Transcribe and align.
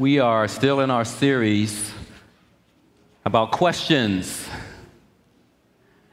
We 0.00 0.20
are 0.20 0.46
still 0.46 0.78
in 0.78 0.92
our 0.92 1.04
series 1.04 1.92
about 3.24 3.50
questions, 3.50 4.48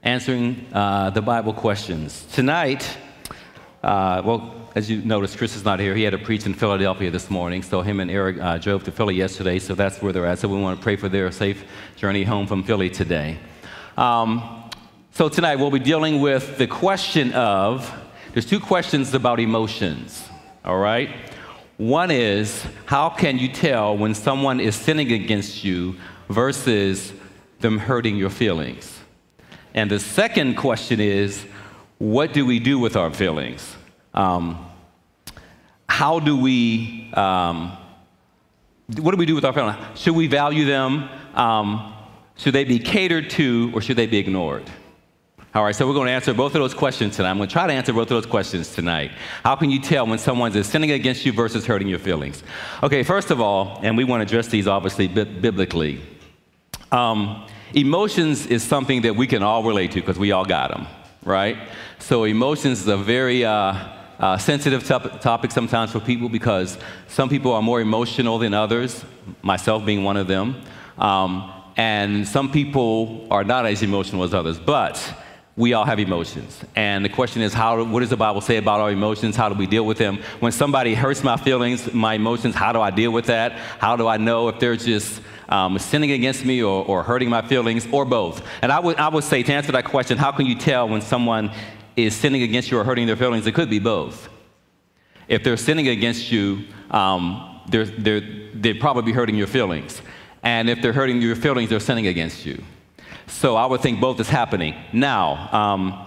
answering 0.01 0.65
uh, 0.73 1.11
the 1.11 1.21
Bible 1.21 1.53
questions. 1.53 2.25
Tonight, 2.33 2.97
uh, 3.83 4.23
well, 4.25 4.71
as 4.73 4.89
you 4.89 5.03
noticed, 5.03 5.37
Chris 5.37 5.55
is 5.55 5.63
not 5.63 5.79
here. 5.79 5.93
He 5.93 6.01
had 6.01 6.13
to 6.13 6.17
preach 6.17 6.47
in 6.47 6.55
Philadelphia 6.55 7.11
this 7.11 7.29
morning, 7.29 7.61
so 7.61 7.83
him 7.83 7.99
and 7.99 8.09
Eric 8.09 8.39
uh, 8.39 8.57
drove 8.57 8.83
to 8.85 8.91
Philly 8.91 9.13
yesterday, 9.13 9.59
so 9.59 9.75
that's 9.75 10.01
where 10.01 10.11
they're 10.11 10.25
at. 10.25 10.39
So 10.39 10.47
we 10.47 10.59
want 10.59 10.79
to 10.79 10.83
pray 10.83 10.95
for 10.95 11.07
their 11.07 11.31
safe 11.31 11.63
journey 11.95 12.23
home 12.23 12.47
from 12.47 12.63
Philly 12.63 12.89
today. 12.89 13.37
Um, 13.97 14.63
so 15.11 15.29
tonight 15.29 15.57
we'll 15.57 15.69
be 15.69 15.77
dealing 15.77 16.21
with 16.21 16.57
the 16.57 16.65
question 16.65 17.33
of 17.33 17.87
there's 18.33 18.47
two 18.47 18.59
questions 18.59 19.13
about 19.13 19.39
emotions, 19.39 20.27
all 20.65 20.79
right? 20.79 21.34
One 21.77 22.09
is 22.09 22.65
how 22.85 23.09
can 23.09 23.37
you 23.37 23.49
tell 23.49 23.97
when 23.97 24.13
someone 24.13 24.59
is 24.61 24.75
sinning 24.75 25.11
against 25.11 25.63
you 25.63 25.97
versus 26.29 27.11
them 27.59 27.77
hurting 27.77 28.15
your 28.15 28.29
feelings? 28.29 28.99
And 29.73 29.91
the 29.91 29.99
second 29.99 30.55
question 30.55 31.01
is 31.01 31.45
what 31.97 32.31
do 32.31 32.45
we 32.45 32.59
do 32.59 32.79
with 32.79 32.95
our 32.95 33.13
feelings? 33.13 33.75
Um, 34.13 34.65
how 35.89 36.19
do 36.19 36.37
we, 36.37 37.11
um, 37.13 37.77
what 38.97 39.11
do 39.11 39.17
we 39.17 39.25
do 39.25 39.35
with 39.35 39.43
our 39.43 39.53
feelings? 39.53 39.77
Should 39.99 40.15
we 40.15 40.27
value 40.27 40.65
them? 40.65 41.09
Um, 41.33 41.93
should 42.37 42.53
they 42.53 42.63
be 42.63 42.79
catered 42.79 43.29
to 43.31 43.71
or 43.73 43.81
should 43.81 43.97
they 43.97 44.07
be 44.07 44.17
ignored? 44.17 44.63
All 45.55 45.63
right, 45.63 45.73
so 45.73 45.87
we're 45.87 45.93
going 45.93 46.07
to 46.07 46.11
answer 46.11 46.33
both 46.33 46.53
of 46.53 46.59
those 46.59 46.73
questions 46.73 47.15
tonight. 47.15 47.29
I'm 47.29 47.37
going 47.37 47.47
to 47.47 47.53
try 47.53 47.65
to 47.65 47.71
answer 47.71 47.93
both 47.93 48.11
of 48.11 48.21
those 48.21 48.25
questions 48.25 48.75
tonight. 48.75 49.11
How 49.41 49.55
can 49.55 49.71
you 49.71 49.79
tell 49.79 50.05
when 50.05 50.19
someone's 50.19 50.67
sinning 50.67 50.91
against 50.91 51.25
you 51.25 51.31
versus 51.31 51.65
hurting 51.65 51.87
your 51.87 51.97
feelings? 51.97 52.43
Okay, 52.83 53.03
first 53.03 53.31
of 53.31 53.39
all, 53.39 53.79
and 53.81 53.95
we 53.95 54.03
want 54.03 54.19
to 54.19 54.25
address 54.25 54.49
these 54.49 54.67
obviously 54.67 55.07
bi- 55.07 55.23
biblically. 55.23 56.01
Um, 56.91 57.47
emotions 57.73 58.47
is 58.47 58.63
something 58.63 59.03
that 59.03 59.15
we 59.15 59.27
can 59.27 59.43
all 59.43 59.63
relate 59.63 59.91
to 59.91 60.01
because 60.01 60.19
we 60.19 60.33
all 60.33 60.43
got 60.43 60.71
them, 60.71 60.87
right? 61.23 61.55
So 61.99 62.25
emotions 62.25 62.81
is 62.81 62.87
a 62.89 62.97
very 62.97 63.45
uh, 63.45 63.77
uh, 64.19 64.37
sensitive 64.37 64.85
top- 64.85 65.21
topic 65.21 65.51
sometimes 65.51 65.93
for 65.93 66.01
people 66.01 66.27
because 66.27 66.77
some 67.07 67.29
people 67.29 67.53
are 67.53 67.61
more 67.61 67.79
emotional 67.79 68.39
than 68.39 68.53
others, 68.53 69.05
myself 69.41 69.85
being 69.85 70.03
one 70.03 70.17
of 70.17 70.27
them. 70.27 70.61
Um, 70.97 71.49
and 71.77 72.27
some 72.27 72.51
people 72.51 73.25
are 73.31 73.45
not 73.45 73.65
as 73.65 73.81
emotional 73.83 74.23
as 74.23 74.33
others. 74.33 74.59
But 74.59 74.99
we 75.57 75.73
all 75.73 75.85
have 75.85 75.99
emotions. 75.99 76.59
And 76.75 77.05
the 77.05 77.09
question 77.09 77.41
is, 77.41 77.53
how, 77.53 77.81
what 77.85 78.01
does 78.01 78.09
the 78.09 78.17
Bible 78.17 78.41
say 78.41 78.57
about 78.57 78.81
our 78.81 78.91
emotions? 78.91 79.37
How 79.37 79.47
do 79.47 79.55
we 79.55 79.67
deal 79.67 79.85
with 79.85 79.97
them? 79.97 80.19
When 80.41 80.51
somebody 80.51 80.93
hurts 80.93 81.23
my 81.23 81.37
feelings, 81.37 81.93
my 81.93 82.15
emotions, 82.15 82.55
how 82.55 82.73
do 82.73 82.81
I 82.81 82.91
deal 82.91 83.11
with 83.11 83.27
that? 83.27 83.53
How 83.79 83.95
do 83.95 84.05
I 84.07 84.17
know 84.17 84.49
if 84.49 84.59
they're 84.59 84.75
just 84.75 85.21
um, 85.47 85.79
sinning 85.79 86.11
against 86.11 86.43
me 86.43 86.61
or, 86.61 86.83
or 86.85 87.03
hurting 87.03 87.29
my 87.29 87.41
feelings 87.41 87.87
or 87.91 88.03
both? 88.03 88.45
And 88.61 88.71
I 88.71 88.79
would, 88.81 88.97
I 88.97 89.07
would 89.07 89.23
say, 89.23 89.43
to 89.43 89.53
answer 89.53 89.71
that 89.71 89.85
question, 89.85 90.17
how 90.17 90.33
can 90.33 90.45
you 90.45 90.55
tell 90.55 90.89
when 90.89 91.01
someone 91.01 91.51
is 91.95 92.13
sinning 92.13 92.43
against 92.43 92.69
you 92.69 92.77
or 92.77 92.83
hurting 92.83 93.07
their 93.07 93.15
feelings? 93.15 93.47
It 93.47 93.55
could 93.55 93.69
be 93.69 93.79
both. 93.79 94.27
If 95.29 95.45
they're 95.45 95.57
sinning 95.57 95.87
against 95.87 96.33
you, 96.33 96.65
um, 96.91 97.61
they're, 97.69 97.85
they're, 97.85 98.21
they'd 98.53 98.79
probably 98.81 99.03
be 99.03 99.13
hurting 99.13 99.35
your 99.35 99.47
feelings. 99.47 100.01
And 100.43 100.69
if 100.69 100.81
they're 100.81 100.93
hurting 100.93 101.21
your 101.21 101.37
feelings, 101.37 101.69
they're 101.69 101.79
sinning 101.79 102.07
against 102.07 102.45
you. 102.45 102.61
So 103.27 103.55
I 103.55 103.65
would 103.65 103.81
think 103.81 103.99
both 103.99 104.19
is 104.19 104.29
happening. 104.29 104.75
Now, 104.93 105.49
um, 105.51 106.05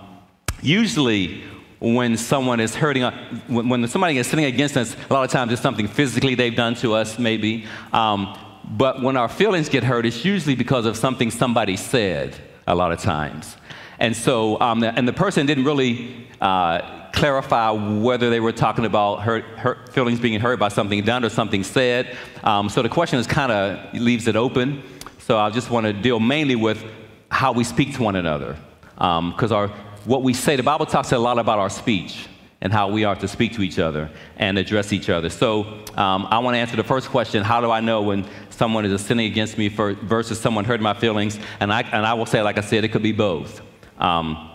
usually 0.62 1.42
when 1.80 2.16
someone 2.16 2.61
is 2.61 2.74
hurting, 2.74 3.05
uh, 3.05 3.41
when, 3.48 3.86
somebody 3.86 4.19
is 4.19 4.27
sitting 4.27 4.44
against 4.44 4.77
us, 4.77 4.97
a 5.08 5.12
lot 5.12 5.24
of 5.24 5.30
times 5.30 5.52
it's 5.52 5.62
something 5.62 5.86
physically 5.86 6.34
they've 6.34 6.56
done 6.56 6.74
to 6.77 6.94
us, 6.94 7.19
maybe. 7.19 7.66
Um, 7.92 8.36
but 8.70 9.02
when 9.02 9.16
our 9.16 9.28
feelings 9.28 9.69
get 9.69 9.84
hurt, 9.84 10.05
it's 10.05 10.24
usually 10.24 10.55
because 10.55 10.86
of 10.86 10.96
something 10.96 11.30
somebody 11.30 11.77
said 11.77 12.36
a 12.66 12.74
lot 12.74 12.92
of 12.92 13.00
times. 13.00 13.56
And 14.00 14.16
so, 14.16 14.61
um, 14.61 14.83
and 14.83 15.08
the 15.08 15.12
person 15.12 15.46
didn't 15.46 15.64
really 15.64 16.29
uh, 16.40 17.11
clarify 17.12 17.70
whether 17.70 18.30
they 18.30 18.40
were 18.40 18.52
talking 18.52 18.85
about 18.85 19.23
hurt, 19.23 19.45
hurt, 19.45 19.92
feelings 19.92 20.20
being 20.20 20.39
hurt 20.40 20.58
by 20.58 20.68
something 20.68 21.02
done 21.02 21.24
or 21.24 21.30
something 21.30 21.64
said. 21.64 22.17
Um, 22.45 22.68
so 22.68 22.83
the 22.83 22.89
question 22.89 23.18
is 23.18 23.27
kind 23.27 23.50
of 23.50 23.95
leaves 23.95 24.29
it 24.29 24.36
open. 24.36 24.83
So 25.18 25.39
I 25.39 25.50
just 25.50 25.70
want 25.70 25.86
to 25.86 25.92
deal 25.92 26.20
mainly 26.20 26.56
with 26.56 26.85
how 27.30 27.52
we 27.52 27.64
speak 27.64 27.94
to 27.94 28.02
one 28.02 28.16
another. 28.16 28.56
Because 28.94 29.52
um, 29.52 29.70
what 30.05 30.22
we 30.22 30.34
say, 30.34 30.56
the 30.56 30.62
Bible 30.62 30.86
talks 30.86 31.12
a 31.12 31.18
lot 31.18 31.39
about 31.39 31.58
our 31.58 31.70
speech 31.70 32.27
and 32.61 32.72
how 32.72 32.89
we 32.89 33.05
are 33.05 33.14
to 33.14 33.28
speak 33.28 33.52
to 33.55 33.62
each 33.62 33.78
other 33.78 34.11
and 34.36 34.58
address 34.58 34.92
each 34.92 35.08
other. 35.08 35.30
So 35.30 35.62
um, 35.96 36.27
I 36.30 36.38
want 36.38 36.55
to 36.55 36.58
answer 36.58 36.77
the 36.77 36.84
first 36.84 37.08
question 37.08 37.44
How 37.44 37.61
do 37.61 37.70
I 37.70 37.80
know 37.80 38.02
when 38.02 38.27
someone 38.50 38.84
is 38.84 39.00
sinning 39.05 39.30
against 39.30 39.56
me 39.58 39.68
for, 39.68 39.94
versus 39.94 40.40
someone 40.40 40.64
hurting 40.64 40.83
my 40.83 40.94
feelings? 40.94 41.38
And 41.61 41.72
I, 41.72 41.83
and 41.83 42.05
I 42.05 42.14
will 42.14 42.27
say, 42.27 42.42
like 42.42 42.58
I 42.58 42.62
said, 42.62 42.84
it 42.84 42.88
could 42.88 43.02
be 43.02 43.12
both. 43.12 43.61
Um, 43.98 44.50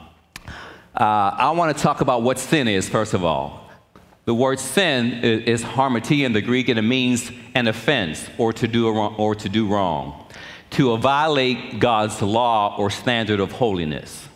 uh, 0.96 1.36
I 1.38 1.52
want 1.52 1.76
to 1.76 1.82
talk 1.82 2.02
about 2.02 2.22
what 2.22 2.38
sin 2.38 2.68
is, 2.68 2.90
first 2.90 3.14
of 3.14 3.24
all. 3.24 3.62
The 4.26 4.34
word 4.34 4.60
sin 4.60 5.14
is, 5.24 5.62
is 5.62 6.12
in 6.12 6.34
the 6.34 6.42
Greek, 6.42 6.70
and 6.70 6.80
it 6.80 6.84
means 6.84 7.32
an 7.56 7.68
offense 7.68 8.30
or 8.38 8.54
to 8.54 8.68
do, 8.68 8.90
wrong, 8.90 9.16
or 9.16 9.36
to 9.36 9.50
do 9.50 9.68
wrong 9.68 10.24
to 10.74 10.98
violate 10.98 11.80
God's 11.80 12.22
law 12.22 12.76
or 12.78 12.90
standard 12.90 13.40
of 13.40 13.52
holiness. 13.52 14.28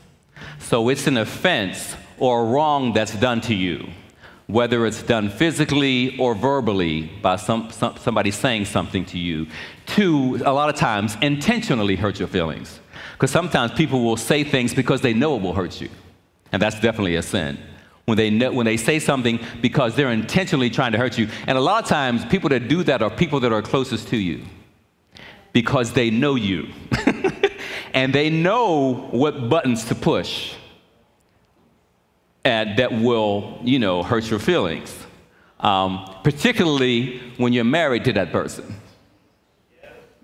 So 0.59 0.89
it's 0.89 1.07
an 1.07 1.17
offense 1.17 1.95
or 2.19 2.41
a 2.41 2.43
wrong 2.45 2.93
that's 2.93 3.15
done 3.15 3.41
to 3.41 3.55
you, 3.55 3.89
whether 4.45 4.85
it's 4.85 5.01
done 5.01 5.29
physically 5.29 6.15
or 6.19 6.35
verbally 6.35 7.11
by 7.21 7.37
some, 7.37 7.71
some, 7.71 7.97
somebody 7.97 8.29
saying 8.29 8.65
something 8.65 9.03
to 9.05 9.17
you, 9.17 9.47
to 9.87 10.39
a 10.45 10.53
lot 10.53 10.69
of 10.69 10.75
times 10.75 11.17
intentionally 11.21 11.95
hurt 11.95 12.19
your 12.19 12.27
feelings. 12.27 12.79
Because 13.13 13.31
sometimes 13.31 13.71
people 13.71 14.03
will 14.03 14.17
say 14.17 14.43
things 14.43 14.75
because 14.75 15.01
they 15.01 15.13
know 15.13 15.35
it 15.37 15.41
will 15.41 15.53
hurt 15.53 15.81
you, 15.81 15.89
and 16.51 16.61
that's 16.61 16.79
definitely 16.79 17.15
a 17.15 17.23
sin. 17.23 17.57
When 18.05 18.15
they, 18.15 18.29
know, 18.29 18.51
when 18.51 18.65
they 18.65 18.77
say 18.77 18.99
something 18.99 19.39
because 19.61 19.95
they're 19.95 20.11
intentionally 20.11 20.69
trying 20.69 20.91
to 20.91 20.97
hurt 20.99 21.17
you. 21.17 21.27
And 21.47 21.57
a 21.57 21.61
lot 21.61 21.83
of 21.83 21.89
times, 21.89 22.23
people 22.25 22.49
that 22.49 22.67
do 22.67 22.83
that 22.83 23.01
are 23.01 23.09
people 23.09 23.39
that 23.39 23.51
are 23.51 23.61
closest 23.61 24.07
to 24.09 24.17
you 24.17 24.45
because 25.53 25.93
they 25.93 26.09
know 26.09 26.35
you 26.35 26.67
and 27.93 28.13
they 28.13 28.29
know 28.29 29.07
what 29.11 29.49
buttons 29.49 29.85
to 29.85 29.95
push 29.95 30.53
and 32.47 32.79
that 32.79 32.93
will, 32.93 33.59
you 33.61 33.77
know, 33.77 34.03
hurt 34.03 34.29
your 34.29 34.39
feelings, 34.39 35.05
um, 35.59 36.09
particularly 36.23 37.19
when 37.35 37.51
you're 37.51 37.65
married 37.65 38.05
to 38.05 38.13
that 38.13 38.31
person. 38.31 38.73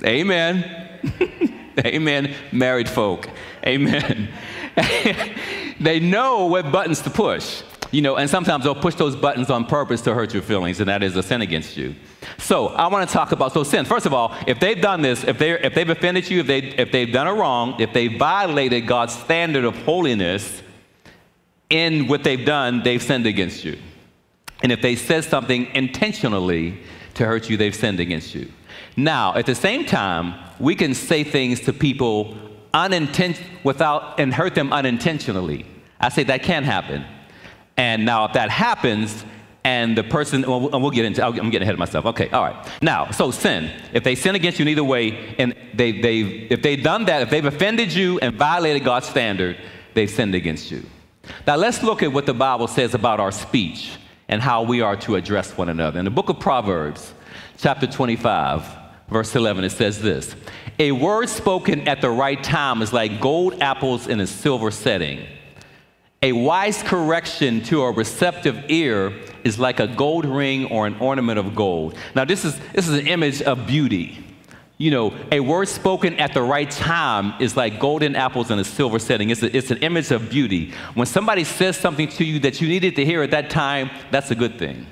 Amen. 0.06 0.90
Amen. 1.86 2.34
Married 2.54 2.88
folk. 2.88 3.30
Amen. 3.66 4.30
they 5.82 6.00
know 6.00 6.46
what 6.46 6.72
buttons 6.72 7.02
to 7.02 7.10
push. 7.10 7.62
You 7.94 8.02
know, 8.02 8.16
and 8.16 8.28
sometimes 8.28 8.64
they'll 8.64 8.74
push 8.74 8.96
those 8.96 9.16
buttons 9.16 9.52
on 9.52 9.66
purpose 9.66 10.02
to 10.02 10.16
hurt 10.16 10.34
your 10.34 10.42
feelings, 10.42 10.80
and 10.80 10.90
that 10.90 11.04
is 11.04 11.16
a 11.16 11.22
sin 11.22 11.44
against 11.44 11.78
you. 11.78 11.94
So 12.40 12.70
I 12.70 12.88
want 12.88 13.08
to 13.08 13.14
talk 13.14 13.32
about 13.32 13.54
so 13.54 13.64
sin. 13.64 13.86
First 13.86 14.08
of 14.08 14.16
all, 14.16 14.36
if 14.48 14.60
they've 14.60 14.82
done 14.82 15.04
this, 15.04 15.24
if 15.24 15.38
they 15.38 15.52
if 15.52 15.76
they've 15.76 15.88
offended 15.88 16.28
you, 16.28 16.40
if 16.40 16.48
they 16.48 16.60
if 16.60 16.92
they've 16.92 17.14
done 17.14 17.28
a 17.28 17.34
wrong, 17.36 17.80
if 17.80 17.94
they 17.94 18.08
violated 18.08 18.88
God's 18.88 19.14
standard 19.14 19.64
of 19.64 19.76
holiness 19.84 20.64
in 21.70 22.08
what 22.08 22.24
they've 22.24 22.44
done, 22.44 22.82
they've 22.82 23.02
sinned 23.02 23.28
against 23.28 23.64
you. 23.64 23.78
And 24.64 24.72
if 24.72 24.82
they 24.82 24.96
said 24.96 25.24
something 25.24 25.68
intentionally 25.76 26.80
to 27.14 27.28
hurt 27.28 27.48
you, 27.48 27.58
they've 27.58 27.76
sinned 27.76 28.00
against 28.00 28.34
you. 28.34 28.52
Now, 28.98 29.36
at 29.36 29.46
the 29.46 29.54
same 29.54 29.86
time, 29.86 30.34
we 30.60 30.74
can 30.74 30.96
say 30.96 31.24
things 31.24 31.60
to 31.62 31.74
people 31.74 32.36
unintent 32.74 33.40
without 33.64 34.20
and 34.20 34.34
hurt 34.34 34.56
them 34.56 34.74
unintentionally. 34.74 35.68
I 36.00 36.10
say 36.10 36.24
that 36.24 36.42
can 36.42 36.64
happen. 36.64 37.06
And 37.78 38.06
now, 38.06 38.26
if 38.26 38.34
that 38.34 38.50
happens, 38.50 39.26
and 39.64 39.98
the 39.98 40.04
person, 40.04 40.42
well, 40.42 40.70
we'll 40.70 40.92
get 40.92 41.06
into, 41.06 41.26
I'm 41.26 41.34
getting 41.50 41.62
ahead 41.62 41.74
of 41.74 41.80
myself. 41.80 42.06
Okay, 42.08 42.30
all 42.30 42.44
right. 42.44 42.70
Now, 42.82 43.12
so 43.12 43.32
sin. 43.32 43.72
If 43.94 44.04
they 44.04 44.16
sin 44.16 44.36
against 44.36 44.60
you 44.60 44.64
in 44.64 44.70
either 44.70 44.84
way, 44.84 45.36
and 45.38 45.56
they, 45.74 46.02
they've, 46.02 46.52
if 46.52 46.62
they've 46.62 46.84
done 46.84 47.06
that, 47.06 47.22
if 47.22 47.30
they've 47.30 47.46
offended 47.46 47.94
you 47.94 48.20
and 48.20 48.36
violated 48.36 48.84
God's 48.84 49.08
standard, 49.08 49.58
they've 49.94 50.10
sinned 50.10 50.36
against 50.36 50.70
you. 50.70 50.84
Now, 51.48 51.56
let's 51.56 51.82
look 51.82 52.04
at 52.04 52.12
what 52.12 52.26
the 52.26 52.34
Bible 52.34 52.68
says 52.68 52.94
about 52.94 53.22
our 53.22 53.32
speech 53.32 53.98
and 54.28 54.42
how 54.42 54.64
we 54.64 54.82
are 54.82 54.98
to 54.98 55.16
address 55.16 55.56
one 55.56 55.70
another. 55.70 55.98
In 55.98 56.06
the 56.06 56.12
book 56.12 56.28
of 56.28 56.40
Proverbs, 56.40 57.14
chapter 57.58 57.88
25, 57.88 58.68
verse 59.08 59.34
11, 59.34 59.64
it 59.64 59.70
says 59.72 60.02
this 60.02 60.36
A 60.80 60.92
word 60.92 61.30
spoken 61.30 61.88
at 61.88 62.02
the 62.02 62.10
right 62.10 62.44
time 62.44 62.82
is 62.82 62.92
like 62.92 63.22
gold 63.22 63.62
apples 63.62 64.08
in 64.08 64.20
a 64.20 64.28
silver 64.28 64.72
setting 64.72 65.26
a 66.24 66.32
wise 66.32 66.82
correction 66.82 67.62
to 67.64 67.84
a 67.84 67.92
receptive 67.92 68.72
ear 68.72 69.12
is 69.44 69.60
like 69.60 69.82
a 69.82 69.88
gold 69.88 70.24
ring 70.24 70.66
or 70.68 70.88
an 70.88 70.96
ornament 71.00 71.38
of 71.38 71.54
gold. 71.54 71.98
Now, 72.16 72.24
this 72.24 72.46
is, 72.46 72.58
this 72.72 72.88
is 72.88 72.98
an 72.98 73.08
image 73.08 73.42
of 73.42 73.68
beauty. 73.68 74.26
You 74.78 74.92
know, 74.92 75.14
a 75.34 75.42
word 75.42 75.68
spoken 75.68 76.18
at 76.22 76.34
the 76.34 76.42
right 76.42 76.72
time 76.72 77.34
is 77.42 77.58
like 77.58 77.78
golden 77.78 78.16
apples 78.16 78.52
in 78.52 78.58
a 78.58 78.64
silver 78.64 79.00
setting. 79.00 79.32
It's, 79.32 79.44
a, 79.44 79.56
it's 79.56 79.70
an 79.70 79.80
image 79.80 80.12
of 80.12 80.30
beauty. 80.30 80.74
When 80.94 81.08
somebody 81.08 81.44
says 81.44 81.76
something 81.76 82.08
to 82.08 82.24
you 82.24 82.40
that 82.40 82.62
you 82.62 82.70
needed 82.70 82.96
to 82.96 83.06
hear 83.06 83.22
at 83.22 83.32
that 83.32 83.50
time, 83.50 83.92
that's 84.10 84.32
a 84.32 84.36
good 84.36 84.58
thing. 84.58 84.88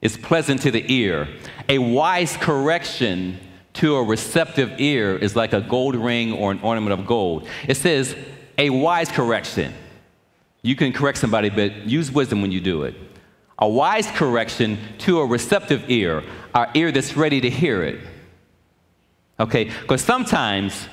It's 0.00 0.16
pleasant 0.16 0.62
to 0.62 0.70
the 0.70 0.90
ear. 0.90 1.28
A 1.68 1.76
wise 1.76 2.38
correction 2.38 3.38
to 3.74 3.96
a 3.96 4.02
receptive 4.02 4.80
ear 4.80 5.14
is 5.14 5.36
like 5.36 5.52
a 5.52 5.60
gold 5.60 5.94
ring 5.94 6.32
or 6.32 6.52
an 6.52 6.60
ornament 6.60 6.98
of 6.98 7.06
gold. 7.06 7.46
It 7.68 7.76
says, 7.76 8.16
a 8.56 8.70
wise 8.70 9.10
correction. 9.10 9.74
You 10.66 10.74
can 10.74 10.92
correct 10.92 11.18
somebody, 11.18 11.48
but 11.48 11.88
use 11.88 12.10
wisdom 12.10 12.42
when 12.42 12.50
you 12.50 12.60
do 12.60 12.82
it. 12.82 12.96
A 13.60 13.68
wise 13.68 14.08
correction 14.08 14.78
to 14.98 15.20
a 15.20 15.24
receptive 15.24 15.88
ear, 15.88 16.24
our 16.56 16.68
ear 16.74 16.90
that's 16.90 17.16
ready 17.16 17.40
to 17.40 17.48
hear 17.48 17.84
it. 17.84 18.00
Okay? 19.38 19.70
Because 19.82 20.02
sometimes 20.02 20.88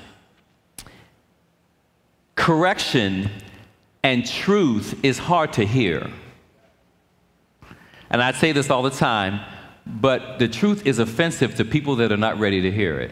correction 2.35 3.31
and 4.03 4.29
truth 4.29 5.03
is 5.03 5.17
hard 5.17 5.53
to 5.53 5.65
hear. 5.65 6.07
And 8.11 8.21
I 8.21 8.31
say 8.31 8.51
this 8.51 8.69
all 8.69 8.83
the 8.83 8.91
time, 8.91 9.39
but 9.87 10.37
the 10.37 10.47
truth 10.47 10.85
is 10.85 10.99
offensive 10.99 11.55
to 11.55 11.65
people 11.65 11.95
that 11.95 12.11
are 12.11 12.17
not 12.17 12.37
ready 12.37 12.61
to 12.61 12.71
hear 12.71 12.99
it. 12.99 13.11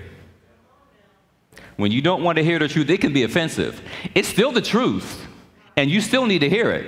When 1.77 1.91
you 1.91 2.03
don't 2.03 2.21
want 2.21 2.37
to 2.37 2.43
hear 2.43 2.59
the 2.59 2.67
truth, 2.67 2.87
it 2.91 3.01
can 3.01 3.13
be 3.13 3.23
offensive. 3.23 3.81
It's 4.13 4.27
still 4.27 4.51
the 4.51 4.61
truth, 4.61 5.25
and 5.81 5.89
you 5.89 5.99
still 5.99 6.27
need 6.27 6.39
to 6.39 6.49
hear 6.49 6.69
it. 6.69 6.87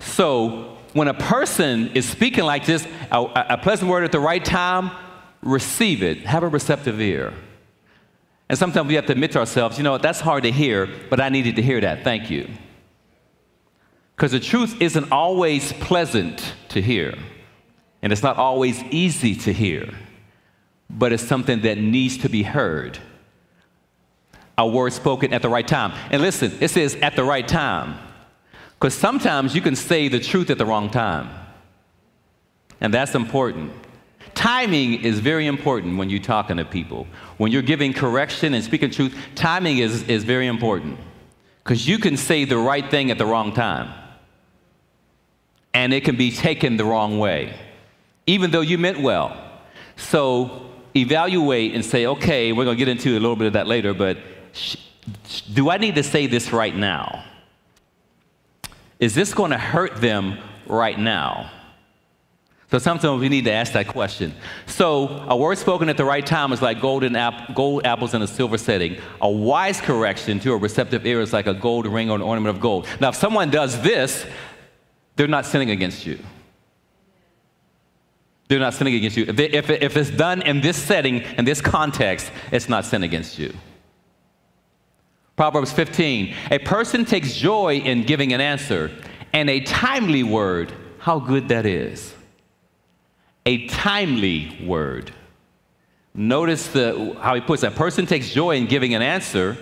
So, 0.00 0.76
when 0.94 1.06
a 1.06 1.14
person 1.14 1.92
is 1.94 2.08
speaking 2.08 2.42
like 2.42 2.66
this, 2.66 2.84
a, 3.12 3.22
a 3.50 3.56
pleasant 3.56 3.88
word 3.88 4.02
at 4.02 4.10
the 4.10 4.18
right 4.18 4.44
time, 4.44 4.90
receive 5.40 6.02
it. 6.02 6.26
Have 6.26 6.42
a 6.42 6.48
receptive 6.48 7.00
ear. 7.00 7.32
And 8.48 8.58
sometimes 8.58 8.88
we 8.88 8.94
have 8.94 9.06
to 9.06 9.12
admit 9.12 9.30
to 9.32 9.38
ourselves, 9.38 9.78
you 9.78 9.84
know, 9.84 9.96
that's 9.96 10.18
hard 10.18 10.42
to 10.42 10.50
hear, 10.50 10.88
but 11.08 11.20
I 11.20 11.28
needed 11.28 11.54
to 11.54 11.62
hear 11.62 11.80
that. 11.82 12.02
Thank 12.02 12.32
you. 12.32 12.48
Because 14.16 14.32
the 14.32 14.40
truth 14.40 14.82
isn't 14.82 15.12
always 15.12 15.72
pleasant 15.74 16.42
to 16.70 16.82
hear, 16.82 17.14
and 18.02 18.12
it's 18.12 18.24
not 18.24 18.38
always 18.38 18.82
easy 18.90 19.36
to 19.36 19.52
hear, 19.52 19.94
but 20.90 21.12
it's 21.12 21.22
something 21.22 21.60
that 21.60 21.78
needs 21.78 22.18
to 22.18 22.28
be 22.28 22.42
heard. 22.42 22.98
A 24.56 24.66
word 24.66 24.92
spoken 24.92 25.32
at 25.32 25.42
the 25.42 25.48
right 25.48 25.66
time. 25.66 25.92
And 26.10 26.22
listen, 26.22 26.56
it 26.60 26.68
says 26.68 26.94
at 26.96 27.16
the 27.16 27.24
right 27.24 27.46
time. 27.46 27.98
Because 28.78 28.94
sometimes 28.94 29.54
you 29.54 29.60
can 29.60 29.76
say 29.76 30.08
the 30.08 30.20
truth 30.20 30.50
at 30.50 30.58
the 30.58 30.66
wrong 30.66 30.90
time. 30.90 31.30
And 32.80 32.92
that's 32.92 33.14
important. 33.14 33.72
Timing 34.34 35.02
is 35.02 35.20
very 35.20 35.46
important 35.46 35.96
when 35.96 36.10
you're 36.10 36.20
talking 36.20 36.56
to 36.58 36.64
people. 36.64 37.06
When 37.38 37.50
you're 37.50 37.62
giving 37.62 37.92
correction 37.92 38.52
and 38.52 38.62
speaking 38.64 38.90
truth, 38.90 39.16
timing 39.34 39.78
is, 39.78 40.02
is 40.04 40.24
very 40.24 40.46
important. 40.46 40.98
Because 41.62 41.88
you 41.88 41.98
can 41.98 42.16
say 42.16 42.44
the 42.44 42.58
right 42.58 42.88
thing 42.90 43.10
at 43.10 43.18
the 43.18 43.26
wrong 43.26 43.52
time. 43.52 43.92
And 45.72 45.92
it 45.92 46.04
can 46.04 46.16
be 46.16 46.30
taken 46.30 46.76
the 46.76 46.84
wrong 46.84 47.18
way, 47.18 47.58
even 48.26 48.50
though 48.50 48.60
you 48.60 48.78
meant 48.78 49.00
well. 49.00 49.36
So 49.96 50.66
evaluate 50.94 51.74
and 51.74 51.84
say, 51.84 52.06
okay, 52.06 52.52
we're 52.52 52.64
going 52.64 52.76
to 52.76 52.84
get 52.84 52.88
into 52.88 53.12
a 53.12 53.20
little 53.20 53.34
bit 53.34 53.48
of 53.48 53.54
that 53.54 53.66
later, 53.66 53.94
but 53.94 54.18
do 55.52 55.70
I 55.70 55.78
need 55.78 55.94
to 55.96 56.02
say 56.02 56.26
this 56.26 56.52
right 56.52 56.74
now? 56.74 57.24
Is 58.98 59.14
this 59.14 59.34
going 59.34 59.50
to 59.50 59.58
hurt 59.58 59.96
them 59.96 60.38
right 60.66 60.98
now? 60.98 61.50
So 62.70 62.78
sometimes 62.78 63.20
we 63.20 63.28
need 63.28 63.44
to 63.44 63.52
ask 63.52 63.72
that 63.74 63.86
question. 63.86 64.34
So 64.66 65.24
a 65.28 65.36
word 65.36 65.58
spoken 65.58 65.88
at 65.88 65.96
the 65.96 66.04
right 66.04 66.26
time 66.26 66.52
is 66.52 66.60
like 66.60 66.80
golden 66.80 67.14
ap- 67.14 67.54
gold 67.54 67.86
apples 67.86 68.14
in 68.14 68.22
a 68.22 68.26
silver 68.26 68.58
setting. 68.58 68.96
A 69.20 69.30
wise 69.30 69.80
correction 69.80 70.40
to 70.40 70.52
a 70.52 70.56
receptive 70.56 71.06
ear 71.06 71.20
is 71.20 71.32
like 71.32 71.46
a 71.46 71.54
gold 71.54 71.86
ring 71.86 72.10
or 72.10 72.16
an 72.16 72.22
ornament 72.22 72.56
of 72.56 72.60
gold. 72.60 72.88
Now, 73.00 73.10
if 73.10 73.14
someone 73.14 73.50
does 73.50 73.80
this, 73.82 74.26
they're 75.16 75.28
not 75.28 75.46
sinning 75.46 75.70
against 75.70 76.04
you. 76.04 76.18
They're 78.48 78.58
not 78.58 78.74
sinning 78.74 78.94
against 78.94 79.16
you. 79.16 79.26
If, 79.28 79.38
if, 79.38 79.70
if 79.70 79.96
it's 79.96 80.10
done 80.10 80.42
in 80.42 80.60
this 80.60 80.76
setting, 80.76 81.20
in 81.38 81.44
this 81.44 81.60
context, 81.60 82.30
it's 82.50 82.68
not 82.68 82.84
sin 82.84 83.02
against 83.02 83.38
you. 83.38 83.54
Proverbs 85.36 85.72
15 85.72 86.34
A 86.50 86.58
person 86.58 87.04
takes 87.04 87.34
joy 87.34 87.76
in 87.76 88.04
giving 88.04 88.32
an 88.32 88.40
answer, 88.40 88.90
and 89.32 89.50
a 89.50 89.60
timely 89.60 90.22
word, 90.22 90.72
how 90.98 91.18
good 91.18 91.48
that 91.48 91.66
is 91.66 92.14
a 93.46 93.66
timely 93.66 94.64
word. 94.64 95.12
Notice 96.14 96.68
the, 96.68 97.16
how 97.20 97.34
he 97.34 97.40
puts 97.40 97.62
that. 97.62 97.74
Person 97.74 98.06
takes 98.06 98.30
joy 98.30 98.56
in 98.56 98.66
giving 98.66 98.94
an 98.94 99.02
answer, 99.02 99.56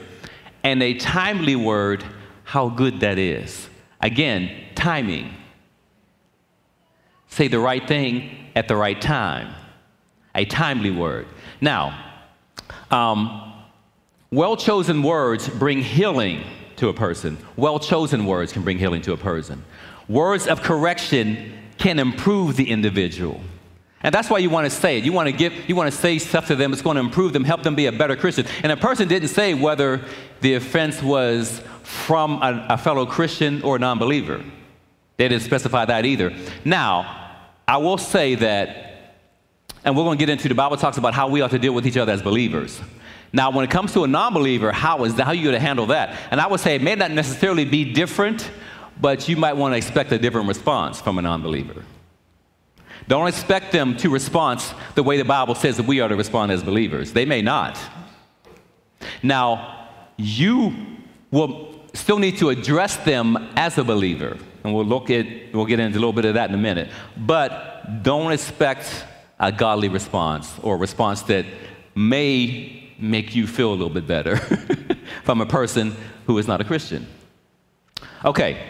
and 0.62 0.82
a 0.82 0.94
timely 0.94 1.56
word, 1.56 2.04
how 2.44 2.68
good 2.68 3.00
that 3.00 3.18
is. 3.18 3.68
Again, 4.00 4.50
timing. 4.74 5.34
Say 7.28 7.48
the 7.48 7.58
right 7.58 7.86
thing 7.86 8.50
at 8.54 8.68
the 8.68 8.76
right 8.76 9.00
time. 9.00 9.54
A 10.34 10.44
timely 10.44 10.90
word. 10.90 11.26
Now, 11.60 12.14
um, 12.90 13.51
well 14.32 14.56
chosen 14.56 15.02
words 15.02 15.48
bring 15.48 15.80
healing 15.82 16.42
to 16.76 16.88
a 16.88 16.92
person. 16.92 17.38
Well 17.56 17.78
chosen 17.78 18.26
words 18.26 18.52
can 18.52 18.62
bring 18.62 18.78
healing 18.78 19.02
to 19.02 19.12
a 19.12 19.16
person. 19.16 19.62
Words 20.08 20.48
of 20.48 20.62
correction 20.62 21.52
can 21.78 22.00
improve 22.00 22.56
the 22.56 22.68
individual. 22.68 23.40
And 24.02 24.12
that's 24.12 24.28
why 24.28 24.38
you 24.38 24.50
want 24.50 24.64
to 24.64 24.70
say 24.70 24.98
it. 24.98 25.04
You 25.04 25.12
want 25.12 25.28
to 25.28 25.32
give, 25.32 25.68
you 25.68 25.76
want 25.76 25.92
to 25.92 25.96
say 25.96 26.18
stuff 26.18 26.48
to 26.48 26.56
them 26.56 26.72
that's 26.72 26.82
going 26.82 26.96
to 26.96 27.00
improve 27.00 27.32
them, 27.32 27.44
help 27.44 27.62
them 27.62 27.76
be 27.76 27.86
a 27.86 27.92
better 27.92 28.16
Christian. 28.16 28.46
And 28.64 28.72
a 28.72 28.76
person 28.76 29.06
didn't 29.06 29.28
say 29.28 29.54
whether 29.54 30.04
the 30.40 30.54
offense 30.54 31.00
was 31.02 31.62
from 31.84 32.42
a, 32.42 32.66
a 32.70 32.78
fellow 32.78 33.06
Christian 33.06 33.62
or 33.62 33.76
a 33.76 33.78
non-believer. 33.78 34.42
They 35.18 35.28
didn't 35.28 35.42
specify 35.44 35.84
that 35.84 36.04
either. 36.04 36.34
Now, 36.64 37.38
I 37.68 37.76
will 37.76 37.98
say 37.98 38.34
that, 38.36 39.14
and 39.84 39.96
we're 39.96 40.04
going 40.04 40.18
to 40.18 40.22
get 40.26 40.32
into 40.32 40.48
the 40.48 40.54
Bible 40.54 40.76
talks 40.76 40.98
about 40.98 41.14
how 41.14 41.28
we 41.28 41.40
ought 41.42 41.52
to 41.52 41.58
deal 41.58 41.72
with 41.72 41.86
each 41.86 41.96
other 41.96 42.12
as 42.12 42.22
believers. 42.22 42.80
Now, 43.32 43.50
when 43.50 43.64
it 43.64 43.70
comes 43.70 43.92
to 43.94 44.04
a 44.04 44.06
non-believer, 44.06 44.72
how 44.72 45.04
is 45.04 45.14
that, 45.14 45.24
how 45.24 45.30
are 45.30 45.34
you 45.34 45.44
going 45.44 45.54
to 45.54 45.60
handle 45.60 45.86
that? 45.86 46.18
And 46.30 46.40
I 46.40 46.46
would 46.46 46.60
say 46.60 46.74
it 46.74 46.82
may 46.82 46.94
not 46.94 47.10
necessarily 47.10 47.64
be 47.64 47.92
different, 47.92 48.50
but 49.00 49.28
you 49.28 49.36
might 49.36 49.54
want 49.54 49.72
to 49.72 49.78
expect 49.78 50.12
a 50.12 50.18
different 50.18 50.48
response 50.48 51.00
from 51.00 51.18
a 51.18 51.22
non-believer. 51.22 51.82
Don't 53.08 53.26
expect 53.26 53.72
them 53.72 53.96
to 53.96 54.10
respond 54.10 54.62
the 54.94 55.02
way 55.02 55.16
the 55.16 55.24
Bible 55.24 55.54
says 55.54 55.76
that 55.78 55.86
we 55.86 56.00
are 56.00 56.08
to 56.08 56.16
respond 56.16 56.52
as 56.52 56.62
believers. 56.62 57.12
They 57.12 57.24
may 57.24 57.42
not. 57.42 57.78
Now, 59.22 59.88
you 60.16 60.74
will 61.30 61.80
still 61.94 62.18
need 62.18 62.38
to 62.38 62.50
address 62.50 62.96
them 62.98 63.36
as 63.56 63.78
a 63.78 63.84
believer. 63.84 64.38
And 64.62 64.74
we'll 64.74 64.84
look 64.84 65.10
at, 65.10 65.26
we'll 65.52 65.66
get 65.66 65.80
into 65.80 65.98
a 65.98 66.00
little 66.00 66.12
bit 66.12 66.26
of 66.26 66.34
that 66.34 66.48
in 66.50 66.54
a 66.54 66.58
minute. 66.58 66.90
But 67.16 68.02
don't 68.02 68.30
expect 68.30 69.04
a 69.40 69.50
godly 69.50 69.88
response 69.88 70.54
or 70.62 70.76
a 70.76 70.78
response 70.78 71.22
that 71.22 71.44
may 71.96 72.81
make 72.98 73.34
you 73.34 73.46
feel 73.46 73.70
a 73.70 73.76
little 73.76 73.90
bit 73.90 74.06
better 74.06 74.36
from 75.24 75.40
a 75.40 75.46
person 75.46 75.94
who 76.26 76.38
is 76.38 76.46
not 76.46 76.60
a 76.60 76.64
Christian. 76.64 77.06
Okay, 78.24 78.64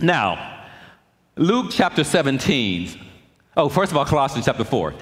now, 0.00 0.66
Luke 1.36 1.68
chapter 1.70 2.04
17 2.04 3.08
Oh, 3.56 3.68
first 3.68 3.90
of 3.90 3.98
all, 3.98 4.04
Colossians 4.04 4.46
chapter 4.46 4.64
4. 4.64 4.94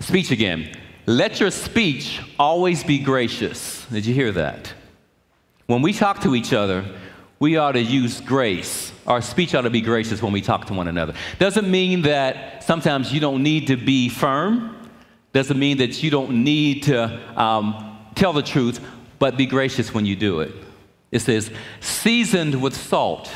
Speech 0.00 0.30
again. 0.30 0.76
Let 1.06 1.40
your 1.40 1.50
speech 1.50 2.20
always 2.38 2.84
be 2.84 2.98
gracious. 2.98 3.86
Did 3.86 4.04
you 4.04 4.14
hear 4.14 4.32
that? 4.32 4.72
When 5.66 5.82
we 5.82 5.92
talk 5.92 6.20
to 6.22 6.34
each 6.34 6.52
other, 6.52 6.84
we 7.38 7.56
ought 7.56 7.72
to 7.72 7.80
use 7.80 8.20
grace. 8.20 8.92
Our 9.06 9.22
speech 9.22 9.54
ought 9.54 9.62
to 9.62 9.70
be 9.70 9.80
gracious 9.80 10.22
when 10.22 10.32
we 10.32 10.40
talk 10.40 10.66
to 10.66 10.74
one 10.74 10.88
another. 10.88 11.14
Doesn't 11.38 11.70
mean 11.70 12.02
that 12.02 12.62
sometimes 12.62 13.12
you 13.12 13.20
don't 13.20 13.42
need 13.42 13.66
to 13.68 13.76
be 13.76 14.08
firm. 14.08 14.76
Doesn't 15.32 15.58
mean 15.58 15.78
that 15.78 16.02
you 16.02 16.10
don't 16.10 16.44
need 16.44 16.84
to 16.84 17.40
um, 17.40 17.85
tell 18.16 18.32
the 18.32 18.42
truth, 18.42 18.80
but 19.20 19.36
be 19.36 19.46
gracious 19.46 19.94
when 19.94 20.04
you 20.04 20.16
do 20.16 20.40
it. 20.40 20.52
It 21.12 21.20
says, 21.20 21.50
seasoned 21.80 22.60
with 22.60 22.74
salt, 22.74 23.30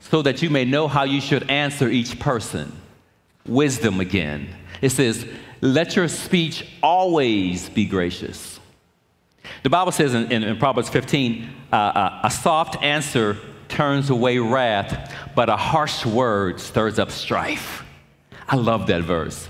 so 0.00 0.20
that 0.22 0.42
you 0.42 0.50
may 0.50 0.64
know 0.64 0.88
how 0.88 1.04
you 1.04 1.20
should 1.20 1.48
answer 1.48 1.88
each 1.88 2.18
person 2.18 2.72
wisdom 3.46 4.00
again. 4.00 4.48
It 4.80 4.90
says, 4.90 5.26
let 5.60 5.96
your 5.96 6.08
speech 6.08 6.66
always 6.82 7.68
be 7.68 7.86
gracious. 7.86 8.60
The 9.62 9.70
Bible 9.70 9.92
says 9.92 10.14
in, 10.14 10.30
in, 10.32 10.42
in 10.42 10.58
Proverbs 10.58 10.88
15, 10.88 11.48
uh, 11.72 11.76
uh, 11.76 12.20
a 12.24 12.30
soft 12.30 12.82
answer 12.82 13.38
turns 13.68 14.10
away 14.10 14.38
wrath, 14.38 15.14
but 15.34 15.48
a 15.48 15.56
harsh 15.56 16.04
word 16.04 16.60
stirs 16.60 16.98
up 16.98 17.10
strife. 17.10 17.84
I 18.48 18.56
love 18.56 18.86
that 18.88 19.02
verse. 19.02 19.48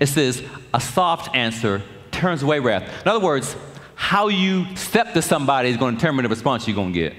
It 0.00 0.06
says, 0.06 0.42
a 0.74 0.80
soft 0.80 1.34
answer 1.34 1.82
turns 2.10 2.42
away 2.42 2.60
wrath. 2.60 2.82
In 3.02 3.08
other 3.08 3.24
words, 3.24 3.56
how 4.02 4.26
you 4.26 4.66
step 4.74 5.14
to 5.14 5.22
somebody 5.22 5.68
is 5.68 5.76
going 5.76 5.94
to 5.94 5.98
determine 5.98 6.24
the 6.24 6.28
response 6.28 6.66
you're 6.66 6.74
going 6.74 6.92
to 6.92 6.98
get. 6.98 7.14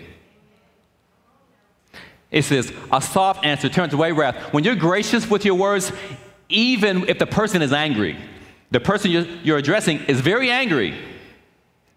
It 2.30 2.44
says, 2.44 2.74
a 2.92 3.02
soft 3.02 3.46
answer 3.46 3.70
turns 3.70 3.94
away 3.94 4.12
wrath. 4.12 4.36
When 4.52 4.66
you're 4.66 4.76
gracious 4.76 5.30
with 5.30 5.46
your 5.46 5.56
words, 5.56 5.94
even 6.50 7.08
if 7.08 7.20
the 7.20 7.26
person 7.26 7.62
is 7.62 7.72
angry, 7.72 8.18
the 8.72 8.82
person 8.82 9.12
you're, 9.12 9.26
you're 9.44 9.58
addressing 9.58 10.02
is 10.10 10.20
very 10.20 10.52
angry, 10.52 10.94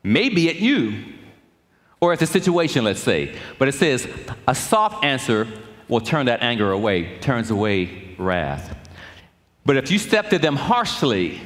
maybe 0.05 0.49
at 0.49 0.57
you 0.57 1.03
or 2.01 2.13
at 2.13 2.21
the 2.21 2.27
situation, 2.27 2.85
let's 2.85 3.01
say. 3.01 3.37
But 3.59 3.67
it 3.67 3.75
says, 3.75 4.07
a 4.47 4.55
soft 4.55 5.05
answer 5.05 5.49
will 5.89 6.01
turn 6.01 6.27
that 6.27 6.43
anger 6.43 6.71
away, 6.71 7.19
turns 7.19 7.51
away 7.51 8.15
wrath. 8.19 8.79
But 9.65 9.79
if 9.79 9.91
you 9.91 9.99
step 9.99 10.31
to 10.31 10.39
them 10.39 10.55
harshly, 10.55 11.41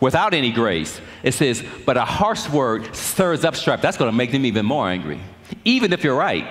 without 0.00 0.34
any 0.34 0.50
grace, 0.50 1.00
it 1.22 1.32
says, 1.32 1.64
but 1.86 1.96
a 1.96 2.04
harsh 2.04 2.48
word 2.48 2.94
stirs 2.94 3.44
up 3.44 3.56
strife. 3.56 3.80
That's 3.80 3.96
going 3.96 4.10
to 4.10 4.16
make 4.16 4.32
them 4.32 4.44
even 4.44 4.66
more 4.66 4.88
angry, 4.88 5.20
even 5.64 5.92
if 5.92 6.04
you're 6.04 6.16
right. 6.16 6.46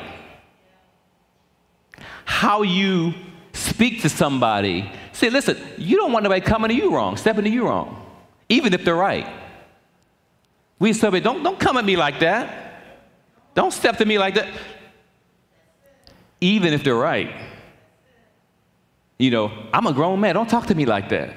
How 2.26 2.62
you 2.62 3.14
speak 3.54 4.02
to 4.02 4.10
somebody, 4.10 4.90
say, 5.12 5.30
listen, 5.30 5.58
you 5.78 5.98
don't 5.98 6.12
want 6.12 6.24
nobody 6.24 6.42
coming 6.42 6.70
to 6.70 6.76
you 6.76 6.94
wrong, 6.94 7.18
stepping 7.18 7.44
to 7.44 7.50
you 7.50 7.68
wrong, 7.68 8.06
even 8.50 8.74
if 8.74 8.84
they're 8.84 8.96
right. 8.96 9.28
We 10.80 10.94
say, 10.94 11.20
don't, 11.20 11.44
don't 11.44 11.60
come 11.60 11.78
at 11.78 11.86
me 11.86 11.96
like 11.96 12.20
that. 12.20 12.60
Don't 13.56 13.72
step 13.72 13.98
to 13.98 14.06
me 14.06 14.18
like 14.18 14.36
that. 14.36 14.48
Even 16.42 16.74
if 16.74 16.84
they're 16.84 16.96
right. 16.96 17.32
You 19.18 19.32
know, 19.32 19.52
I'm 19.72 19.88
a 19.88 19.94
grown 19.94 20.20
man. 20.20 20.36
Don't 20.36 20.50
talk 20.50 20.68
to 20.68 20.76
me 20.76 20.86
like 20.86 21.10
that. 21.10 21.34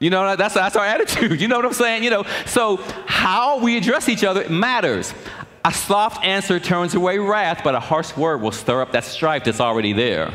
You 0.00 0.08
know, 0.08 0.34
that's, 0.34 0.54
that's 0.54 0.76
our 0.76 0.84
attitude. 0.84 1.40
You 1.40 1.46
know 1.46 1.56
what 1.56 1.66
I'm 1.66 1.74
saying? 1.74 2.02
You 2.02 2.10
know, 2.10 2.24
so 2.46 2.78
how 3.06 3.58
we 3.58 3.76
address 3.76 4.08
each 4.08 4.24
other 4.24 4.48
matters. 4.48 5.14
A 5.62 5.72
soft 5.72 6.24
answer 6.24 6.58
turns 6.58 6.94
away 6.94 7.18
wrath, 7.18 7.60
but 7.62 7.74
a 7.74 7.80
harsh 7.80 8.16
word 8.16 8.40
will 8.40 8.50
stir 8.50 8.80
up 8.80 8.92
that 8.92 9.04
strife 9.04 9.44
that's 9.44 9.60
already 9.60 9.92
there. 9.92 10.32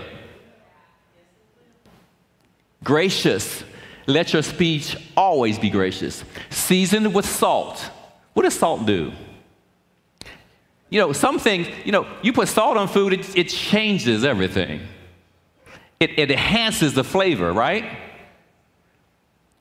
Gracious. 2.84 3.64
Let 4.06 4.34
your 4.34 4.44
speech 4.44 4.96
always 5.18 5.58
be 5.58 5.72
gracious. 5.72 6.24
Seasoned 6.52 7.12
with 7.16 7.26
salt. 7.26 7.90
What 8.34 8.44
does 8.44 8.54
salt 8.54 8.86
do? 8.86 9.12
You 10.92 11.00
know, 11.00 11.12
some 11.12 11.40
things, 11.40 11.68
you 11.84 11.92
know, 11.92 12.06
you 12.22 12.32
put 12.32 12.48
salt 12.48 12.78
on 12.78 12.88
food, 12.88 13.14
it, 13.14 13.36
it 13.36 13.50
changes 13.50 14.24
everything. 14.24 14.82
It, 16.00 16.20
it 16.20 16.30
enhances 16.30 16.94
the 16.94 17.04
flavor, 17.04 17.52
right? 17.52 17.98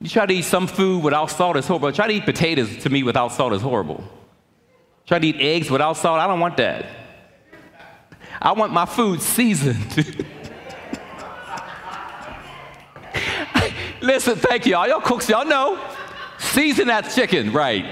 You 0.01 0.09
try 0.09 0.27
to 0.27 0.35
eat 0.35 0.45
some 0.45 0.67
food 0.67 1.03
without 1.03 1.31
salt, 1.31 1.57
it's 1.57 1.67
horrible. 1.67 1.93
Try 1.93 2.09
to 2.09 2.13
eat 2.15 2.25
potatoes 2.25 2.77
to 2.79 2.91
me 2.91 3.03
without 3.03 3.33
salt, 3.33 3.53
is 3.53 3.63
horrible. 3.63 4.05
Try 5.07 5.19
to 5.19 5.27
eat 5.27 5.37
eggs 5.39 5.71
without 5.71 5.97
salt, 5.97 6.21
I 6.21 6.27
don't 6.27 6.41
want 6.41 6.57
that. 6.59 6.87
I 8.41 8.53
want 8.53 8.73
my 8.73 8.87
food 8.87 9.23
seasoned. 9.23 10.27
Listen, 14.01 14.37
thank 14.37 14.67
y'all. 14.67 14.87
Y'all 14.87 15.01
cooks, 15.01 15.29
y'all 15.29 15.47
know. 15.47 15.81
Season 16.39 16.89
that 16.89 17.11
chicken, 17.11 17.53
right? 17.53 17.87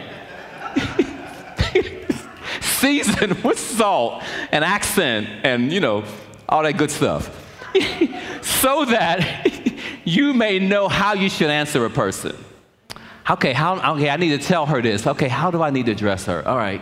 Season 2.61 3.40
with 3.42 3.59
salt 3.59 4.23
and 4.50 4.62
accent 4.64 5.28
and, 5.42 5.73
you 5.73 5.80
know, 5.80 6.04
all 6.49 6.62
that 6.64 6.76
good 6.76 6.90
stuff. 6.90 7.30
so 8.42 8.85
that 8.85 9.56
you 10.04 10.35
may 10.35 10.59
know 10.59 10.88
how 10.88 11.14
you 11.14 11.28
should 11.28 11.50
answer 11.50 11.85
a 11.85 11.90
person. 11.90 12.37
Okay, 13.30 13.52
how, 13.52 13.94
okay, 13.94 14.11
I 14.11 14.16
need 14.16 14.30
to 14.30 14.47
tell 14.47 14.66
her 14.66 14.82
this. 14.82 15.06
Okay, 15.06 15.28
how 15.28 15.50
do 15.50 15.62
I 15.62 15.71
need 15.71 15.87
to 15.87 15.92
address 15.92 16.26
her? 16.26 16.47
All 16.47 16.56
right. 16.56 16.80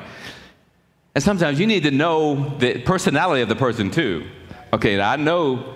And 1.15 1.23
sometimes 1.23 1.61
you 1.61 1.67
need 1.67 1.83
to 1.83 1.91
know 1.91 2.57
the 2.59 2.81
personality 2.83 3.43
of 3.43 3.49
the 3.49 3.57
person 3.57 3.91
too. 3.91 4.27
Okay, 4.73 5.01
I 5.01 5.17
know, 5.17 5.75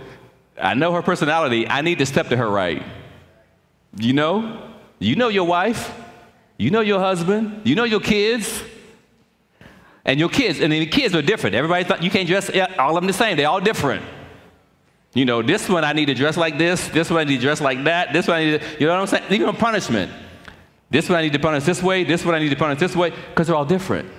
I 0.61 0.75
know 0.75 0.93
her 0.93 1.03
personality. 1.03 1.69
I 1.69 1.83
need 1.83 1.99
to 1.99 2.07
step 2.07 2.29
to 2.29 2.37
her 2.37 2.49
right. 2.49 2.83
You 3.99 4.13
know, 4.13 4.71
you 4.99 5.17
know 5.17 5.29
your 5.29 5.45
wife, 5.45 5.93
you 6.57 6.71
know 6.71 6.81
your 6.81 7.01
husband, 7.01 7.63
you 7.65 7.75
know 7.75 7.85
your 7.85 8.01
kids. 8.01 8.63
And 10.07 10.21
your 10.21 10.29
kids, 10.29 10.61
and 10.61 10.71
the 10.71 10.85
kids 10.85 11.15
are 11.15 11.23
different. 11.23 11.57
Everybody 11.57 11.83
thought 11.85 12.03
you 12.03 12.11
can't 12.11 12.29
dress 12.29 12.51
all 12.79 12.91
of 12.91 13.03
them 13.03 13.07
the 13.07 13.15
same. 13.15 13.39
They're 13.39 13.49
all 13.49 13.61
different. 13.61 14.05
You 15.15 15.25
know, 15.25 15.43
this 15.43 15.69
one 15.69 15.85
I 15.85 15.93
need 15.93 16.07
to 16.07 16.15
dress 16.15 16.37
like 16.37 16.59
this. 16.59 16.89
This 16.89 17.09
one 17.09 17.21
I 17.21 17.25
need 17.25 17.37
to 17.37 17.43
dress 17.43 17.61
like 17.61 17.85
that. 17.85 18.13
This 18.13 18.27
one 18.27 18.37
I 18.37 18.45
need 18.45 18.61
to, 18.61 18.67
you 18.81 18.87
know 18.87 18.95
what 18.95 19.01
I'm 19.01 19.07
saying? 19.07 19.33
Even 19.33 19.55
punishment. 19.55 20.13
This 20.91 21.09
one 21.09 21.19
I 21.19 21.23
need 21.23 21.33
to 21.33 21.39
punish 21.39 21.65
this 21.65 21.83
way. 21.83 22.05
This 22.05 22.25
one 22.25 22.35
I 22.35 22.41
need 22.41 22.51
to 22.51 22.57
punish 22.57 22.81
this 22.81 22.97
way 22.97 23.11
because 23.11 23.47
they're 23.47 23.57
all 23.57 23.65
different. 23.65 24.11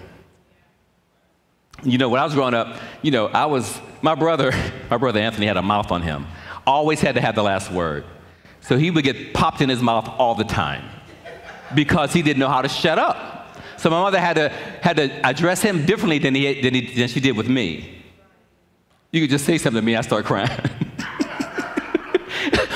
You 1.84 1.98
know, 1.98 2.08
when 2.08 2.22
I 2.22 2.24
was 2.24 2.34
growing 2.34 2.54
up, 2.54 2.80
you 3.02 3.12
know, 3.12 3.28
I 3.28 3.46
was, 3.46 3.80
my 4.02 4.16
brother, 4.16 4.52
my 4.90 4.98
brother 4.98 5.20
Anthony 5.20 5.48
had 5.48 5.58
a 5.58 5.62
mouth 5.62 5.92
on 5.92 6.02
him. 6.02 6.28
Always 6.66 7.02
had 7.02 7.16
to 7.16 7.22
have 7.22 7.36
the 7.36 7.44
last 7.44 7.72
word. 7.72 8.06
So 8.62 8.78
he 8.78 8.90
would 8.90 9.04
get 9.04 9.34
popped 9.34 9.62
in 9.62 9.70
his 9.70 9.82
mouth 9.82 10.08
all 10.18 10.34
the 10.34 10.46
time 10.46 10.90
because 11.76 12.14
he 12.14 12.22
didn't 12.22 12.40
know 12.40 12.50
how 12.50 12.62
to 12.62 12.70
shut 12.70 12.98
up. 12.98 13.60
So 13.78 13.90
my 13.90 14.02
mother 14.02 14.20
had 14.20 14.36
to, 14.38 14.50
had 14.82 14.96
to 14.96 15.26
address 15.26 15.62
him 15.62 15.86
differently 15.86 16.20
than, 16.20 16.34
he, 16.34 16.62
than, 16.62 16.74
he, 16.74 16.94
than 16.94 17.08
she 17.10 17.20
did 17.20 17.36
with 17.36 17.50
me. 17.50 18.04
You 19.12 19.22
could 19.22 19.30
just 19.30 19.46
say 19.46 19.58
something 19.58 19.82
to 19.82 19.86
me, 19.86 19.96
I 19.96 20.02
start 20.02 20.26
crying. 20.26 20.50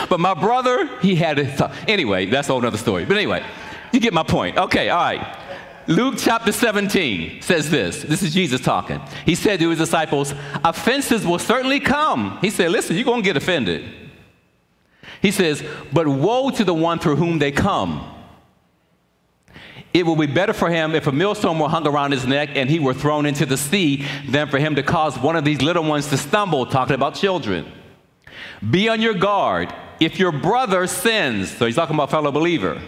but 0.10 0.20
my 0.20 0.34
brother, 0.34 0.88
he 1.00 1.16
had 1.16 1.38
to. 1.38 1.72
Anyway, 1.88 2.26
that's 2.26 2.50
a 2.50 2.54
whole 2.54 2.66
other 2.66 2.78
story. 2.78 3.06
But 3.06 3.18
anyway, 3.18 3.46
you 3.92 4.00
get 4.00 4.14
my 4.14 4.24
point. 4.24 4.58
Okay, 4.58 4.90
all 4.90 5.02
right. 5.02 5.38
Luke 5.88 6.16
chapter 6.18 6.52
17 6.52 7.42
says 7.42 7.72
this. 7.72 8.04
This 8.04 8.22
is 8.22 8.34
Jesus 8.34 8.62
talking. 8.62 9.02
He 9.26 9.34
said 9.34 9.60
to 9.60 9.70
his 9.70 9.80
disciples, 9.80 10.34
Offenses 10.64 11.26
will 11.26 11.40
certainly 11.40 11.80
come. 11.80 12.38
He 12.42 12.52
said, 12.52 12.72
Listen, 12.72 12.96
you're 12.96 13.06
going 13.06 13.24
to 13.24 13.26
get 13.26 13.38
offended. 13.38 13.84
He 15.22 15.32
says, 15.32 15.64
But 15.92 16.08
woe 16.08 16.52
to 16.52 16.64
the 16.64 16.74
one 16.74 17.00
through 17.00 17.16
whom 17.16 17.40
they 17.40 17.52
come. 17.52 18.16
It 19.92 20.06
will 20.06 20.16
be 20.16 20.28
better 20.28 20.54
for 20.54 20.70
him 20.70 20.94
if 20.94 21.08
a 21.08 21.12
millstone 21.12 21.58
were 21.58 21.68
hung 21.68 21.88
around 21.88 22.12
his 22.12 22.28
neck 22.28 22.50
and 22.54 22.70
he 22.70 22.80
were 22.80 22.94
thrown 22.94 23.26
into 23.26 23.48
the 23.48 23.58
sea 23.58 24.06
than 24.28 24.48
for 24.48 24.60
him 24.60 24.76
to 24.76 24.84
cause 24.84 25.18
one 25.18 25.36
of 25.36 25.44
these 25.44 25.64
little 25.64 25.84
ones 25.84 26.08
to 26.10 26.18
stumble, 26.18 26.68
talking 26.68 26.94
about 26.94 27.16
children. 27.16 27.66
Be 28.70 28.90
on 28.90 29.02
your 29.02 29.16
guard. 29.16 29.74
If 30.00 30.20
your 30.20 30.32
brother 30.32 30.88
sins, 30.88 31.52
so 31.52 31.66
he's 31.66 31.76
talking 31.76 31.96
about 31.96 32.10
fellow 32.10 32.32
believer. 32.32 32.82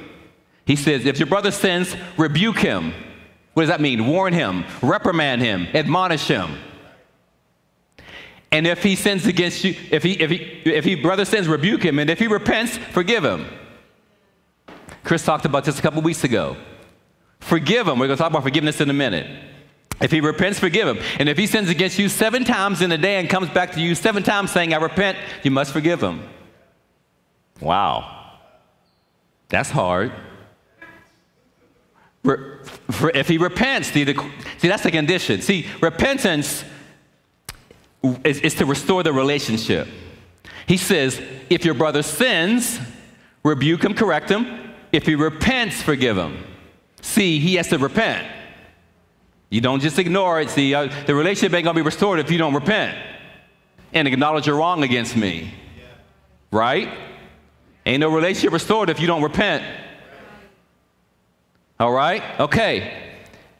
He 0.66 0.76
says, 0.76 1.06
if 1.06 1.20
your 1.20 1.28
brother 1.28 1.52
sins, 1.52 1.96
rebuke 2.18 2.60
him. 2.60 2.94
What 3.54 3.64
does 3.64 3.70
that 3.70 3.82
mean? 3.82 4.08
Warn 4.08 4.34
him, 4.34 4.64
reprimand 4.82 5.42
him, 5.42 5.68
admonish 5.74 6.28
him. 6.28 6.58
And 8.52 8.68
if 8.68 8.84
he 8.84 8.96
sins 8.96 9.26
against 9.26 9.64
you, 9.64 9.76
if 9.92 10.04
he, 10.04 10.14
if 10.14 10.30
he, 10.30 10.38
if 10.66 10.84
he 10.86 10.96
brother 10.96 11.26
sins, 11.26 11.48
rebuke 11.48 11.84
him. 11.84 12.00
And 12.00 12.10
if 12.10 12.20
he 12.20 12.28
repents, 12.28 12.78
forgive 12.78 13.24
him. 13.24 13.46
Chris 15.04 15.24
talked 15.24 15.46
about 15.46 15.64
this 15.64 15.80
a 15.80 15.82
couple 15.82 16.02
weeks 16.02 16.24
ago. 16.24 16.58
Forgive 17.40 17.88
him. 17.88 17.98
We're 17.98 18.08
going 18.08 18.18
to 18.18 18.22
talk 18.22 18.30
about 18.30 18.44
forgiveness 18.44 18.82
in 18.82 18.90
a 18.90 18.94
minute. 18.94 19.26
If 20.02 20.12
he 20.12 20.20
repents, 20.20 20.60
forgive 20.60 20.88
him. 20.88 21.00
And 21.20 21.30
if 21.30 21.38
he 21.38 21.48
sins 21.48 21.70
against 21.70 21.98
you 21.98 22.10
seven 22.10 22.44
times 22.44 22.82
in 22.82 22.92
a 22.92 22.98
day 22.98 23.18
and 23.18 23.30
comes 23.30 23.50
back 23.50 23.72
to 23.74 23.82
you 23.82 23.96
seven 23.96 24.24
times 24.24 24.52
saying, 24.52 24.74
I 24.74 24.78
repent, 24.78 25.18
you 25.44 25.52
must 25.52 25.72
forgive 25.72 26.02
him. 26.02 26.22
Wow. 27.62 28.38
That's 29.50 29.70
hard. 29.70 30.12
if 32.24 33.28
he 33.28 33.38
repents, 33.38 33.92
see, 33.92 34.04
the, 34.04 34.14
see, 34.58 34.68
that's 34.68 34.84
the 34.84 34.92
condition. 34.92 35.42
See, 35.42 35.68
repentance 35.82 36.64
is, 38.24 38.40
is 38.40 38.56
to 38.56 38.66
restore 38.66 39.04
the 39.04 39.14
relationship. 39.14 39.88
He 40.68 40.78
says, 40.78 41.22
if 41.50 41.66
your 41.66 41.74
brother 41.74 42.04
sins, 42.04 42.80
rebuke 43.44 43.84
him, 43.84 43.94
correct 43.94 44.30
him. 44.30 44.74
If 44.92 45.06
he 45.06 45.16
repents, 45.16 45.82
forgive 45.82 46.18
him. 46.18 46.44
See, 47.02 47.40
he 47.40 47.56
has 47.56 47.68
to 47.70 47.78
repent. 47.78 48.28
You 49.50 49.60
don't 49.60 49.82
just 49.82 50.00
ignore 50.00 50.40
it. 50.40 50.50
See, 50.50 50.74
uh, 50.74 50.90
the 51.06 51.14
relationship 51.14 51.54
ain't 51.54 51.66
going 51.66 51.76
to 51.76 51.82
be 51.82 51.86
restored 51.86 52.20
if 52.20 52.32
you 52.32 52.38
don't 52.38 52.54
repent 52.54 52.98
and 53.94 54.08
acknowledge 54.08 54.48
you're 54.48 54.56
wrong 54.56 54.84
against 54.84 55.16
me. 55.16 55.54
Right? 56.52 56.90
Ain't 57.86 58.00
no 58.00 58.10
relationship 58.10 58.54
restored 58.54 58.90
if 58.90 59.00
you 59.00 59.08
don't 59.08 59.24
repent. 59.24 59.64
All 61.80 61.92
right? 61.92 62.40
Okay. 62.40 62.98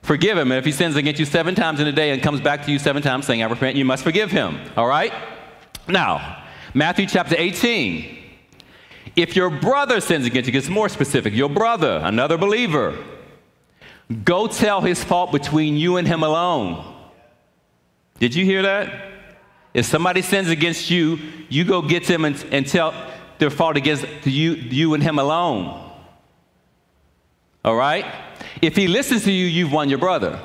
Forgive 0.04 0.38
him. 0.38 0.52
And 0.52 0.60
if 0.60 0.66
he 0.66 0.72
sins 0.72 0.96
against 0.96 1.20
you 1.20 1.26
seven 1.26 1.56
times 1.56 1.80
in 1.80 1.88
a 1.88 1.92
day 1.92 2.12
and 2.12 2.22
comes 2.22 2.42
back 2.42 2.66
to 2.66 2.72
you 2.72 2.80
seven 2.80 3.02
times 3.02 3.26
saying, 3.26 3.42
I 3.42 3.48
repent, 3.48 3.76
you 3.76 3.86
must 3.86 4.04
forgive 4.04 4.32
him. 4.32 4.60
All 4.78 4.88
right? 4.88 5.14
Now, 5.88 6.44
Matthew 6.74 7.08
chapter 7.08 7.36
18. 7.38 8.18
If 9.16 9.36
your 9.36 9.50
brother 9.50 10.00
sins 10.00 10.26
against 10.26 10.48
you, 10.48 10.54
gets 10.54 10.70
more 10.70 10.88
specific. 10.88 11.34
Your 11.34 11.50
brother, 11.50 12.00
another 12.04 12.38
believer, 12.38 12.98
Go 14.26 14.48
tell 14.48 14.82
his 14.82 15.04
fault 15.04 15.32
between 15.32 15.78
you 15.78 15.98
and 15.98 16.08
him 16.08 16.24
alone. 16.24 16.84
Did 18.20 18.36
you 18.36 18.46
hear 18.46 18.62
that? 18.64 19.10
If 19.74 19.86
somebody 19.86 20.22
sins 20.22 20.50
against 20.50 20.92
you, 20.92 21.18
you 21.50 21.64
go 21.64 21.82
get 21.82 22.06
them 22.06 22.26
and, 22.26 22.46
and 22.52 22.68
tell 22.68 22.94
their 23.42 23.50
fault 23.50 23.76
against 23.76 24.06
you, 24.24 24.54
you 24.54 24.94
and 24.94 25.02
him 25.02 25.18
alone. 25.18 25.92
All 27.66 27.76
right? 27.76 28.06
If 28.62 28.76
he 28.76 28.88
listens 28.88 29.24
to 29.24 29.32
you, 29.32 29.48
you've 29.48 29.74
won 29.74 29.90
your 29.90 29.98
brother. 29.98 30.40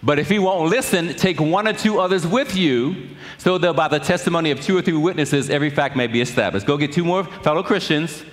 But 0.00 0.20
if 0.20 0.28
he 0.28 0.38
won't 0.38 0.70
listen, 0.70 1.14
take 1.14 1.40
one 1.40 1.66
or 1.66 1.72
two 1.72 1.98
others 1.98 2.24
with 2.24 2.54
you, 2.54 3.08
so 3.36 3.58
that 3.58 3.74
by 3.74 3.88
the 3.88 3.98
testimony 3.98 4.52
of 4.52 4.60
two 4.60 4.78
or 4.78 4.80
three 4.80 4.96
witnesses, 4.96 5.50
every 5.50 5.70
fact 5.70 5.96
may 5.96 6.06
be 6.06 6.20
established. 6.20 6.66
Go 6.66 6.76
get 6.76 6.92
two 6.92 7.04
more 7.04 7.24
fellow 7.24 7.64
Christians. 7.64 8.24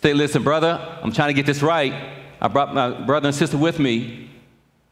Say, 0.00 0.14
listen, 0.14 0.44
brother, 0.44 0.80
I'm 1.02 1.10
trying 1.10 1.30
to 1.30 1.34
get 1.34 1.44
this 1.44 1.60
right. 1.60 1.92
I 2.40 2.46
brought 2.46 2.72
my 2.72 3.04
brother 3.04 3.26
and 3.26 3.34
sister 3.34 3.58
with 3.58 3.80
me. 3.80 4.30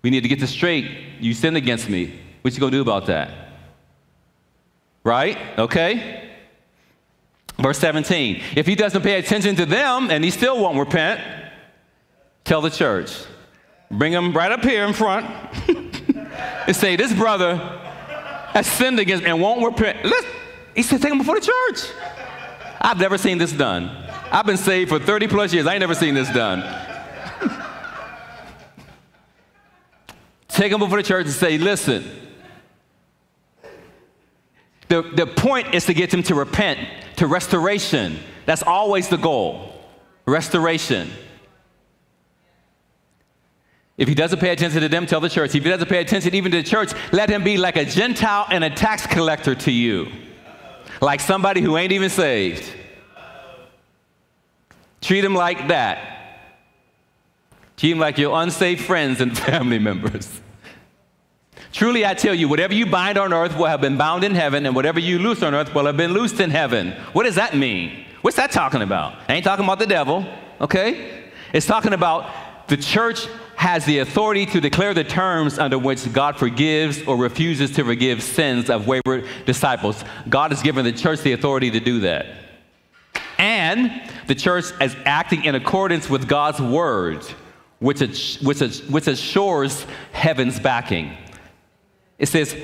We 0.03 0.11
need 0.11 0.25
to 0.25 0.29
get 0.29 0.41
this 0.41 0.51
straight. 0.51 0.91
You 1.21 1.33
sinned 1.33 1.57
against 1.57 1.89
me. 1.89 2.19
What 2.43 2.55
you 2.55 2.59
gonna 2.59 2.73
do 2.73 2.83
about 2.83 3.07
that? 3.07 3.31
Right? 5.05 5.39
Okay? 5.61 6.26
Verse 7.59 7.79
17 7.79 8.43
If 8.57 8.67
he 8.67 8.75
doesn't 8.75 9.03
pay 9.03 9.19
attention 9.19 9.57
to 9.57 9.67
them 9.67 10.11
and 10.11 10.25
he 10.25 10.31
still 10.31 10.61
won't 10.61 10.79
repent, 10.79 11.21
tell 12.45 12.61
the 12.61 12.71
church. 12.71 13.25
Bring 13.91 14.13
him 14.13 14.33
right 14.33 14.51
up 14.51 14.63
here 14.65 14.85
in 14.85 14.93
front 14.93 15.27
and 16.67 16.75
say, 16.75 16.97
This 16.97 17.13
brother 17.13 17.57
has 18.53 18.67
sinned 18.67 18.99
against 18.99 19.25
and 19.25 19.41
won't 19.41 19.65
repent. 19.65 20.05
Let's, 20.05 20.27
he 20.75 20.83
said, 20.83 21.01
Take 21.01 21.13
him 21.13 21.19
before 21.19 21.39
the 21.41 21.47
church. 21.47 21.91
I've 22.81 22.99
never 22.99 23.17
seen 23.17 23.39
this 23.39 23.53
done. 23.53 23.91
I've 24.31 24.47
been 24.47 24.57
saved 24.57 24.91
for 24.91 24.99
30 24.99 25.29
plus 25.29 25.53
years. 25.53 25.67
I 25.67 25.73
ain't 25.73 25.81
never 25.81 25.95
seen 25.95 26.15
this 26.15 26.31
done. 26.31 26.63
Take 30.49 30.73
him 30.73 30.81
before 30.81 30.99
the 30.99 31.05
church 31.05 31.27
and 31.27 31.35
say, 31.35 31.59
Listen, 31.59 32.05
the, 34.89 35.03
the 35.03 35.27
point 35.27 35.75
is 35.75 35.87
to 35.87 35.95
get 35.95 36.11
them 36.11 36.23
to 36.25 36.35
repent, 36.35 36.81
to 37.17 37.27
restoration. 37.27 38.19
That's 38.45 38.63
always 38.63 39.09
the 39.09 39.17
goal 39.17 39.73
restoration. 40.27 41.11
If 43.97 44.09
he 44.09 44.15
doesn't 44.15 44.41
pay 44.41 44.51
attention 44.51 44.83
to 44.83 44.89
them, 44.89 45.07
tell 45.07 45.21
the 45.21 45.31
church. 45.31 45.55
If 45.55 45.65
he 45.65 45.71
doesn't 45.71 45.89
pay 45.89 46.01
attention 46.01 46.35
even 46.35 46.53
to 46.53 46.59
the 46.59 46.69
church, 46.69 46.93
let 47.13 47.31
him 47.31 47.43
be 47.43 47.57
like 47.57 47.77
a 47.77 47.85
Gentile 47.85 48.47
and 48.51 48.63
a 48.63 48.71
tax 48.71 49.07
collector 49.07 49.55
to 49.55 49.73
you, 49.73 50.09
like 51.01 51.21
somebody 51.21 51.63
who 51.63 51.77
ain't 51.77 51.93
even 51.93 52.11
saved. 52.11 52.71
Treat 55.01 55.25
him 55.25 55.35
like 55.35 55.69
that. 55.69 56.13
Treat 57.77 57.93
him 57.93 57.99
like 57.99 58.19
your 58.19 58.39
unsaved 58.39 58.85
friends 58.85 59.21
and 59.21 59.37
family 59.47 59.79
members. 59.79 60.41
Truly, 61.77 62.07
I 62.07 62.15
tell 62.15 62.35
you, 62.35 62.49
whatever 62.49 62.73
you 62.73 62.87
bind 62.87 63.19
on 63.19 63.35
earth 63.35 63.55
will 63.55 63.67
have 63.67 63.83
been 63.83 63.99
bound 63.99 64.25
in 64.25 64.35
heaven, 64.35 64.65
and 64.65 64.75
whatever 64.75 64.99
you 64.99 65.19
loose 65.19 65.43
on 65.43 65.55
earth 65.55 65.75
will 65.75 65.85
have 65.85 65.99
been 65.99 66.15
loosed 66.15 66.41
in 66.41 66.49
heaven. 66.49 66.93
What 67.13 67.25
does 67.25 67.35
that 67.35 67.55
mean? 67.55 68.07
What's 68.23 68.39
that 68.39 68.51
talking 68.51 68.81
about? 68.81 69.19
I 69.29 69.35
ain't 69.35 69.45
talking 69.45 69.67
about 69.67 69.79
the 69.79 69.87
devil, 69.87 70.25
okay? 70.59 71.25
It's 71.53 71.67
talking 71.67 71.93
about 71.93 72.67
the 72.69 72.79
church 72.79 73.27
has 73.57 73.85
the 73.85 73.99
authority 73.99 74.47
to 74.47 74.59
declare 74.59 74.95
the 74.95 75.05
terms 75.05 75.59
under 75.59 75.79
which 75.79 76.11
God 76.15 76.39
forgives 76.39 77.03
or 77.03 77.19
refuses 77.19 77.73
to 77.73 77.85
forgive 77.85 78.23
sins 78.23 78.71
of 78.71 78.87
wayward 78.87 79.27
disciples. 79.45 80.03
God 80.31 80.53
has 80.53 80.63
given 80.63 80.83
the 80.83 80.93
church 80.93 81.21
the 81.21 81.33
authority 81.33 81.71
to 81.73 81.81
do 81.81 82.01
that. 82.01 82.25
And 83.37 84.11
the 84.29 84.35
church 84.35 84.65
is 84.81 84.97
acting 85.05 85.45
in 85.45 85.55
accordance 85.55 86.09
with 86.09 86.27
God's 86.27 86.59
word, 86.59 87.23
which, 87.81 88.01
which, 88.41 88.61
which 88.89 89.07
assures 89.09 89.87
heaven's 90.13 90.59
backing. 90.59 91.15
It 92.19 92.27
says, 92.27 92.57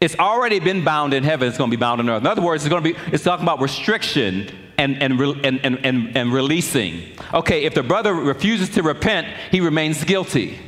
it's 0.00 0.16
already 0.16 0.60
been 0.60 0.84
bound 0.84 1.12
in 1.12 1.24
heaven, 1.24 1.48
it's 1.48 1.58
going 1.58 1.70
to 1.70 1.76
be 1.76 1.80
bound 1.80 2.00
on 2.00 2.08
earth. 2.08 2.22
In 2.22 2.26
other 2.26 2.42
words, 2.42 2.64
it's 2.64 2.70
going 2.70 2.82
to 2.82 2.92
be, 2.92 2.98
it's 3.12 3.24
talking 3.24 3.44
about 3.44 3.60
restriction 3.60 4.50
and, 4.78 5.02
and, 5.02 5.20
and, 5.20 5.60
and, 5.64 5.84
and, 5.84 6.16
and 6.16 6.32
releasing. 6.32 7.02
Okay, 7.34 7.64
if 7.64 7.74
the 7.74 7.82
brother 7.82 8.14
refuses 8.14 8.70
to 8.70 8.82
repent, 8.82 9.26
he 9.50 9.60
remains 9.60 10.02
guilty. 10.04 10.58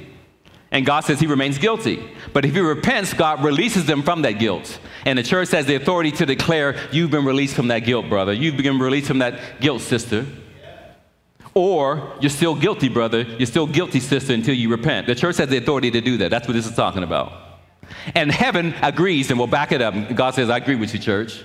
And 0.71 0.87
God 0.87 1.01
says 1.01 1.21
he 1.21 1.27
remains 1.27 1.59
guilty. 1.59 2.03
But 2.33 2.47
if 2.47 2.55
he 2.55 2.61
repents, 2.61 3.13
God 3.13 3.45
releases 3.45 3.85
them 3.85 4.03
from 4.03 4.23
that 4.23 4.33
guilt. 4.33 4.79
And 5.05 5.19
the 5.19 5.23
church 5.23 5.51
has 5.51 5.67
the 5.67 5.75
authority 5.75 6.11
to 6.13 6.27
declare, 6.27 6.77
You've 6.91 7.11
been 7.11 7.27
released 7.27 7.55
from 7.55 7.69
that 7.69 7.81
guilt, 7.81 8.09
brother. 8.09 8.33
You've 8.33 8.57
been 8.57 8.79
released 8.79 9.07
from 9.07 9.19
that 9.19 9.61
guilt, 9.61 9.83
sister. 9.83 10.27
Or 11.55 12.17
you're 12.21 12.31
still 12.31 12.55
guilty, 12.55 12.89
brother. 12.89 13.21
You're 13.21 13.47
still 13.47 13.67
guilty, 13.67 14.01
sister, 14.01 14.33
until 14.33 14.55
you 14.55 14.71
repent. 14.71 15.07
The 15.07 15.15
church 15.15 15.37
has 15.37 15.49
the 15.49 15.59
authority 15.59 15.91
to 15.91 16.01
do 16.01 16.17
that. 16.19 16.31
That's 16.31 16.49
what 16.49 16.55
this 16.55 16.67
is 16.67 16.75
talking 16.75 17.03
about. 17.03 17.42
And 18.15 18.31
heaven 18.31 18.75
agrees 18.83 19.31
and 19.31 19.39
will 19.39 19.47
back 19.47 19.73
it 19.73 19.81
up. 19.83 19.95
God 20.15 20.35
says, 20.35 20.51
I 20.51 20.59
agree 20.59 20.77
with 20.77 20.93
you, 20.93 21.01
church. 21.01 21.43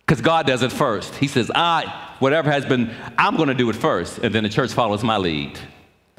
Because 0.00 0.20
God 0.20 0.46
does 0.46 0.62
it 0.62 0.72
first. 0.72 1.14
He 1.14 1.28
says, 1.28 1.50
I, 1.54 2.14
whatever 2.18 2.50
has 2.50 2.66
been, 2.66 2.94
I'm 3.16 3.36
going 3.36 3.48
to 3.48 3.54
do 3.54 3.70
it 3.70 3.76
first. 3.76 4.18
And 4.18 4.34
then 4.34 4.42
the 4.42 4.48
church 4.48 4.72
follows 4.72 5.04
my 5.04 5.16
lead. 5.16 5.58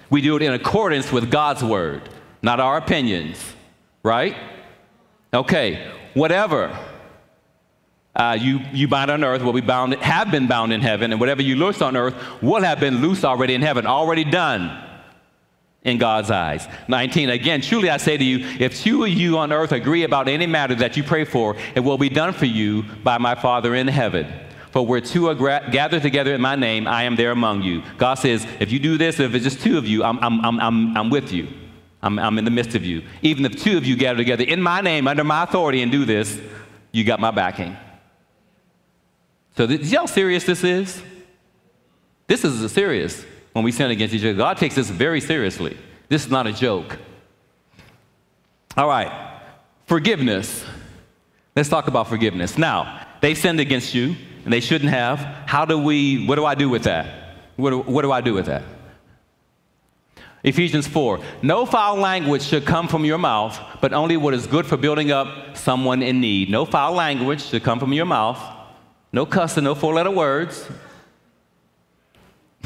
We 0.09 0.21
do 0.21 0.35
it 0.35 0.41
in 0.41 0.53
accordance 0.53 1.11
with 1.11 1.29
God's 1.29 1.63
word, 1.63 2.09
not 2.41 2.59
our 2.59 2.77
opinions, 2.77 3.37
right? 4.03 4.35
Okay, 5.33 5.91
whatever 6.13 6.77
uh, 8.15 8.37
you, 8.39 8.59
you 8.74 8.87
bind 8.87 9.09
on 9.09 9.24
earth 9.24 9.41
will 9.41 9.53
be 9.53 9.61
bound, 9.61 9.93
have 9.96 10.31
been 10.31 10.48
bound 10.48 10.74
in 10.74 10.81
heaven, 10.81 11.11
and 11.11 11.19
whatever 11.19 11.41
you 11.41 11.55
loose 11.55 11.81
on 11.81 11.96
earth 11.96 12.15
will 12.41 12.61
have 12.61 12.79
been 12.79 13.01
loosed 13.01 13.24
already 13.24 13.53
in 13.53 13.61
heaven, 13.61 13.85
already 13.85 14.25
done 14.25 14.90
in 15.83 15.98
God's 15.98 16.29
eyes. 16.29 16.67
19, 16.87 17.29
again, 17.29 17.61
truly 17.61 17.89
I 17.89 17.98
say 17.98 18.17
to 18.17 18.24
you, 18.24 18.46
if 18.59 18.81
two 18.81 19.03
of 19.03 19.09
you 19.09 19.37
on 19.37 19.51
earth 19.51 19.72
agree 19.72 20.03
about 20.03 20.27
any 20.27 20.46
matter 20.46 20.75
that 20.75 20.96
you 20.96 21.03
pray 21.03 21.25
for, 21.25 21.55
it 21.75 21.79
will 21.79 21.98
be 21.98 22.09
done 22.09 22.33
for 22.33 22.46
you 22.46 22.83
by 23.03 23.17
my 23.17 23.35
Father 23.35 23.74
in 23.74 23.87
heaven. 23.87 24.31
For 24.72 24.85
where 24.85 25.01
two 25.01 25.27
are 25.27 25.35
gra- 25.35 25.67
gathered 25.72 26.03
together 26.03 26.33
in 26.33 26.39
my 26.39 26.55
name, 26.55 26.87
I 26.87 27.03
am 27.03 27.15
there 27.15 27.31
among 27.31 27.63
you. 27.63 27.83
God 27.98 28.15
says, 28.15 28.46
if 28.59 28.72
you 28.72 28.79
do 28.79 28.98
this, 28.98 29.20
if 29.20 29.33
it's 29.33 29.44
just 29.44 29.61
two 29.61 29.77
of 29.77 29.87
you, 29.87 30.03
I'm, 30.03 30.20
I'm, 30.20 30.46
I'm, 30.46 30.59
I'm, 30.59 30.98
I'm 30.98 31.09
with 31.09 31.33
you. 31.33 31.48
I'm, 32.03 32.17
I'm 32.20 32.37
in 32.37 32.46
the 32.46 32.51
midst 32.51 32.75
of 32.75 32.85
you. 32.85 33.03
Even 33.22 33.46
if 33.46 33.61
two 33.61 33.77
of 33.77 33.85
you 33.85 33.96
gather 33.96 34.17
together 34.17 34.44
in 34.44 34.61
my 34.61 34.81
name, 34.81 35.07
under 35.07 35.24
my 35.24 35.44
authority, 35.44 35.81
and 35.81 35.91
do 35.91 36.05
this, 36.05 36.39
you 36.91 37.03
got 37.03 37.20
my 37.20 37.31
backing. 37.31 37.75
So, 39.57 39.67
how 39.67 40.05
serious 40.05 40.46
this 40.46 40.63
is? 40.63 41.01
This 42.27 42.46
is 42.46 42.72
serious 42.72 43.25
when 43.53 43.64
we 43.66 43.72
sin 43.72 43.92
against 43.92 44.14
each 44.14 44.22
other. 44.22 44.33
God 44.33 44.57
takes 44.57 44.75
this 44.75 44.90
very 44.90 45.22
seriously. 45.22 45.77
This 46.09 46.25
is 46.25 46.31
not 46.31 46.48
a 46.48 46.53
joke. 46.53 46.98
All 48.77 48.87
right, 48.87 49.42
forgiveness. 49.85 50.66
Let's 51.55 51.70
talk 51.70 51.87
about 51.87 52.07
forgiveness. 52.07 52.57
Now, 52.57 53.05
they 53.20 53.35
sinned 53.35 53.59
against 53.59 53.94
you, 53.94 54.16
and 54.46 54.53
they 54.53 54.61
shouldn't 54.61 54.92
have. 54.92 55.20
How 55.46 55.66
do 55.66 55.77
we, 55.77 56.25
what 56.25 56.35
do 56.35 56.46
I 56.46 56.55
do 56.55 56.70
with 56.70 56.83
that? 56.83 57.35
What 57.57 57.72
do, 57.72 57.79
what 57.79 58.01
do 58.03 58.11
I 58.11 58.22
do 58.22 58.33
with 58.33 58.46
that? 58.46 58.64
Ephesians 60.44 60.87
4 60.87 61.20
No 61.44 61.66
foul 61.66 61.98
language 61.98 62.44
should 62.44 62.66
come 62.66 62.87
from 62.87 63.05
your 63.05 63.18
mouth, 63.18 63.59
but 63.81 63.94
only 63.94 64.18
what 64.18 64.33
is 64.33 64.48
good 64.48 64.66
for 64.66 64.77
building 64.77 65.11
up 65.11 65.57
someone 65.57 66.01
in 66.01 66.22
need. 66.22 66.50
No 66.50 66.66
foul 66.66 66.94
language 66.94 67.44
should 67.44 67.64
come 67.64 67.79
from 67.79 67.94
your 67.94 68.05
mouth. 68.05 68.42
No 69.14 69.25
cussing, 69.25 69.66
no 69.66 69.75
four 69.75 69.94
letter 69.94 70.11
words. 70.11 70.68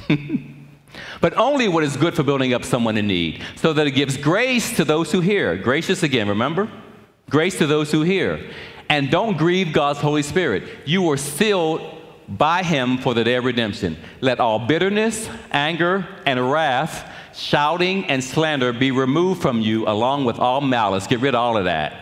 but 1.22 1.36
only 1.38 1.68
what 1.68 1.84
is 1.84 1.98
good 1.98 2.14
for 2.14 2.24
building 2.24 2.54
up 2.54 2.64
someone 2.64 2.98
in 2.98 3.08
need, 3.08 3.44
so 3.56 3.74
that 3.74 3.88
it 3.88 3.92
gives 3.92 4.18
grace 4.18 4.76
to 4.76 4.86
those 4.86 5.12
who 5.12 5.22
hear. 5.22 5.56
Gracious 5.58 6.04
again, 6.04 6.28
remember? 6.28 6.70
Grace 7.30 7.58
to 7.58 7.68
those 7.68 7.92
who 7.92 8.04
hear. 8.04 8.52
And 8.90 9.10
don't 9.10 9.38
grieve 9.38 9.74
God's 9.74 10.00
Holy 10.00 10.22
Spirit. 10.22 10.64
You 10.86 11.02
were 11.02 11.18
sealed 11.18 11.82
by 12.28 12.64
Him 12.64 12.98
for 12.98 13.14
the 13.14 13.24
day 13.24 13.36
of 13.36 13.46
redemption. 13.46 13.98
Let 14.22 14.40
all 14.40 14.60
bitterness, 14.60 15.30
anger, 15.52 16.08
and 16.26 16.52
wrath, 16.52 17.12
shouting, 17.34 18.06
and 18.06 18.24
slander 18.24 18.74
be 18.74 18.92
removed 18.92 19.42
from 19.42 19.62
you, 19.62 19.88
along 19.88 20.26
with 20.26 20.40
all 20.40 20.62
malice. 20.62 21.08
Get 21.08 21.20
rid 21.20 21.36
of 21.36 21.42
all 21.42 21.58
of 21.58 21.66
that. 21.66 22.02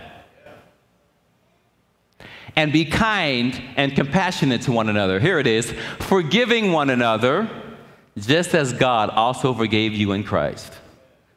And 2.55 2.71
be 2.71 2.85
kind 2.85 3.59
and 3.77 3.95
compassionate 3.95 4.61
to 4.63 4.71
one 4.71 4.87
another. 4.89 5.19
Here 5.19 5.39
it 5.39 5.47
is 5.47 5.73
forgiving 5.99 6.71
one 6.71 6.89
another 6.91 7.49
just 8.17 8.53
as 8.53 8.73
God 8.73 9.09
also 9.09 9.53
forgave 9.53 9.93
you 9.93 10.11
in 10.11 10.23
Christ. 10.23 10.71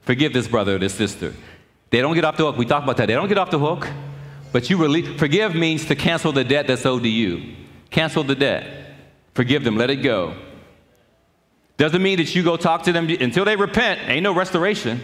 Forgive 0.03 0.33
this 0.33 0.47
brother 0.47 0.77
or 0.77 0.79
this 0.79 0.95
sister. 0.95 1.35
They 1.91 2.01
don't 2.01 2.15
get 2.15 2.25
off 2.25 2.37
the 2.37 2.45
hook. 2.45 2.57
We 2.57 2.67
talk 2.67 2.83
about 2.83 2.97
that. 2.99 3.07
They 3.07 3.15
don't 3.15 3.29
get 3.29 3.39
off 3.39 3.51
the 3.51 3.59
hook, 3.59 3.89
but 4.53 4.69
you 4.69 4.77
release. 4.77 5.19
Forgive 5.19 5.55
means 5.55 5.87
to 5.87 5.95
cancel 5.95 6.33
the 6.33 6.45
debt 6.45 6.67
that's 6.67 6.85
owed 6.85 7.03
to 7.03 7.09
you. 7.09 7.55
Cancel 7.91 8.25
the 8.25 8.35
debt. 8.35 8.95
Forgive 9.35 9.65
them. 9.65 9.77
Let 9.77 9.91
it 9.91 9.97
go. 9.97 10.37
Doesn't 11.77 12.03
mean 12.03 12.19
that 12.19 12.35
you 12.35 12.43
go 12.43 12.57
talk 12.57 12.85
to 12.85 12.93
them 12.93 13.09
until 13.09 13.45
they 13.45 13.57
repent. 13.57 14.09
Ain't 14.09 14.23
no 14.23 14.35
restoration. 14.35 15.01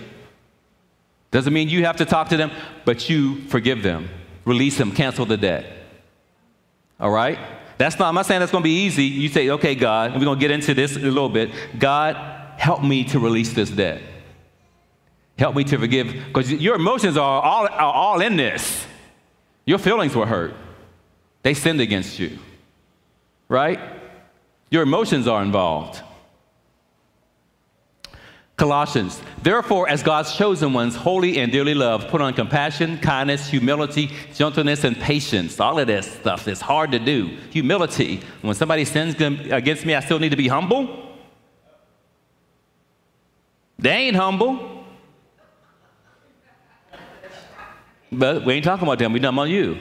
Doesn't 1.31 1.53
mean 1.53 1.69
you 1.69 1.85
have 1.85 1.97
to 1.97 2.05
talk 2.05 2.29
to 2.29 2.37
them, 2.37 2.51
but 2.85 3.09
you 3.09 3.43
forgive 3.49 3.83
them. 3.83 4.09
Release 4.45 4.77
them. 4.79 4.93
Cancel 4.93 5.27
the 5.27 5.37
debt. 5.37 5.67
All 6.99 7.11
right? 7.11 7.39
That's 7.79 7.99
not, 7.99 8.09
I'm 8.09 8.15
not 8.15 8.27
saying 8.27 8.41
that's 8.41 8.53
going 8.53 8.63
to 8.63 8.69
be 8.69 8.85
easy. 8.85 9.05
You 9.05 9.29
say, 9.29 9.51
okay, 9.51 9.75
God, 9.75 10.13
we're 10.15 10.25
going 10.25 10.39
to 10.39 10.41
get 10.41 10.51
into 10.51 10.75
this 10.75 10.97
in 10.97 11.03
a 11.03 11.11
little 11.11 11.29
bit. 11.29 11.51
God, 11.79 12.17
help 12.59 12.83
me 12.83 13.05
to 13.05 13.19
release 13.19 13.53
this 13.53 13.71
debt. 13.71 14.03
Help 15.39 15.57
me 15.57 15.65
to 15.65 15.79
forgive, 15.79 16.13
because 16.27 16.53
your 16.53 16.77
emotions 16.77 17.17
are 17.17 17.43
all, 17.43 17.67
are 17.67 17.93
all 17.93 18.21
in 18.21 18.37
this. 18.37 18.87
Your 19.65 19.79
feelings 19.79 20.15
were 20.15 20.27
hurt. 20.27 20.55
They 21.43 21.55
sinned 21.55 21.81
against 21.81 22.19
you, 22.19 22.39
right? 23.49 23.81
Your 24.71 24.83
emotions 24.83 25.27
are 25.27 25.43
involved. 25.43 26.01
Colossians, 28.57 29.21
therefore, 29.43 29.89
as 29.89 30.03
God's 30.03 30.37
chosen 30.37 30.73
ones, 30.73 30.95
holy 30.95 31.39
and 31.39 31.51
dearly 31.51 31.75
loved, 31.75 32.09
put 32.09 32.21
on 32.21 32.35
compassion, 32.35 32.99
kindness, 32.99 33.49
humility, 33.49 34.11
gentleness, 34.35 34.85
and 34.85 34.97
patience. 34.97 35.59
All 35.59 35.79
of 35.79 35.87
this 35.87 36.07
stuff 36.07 36.47
is 36.47 36.61
hard 36.61 36.93
to 36.93 36.99
do. 36.99 37.37
Humility. 37.51 38.21
When 38.43 38.55
somebody 38.55 38.85
sins 38.85 39.15
against 39.19 39.87
me, 39.87 39.95
I 39.95 40.01
still 40.01 40.19
need 40.19 40.31
to 40.31 40.37
be 40.37 40.49
humble. 40.49 41.17
They 43.79 43.91
ain't 43.91 44.17
humble. 44.17 44.85
But 48.13 48.45
we 48.45 48.53
ain't 48.53 48.65
talking 48.65 48.87
about 48.87 48.99
them, 48.99 49.13
We're 49.15 49.19
talking 49.21 49.39
about 49.39 49.49
you. 49.49 49.79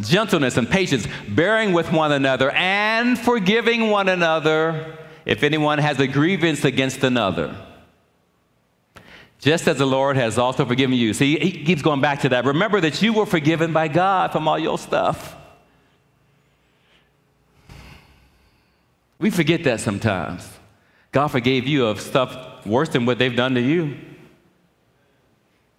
gentleness 0.00 0.56
and 0.56 0.68
patience, 0.68 1.06
bearing 1.28 1.74
with 1.74 1.92
one 1.92 2.12
another, 2.12 2.50
and 2.50 3.18
forgiving 3.18 3.90
one 3.90 4.08
another 4.08 4.98
if 5.26 5.42
anyone 5.42 5.78
has 5.78 6.00
a 6.00 6.06
grievance 6.06 6.64
against 6.64 7.04
another. 7.04 7.54
Just 9.38 9.68
as 9.68 9.76
the 9.76 9.86
Lord 9.86 10.16
has 10.16 10.38
also 10.38 10.64
forgiven 10.64 10.96
you. 10.96 11.12
See, 11.12 11.38
he 11.38 11.64
keeps 11.64 11.82
going 11.82 12.00
back 12.00 12.22
to 12.22 12.30
that. 12.30 12.46
Remember 12.46 12.80
that 12.80 13.02
you 13.02 13.12
were 13.12 13.26
forgiven 13.26 13.72
by 13.72 13.88
God 13.88 14.32
from 14.32 14.48
all 14.48 14.58
your 14.58 14.78
stuff. 14.78 15.36
We 19.18 19.30
forget 19.30 19.64
that 19.64 19.80
sometimes. 19.80 20.48
God 21.12 21.28
forgave 21.28 21.66
you 21.66 21.86
of 21.86 22.00
stuff 22.00 22.64
worse 22.66 22.88
than 22.88 23.04
what 23.06 23.18
they've 23.18 23.34
done 23.34 23.54
to 23.54 23.60
you. 23.60 23.96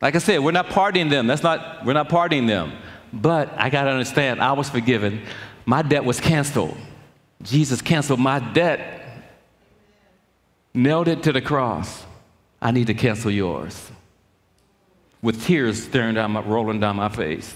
Like 0.02 0.16
I 0.16 0.20
said, 0.20 0.40
we're 0.40 0.52
not 0.52 0.68
partying 0.68 1.10
them. 1.10 1.28
That's 1.28 1.44
not, 1.44 1.86
we're 1.86 1.94
not 1.94 2.10
partying 2.10 2.48
them. 2.48 2.74
But 3.14 3.52
I 3.58 3.70
got 3.70 3.86
to 3.86 3.92
understand, 3.92 4.42
I 4.42 4.52
was 4.54 4.70
forgiven. 4.70 5.22
My 5.66 5.82
debt 5.82 6.06
was 6.06 6.20
canceled. 6.20 6.78
Jesus 7.42 7.82
canceled 7.82 8.20
my 8.20 8.40
debt, 8.40 8.97
nailed 10.74 11.08
it 11.08 11.24
to 11.24 11.32
the 11.32 11.42
cross. 11.42 12.06
I 12.62 12.72
need 12.72 12.88
to 12.88 12.94
cancel 12.94 13.32
yours. 13.32 13.92
With 15.22 15.44
tears 15.46 15.84
staring 15.84 16.16
down 16.16 16.32
my, 16.32 16.42
rolling 16.42 16.80
down 16.80 16.96
my 16.96 17.10
face. 17.10 17.54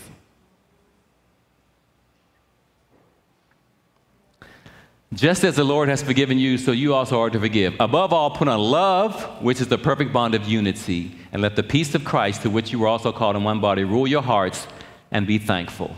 Just 5.14 5.44
as 5.44 5.58
the 5.58 5.64
Lord 5.66 5.90
has 5.90 6.02
forgiven 6.02 6.40
you, 6.40 6.58
so 6.58 6.72
you 6.72 6.94
also 6.94 7.20
are 7.20 7.30
to 7.30 7.40
forgive. 7.40 7.76
Above 7.82 8.14
all, 8.14 8.32
put 8.32 8.48
on 8.48 8.60
love, 8.60 9.22
which 9.42 9.60
is 9.60 9.68
the 9.68 9.78
perfect 9.78 10.14
bond 10.14 10.36
of 10.36 10.48
unity, 10.48 11.12
and 11.34 11.42
let 11.42 11.58
the 11.58 11.64
peace 11.64 11.94
of 11.96 12.06
Christ, 12.06 12.44
to 12.44 12.50
which 12.50 12.72
you 12.72 12.80
were 12.80 12.88
also 12.88 13.12
called 13.12 13.36
in 13.36 13.44
one 13.44 13.60
body, 13.60 13.84
rule 13.84 14.08
your 14.08 14.22
hearts 14.22 14.68
and 15.12 15.28
be 15.28 15.38
thankful. 15.38 15.96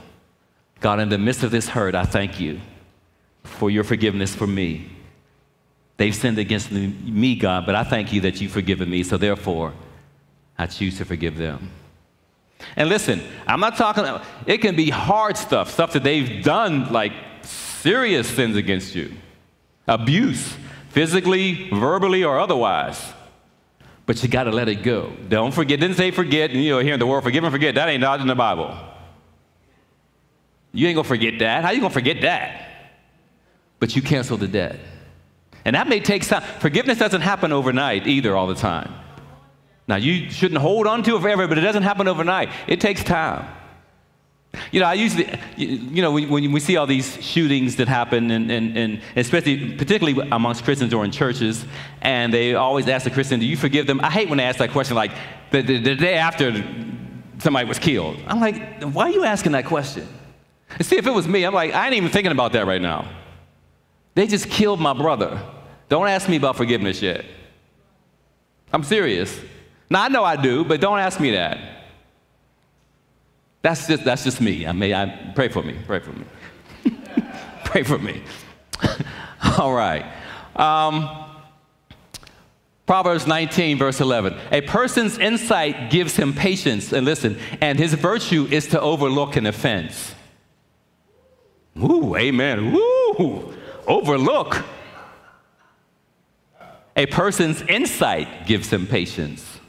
God, 0.79 0.99
in 0.99 1.09
the 1.09 1.19
midst 1.19 1.43
of 1.43 1.51
this 1.51 1.69
hurt, 1.69 1.93
I 1.93 2.05
thank 2.05 2.39
you 2.39 2.59
for 3.43 3.69
your 3.69 3.83
forgiveness 3.83 4.33
for 4.33 4.47
me. 4.47 4.89
They've 5.97 6.15
sinned 6.15 6.39
against 6.39 6.71
me, 6.71 7.35
God, 7.35 7.65
but 7.65 7.75
I 7.75 7.83
thank 7.83 8.11
you 8.11 8.21
that 8.21 8.41
you've 8.41 8.51
forgiven 8.51 8.89
me, 8.89 9.03
so 9.03 9.17
therefore, 9.17 9.73
I 10.57 10.65
choose 10.65 10.97
to 10.97 11.05
forgive 11.05 11.37
them. 11.37 11.71
And 12.75 12.89
listen, 12.89 13.21
I'm 13.45 13.59
not 13.59 13.77
talking, 13.77 14.05
it 14.47 14.59
can 14.59 14.75
be 14.75 14.89
hard 14.89 15.37
stuff, 15.37 15.71
stuff 15.71 15.93
that 15.93 16.03
they've 16.03 16.43
done, 16.43 16.91
like 16.91 17.13
serious 17.43 18.27
sins 18.27 18.55
against 18.55 18.95
you, 18.95 19.13
abuse, 19.87 20.55
physically, 20.89 21.69
verbally, 21.69 22.23
or 22.23 22.39
otherwise. 22.39 23.13
But 24.05 24.21
you 24.21 24.29
got 24.29 24.43
to 24.45 24.51
let 24.51 24.67
it 24.67 24.83
go. 24.83 25.13
Don't 25.29 25.53
forget. 25.53 25.79
Didn't 25.79 25.95
say 25.95 26.11
forget. 26.11 26.51
You 26.51 26.71
know, 26.71 26.79
here 26.79 26.93
in 26.93 26.99
the 26.99 27.05
word 27.05 27.23
forgive 27.23 27.43
and 27.43 27.53
forget. 27.53 27.75
That 27.75 27.87
ain't 27.87 28.01
not 28.01 28.19
in 28.19 28.27
the 28.27 28.35
Bible. 28.35 28.77
You 30.73 30.87
ain't 30.87 30.95
gonna 30.95 31.07
forget 31.07 31.39
that. 31.39 31.63
How 31.63 31.71
you 31.71 31.79
gonna 31.79 31.93
forget 31.93 32.19
that? 32.21 32.67
But 33.79 33.95
you 33.95 34.01
cancel 34.01 34.35
the 34.37 34.47
debt. 34.47 34.77
And 35.65 35.75
that 35.75 35.87
may 35.87 35.99
take 35.99 36.27
time. 36.27 36.43
Forgiveness 36.59 36.97
doesn't 36.97 37.21
happen 37.21 37.51
overnight 37.51 38.07
either, 38.07 38.35
all 38.35 38.47
the 38.47 38.55
time. 38.55 38.93
Now, 39.87 39.97
you 39.97 40.29
shouldn't 40.29 40.61
hold 40.61 40.87
on 40.87 41.03
to 41.03 41.15
it 41.17 41.21
forever, 41.21 41.47
but 41.47 41.57
it 41.57 41.61
doesn't 41.61 41.83
happen 41.83 42.07
overnight. 42.07 42.49
It 42.67 42.79
takes 42.79 43.03
time. 43.03 43.47
You 44.71 44.81
know, 44.81 44.85
I 44.85 44.93
usually, 44.93 45.27
you 45.57 46.01
know, 46.01 46.11
when, 46.11 46.51
we 46.51 46.59
see 46.59 46.77
all 46.77 46.85
these 46.85 47.21
shootings 47.23 47.77
that 47.77 47.87
happen, 47.87 48.29
and, 48.29 48.51
and, 48.51 48.77
and 48.77 49.01
especially, 49.15 49.75
particularly 49.75 50.27
amongst 50.31 50.63
Christians 50.63 50.93
or 50.93 51.03
in 51.03 51.11
churches, 51.11 51.65
and 52.01 52.31
they 52.31 52.53
always 52.53 52.87
ask 52.87 53.03
the 53.03 53.09
Christian, 53.09 53.39
Do 53.39 53.47
you 53.47 53.57
forgive 53.57 53.87
them? 53.87 53.99
I 54.01 54.11
hate 54.11 54.29
when 54.29 54.37
they 54.37 54.43
ask 54.43 54.59
that 54.59 54.69
question 54.71 54.95
like 54.95 55.11
the, 55.49 55.61
the, 55.63 55.79
the 55.79 55.95
day 55.95 56.15
after 56.15 56.63
somebody 57.39 57.67
was 57.67 57.79
killed. 57.79 58.17
I'm 58.27 58.39
like, 58.39 58.83
Why 58.83 59.05
are 59.05 59.11
you 59.11 59.23
asking 59.23 59.53
that 59.53 59.65
question? 59.65 60.07
And 60.77 60.85
see, 60.85 60.97
if 60.97 61.07
it 61.07 61.13
was 61.13 61.27
me, 61.27 61.45
I'm 61.45 61.53
like, 61.53 61.73
I 61.73 61.87
ain't 61.87 61.95
even 61.95 62.09
thinking 62.09 62.31
about 62.31 62.53
that 62.53 62.67
right 62.67 62.81
now. 62.81 63.07
They 64.15 64.27
just 64.27 64.49
killed 64.49 64.79
my 64.79 64.93
brother. 64.93 65.41
Don't 65.89 66.07
ask 66.07 66.29
me 66.29 66.37
about 66.37 66.55
forgiveness 66.55 67.01
yet. 67.01 67.25
I'm 68.71 68.83
serious. 68.83 69.39
Now, 69.89 70.03
I 70.03 70.07
know 70.07 70.23
I 70.23 70.35
do, 70.35 70.63
but 70.63 70.81
don't 70.81 70.99
ask 70.99 71.19
me 71.19 71.31
that. 71.31 71.57
That's 73.61 73.87
just, 73.87 74.03
that's 74.03 74.23
just 74.23 74.41
me. 74.41 74.67
I 74.67 74.71
may, 74.71 74.93
I, 74.93 75.31
pray 75.35 75.47
for 75.47 75.63
me. 75.63 75.75
Pray 75.85 75.99
for 75.99 76.11
me. 76.11 76.25
pray 77.65 77.83
for 77.83 77.97
me. 77.97 78.23
All 79.57 79.73
right. 79.73 80.05
Um, 80.55 81.23
Proverbs 82.85 83.25
19, 83.25 83.77
verse 83.77 84.01
11. 84.01 84.37
A 84.51 84.61
person's 84.61 85.17
insight 85.17 85.89
gives 85.89 86.15
him 86.17 86.33
patience, 86.33 86.91
and 86.91 87.05
listen, 87.05 87.37
and 87.61 87.79
his 87.79 87.93
virtue 87.93 88.47
is 88.51 88.67
to 88.67 88.81
overlook 88.81 89.37
an 89.37 89.45
offense. 89.45 90.13
Ooh, 91.77 92.15
amen. 92.15 92.75
Ooh, 92.75 93.53
overlook. 93.87 94.63
A 96.95 97.05
person's 97.07 97.61
insight 97.63 98.45
gives 98.45 98.71
him 98.71 98.85
patience, 98.85 99.59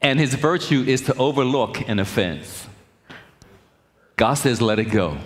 and 0.00 0.18
his 0.18 0.34
virtue 0.34 0.84
is 0.86 1.02
to 1.02 1.14
overlook 1.16 1.86
an 1.88 1.98
offense. 1.98 2.66
God 4.16 4.34
says, 4.34 4.60
let 4.60 4.78
it 4.78 4.84
go. 4.84 5.18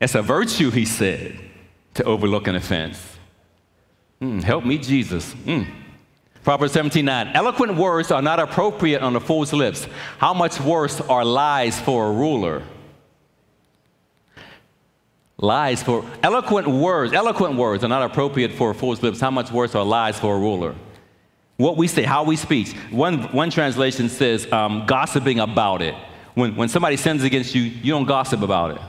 It's 0.00 0.14
a 0.14 0.22
virtue, 0.22 0.70
he 0.70 0.84
said, 0.84 1.38
to 1.94 2.04
overlook 2.04 2.48
an 2.48 2.56
offense. 2.56 2.98
Mm, 4.20 4.42
help 4.42 4.64
me, 4.64 4.78
Jesus. 4.78 5.34
Mm. 5.44 5.66
Proverbs 6.44 6.72
17 6.72 7.04
9. 7.04 7.28
Eloquent 7.34 7.76
words 7.76 8.10
are 8.10 8.22
not 8.22 8.40
appropriate 8.40 9.00
on 9.00 9.14
a 9.14 9.20
fool's 9.20 9.52
lips. 9.52 9.86
How 10.18 10.34
much 10.34 10.60
worse 10.60 11.00
are 11.02 11.24
lies 11.24 11.78
for 11.80 12.08
a 12.08 12.12
ruler? 12.12 12.62
Lies 15.42 15.82
for 15.82 16.08
eloquent 16.22 16.68
words, 16.68 17.12
eloquent 17.12 17.56
words 17.56 17.82
are 17.82 17.88
not 17.88 18.02
appropriate 18.02 18.52
for 18.52 18.70
a 18.70 18.74
fool's 18.74 19.02
lips. 19.02 19.20
How 19.20 19.32
much 19.32 19.50
worse 19.50 19.74
are 19.74 19.84
lies 19.84 20.16
for 20.16 20.36
a 20.36 20.38
ruler? 20.38 20.76
What 21.56 21.76
we 21.76 21.88
say, 21.88 22.04
how 22.04 22.22
we 22.22 22.36
speak. 22.36 22.68
One, 22.92 23.24
one 23.32 23.50
translation 23.50 24.08
says 24.08 24.50
um, 24.52 24.86
gossiping 24.86 25.40
about 25.40 25.82
it. 25.82 25.96
When, 26.34 26.54
when 26.54 26.68
somebody 26.68 26.96
sins 26.96 27.24
against 27.24 27.56
you, 27.56 27.62
you 27.62 27.92
don't 27.92 28.04
gossip 28.04 28.40
about 28.42 28.76
it 28.76 28.80